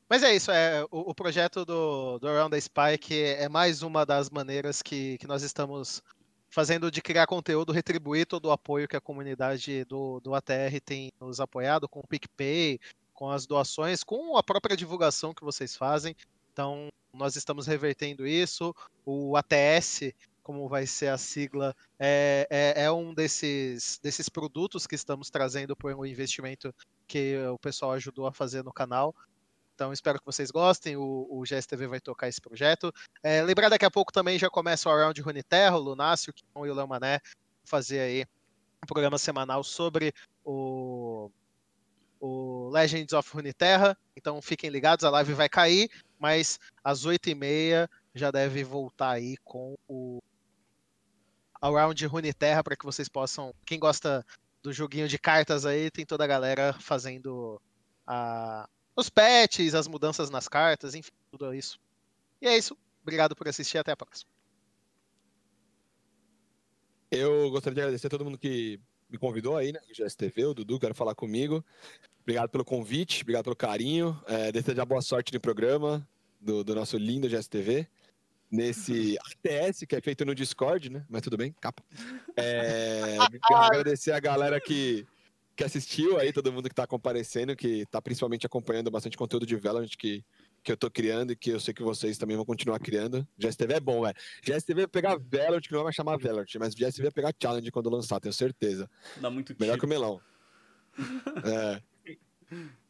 [0.09, 4.03] Mas é isso, é, o, o, projeto do, do Around the Spike é mais uma
[4.07, 6.01] das maneiras que, que nós estamos
[6.49, 11.11] fazendo de criar conteúdo, retribuir todo o apoio que a comunidade do, do ATR tem
[11.21, 12.79] nos apoiado, com o PicPay,
[13.13, 16.15] com as doações, com a própria divulgação que vocês fazem.
[16.51, 18.73] Então, nós estamos revertendo isso.
[19.05, 20.11] O ATS,
[20.41, 25.75] como vai ser a sigla, é, é, é um desses, desses produtos que estamos trazendo
[25.75, 26.73] por um investimento
[27.07, 29.13] que o pessoal ajudou a fazer no canal.
[29.79, 30.97] Então, espero que vocês gostem.
[30.97, 32.93] O, o GSTV vai tocar esse projeto.
[33.23, 36.69] É, lembrar daqui a pouco também já começa o Around Runeterra, o Lunácio, que e
[36.69, 37.21] o Léo Mané
[37.63, 38.25] fazer aí
[38.83, 41.31] um programa semanal sobre o
[42.19, 43.97] o Legends of Runeterra.
[44.17, 45.89] Então fiquem ligados, a live vai cair,
[46.19, 50.21] mas às 8h30 já deve voltar aí com o
[51.61, 53.53] Around Runeterra para que vocês possam.
[53.65, 54.25] Quem gosta
[54.61, 57.61] do joguinho de cartas aí, tem toda a galera fazendo
[58.05, 58.67] a,
[58.99, 61.79] os patches, as mudanças nas cartas, enfim, tudo isso.
[62.41, 62.77] E é isso.
[63.01, 63.77] Obrigado por assistir.
[63.77, 64.29] Até a próxima.
[67.11, 69.79] Eu gostaria de agradecer a todo mundo que me convidou aí, né?
[69.89, 71.65] O GSTV, o Dudu, quero falar comigo.
[72.21, 74.21] Obrigado pelo convite, obrigado pelo carinho.
[74.27, 76.07] É, desejar boa sorte no programa
[76.39, 77.87] do, do nosso lindo GSTV.
[78.51, 81.05] Nesse ATS que é feito no Discord, né?
[81.09, 81.83] Mas tudo bem, capa.
[82.35, 83.17] É,
[83.51, 85.07] agradecer a galera que,
[85.59, 89.57] que assistiu aí, todo mundo que está comparecendo, que está principalmente acompanhando bastante conteúdo de
[89.57, 90.23] Valorant, que
[90.61, 93.25] que eu tô criando e que eu sei que vocês também vão continuar criando.
[93.37, 94.15] GSTV é bom, velho.
[94.41, 97.89] GSTV vai pegar Valorant, que não vai chamar Valorant, mas GSTV vai pegar Challenge quando
[97.89, 98.89] lançar, tenho certeza.
[99.17, 99.79] Dá muito Melhor tiro.
[99.79, 100.21] que o melão.
[101.43, 101.81] é.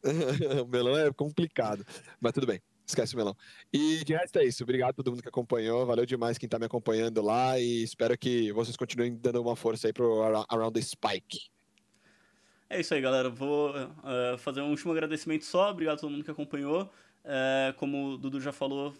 [0.62, 1.84] o melão é complicado,
[2.20, 2.60] mas tudo bem.
[2.86, 3.36] Esquece o melão.
[3.72, 4.62] E de resto é isso.
[4.62, 5.86] Obrigado a todo mundo que acompanhou.
[5.86, 7.58] Valeu demais quem tá me acompanhando lá.
[7.58, 11.50] E espero que vocês continuem dando uma força aí pro Around the Spike.
[12.72, 13.28] É isso aí, galera.
[13.28, 15.70] Vou uh, fazer um último agradecimento só.
[15.72, 16.88] Obrigado a todo mundo que acompanhou.
[17.24, 18.94] É, como o Dudu já falou,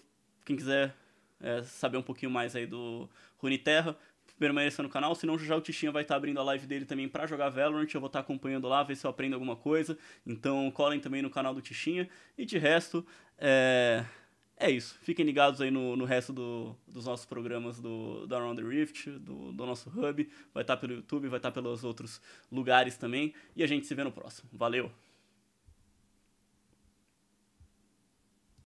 [0.44, 0.92] quem quiser
[1.40, 3.96] é, saber um pouquinho mais aí do Runeterra,
[4.40, 7.26] permaneça no canal, senão já o Tichinha vai estar abrindo a live dele também para
[7.26, 10.98] jogar Valorant, eu vou estar acompanhando lá, ver se eu aprendo alguma coisa, então colhem
[10.98, 13.06] também no canal do Tichinha, e de resto,
[13.38, 14.04] é,
[14.60, 18.62] é isso, fiquem ligados aí no, no resto do, dos nossos programas do, do Around
[18.62, 22.20] the Rift, do, do nosso hub, vai estar pelo YouTube, vai estar pelos outros
[22.52, 24.92] lugares também, e a gente se vê no próximo, valeu!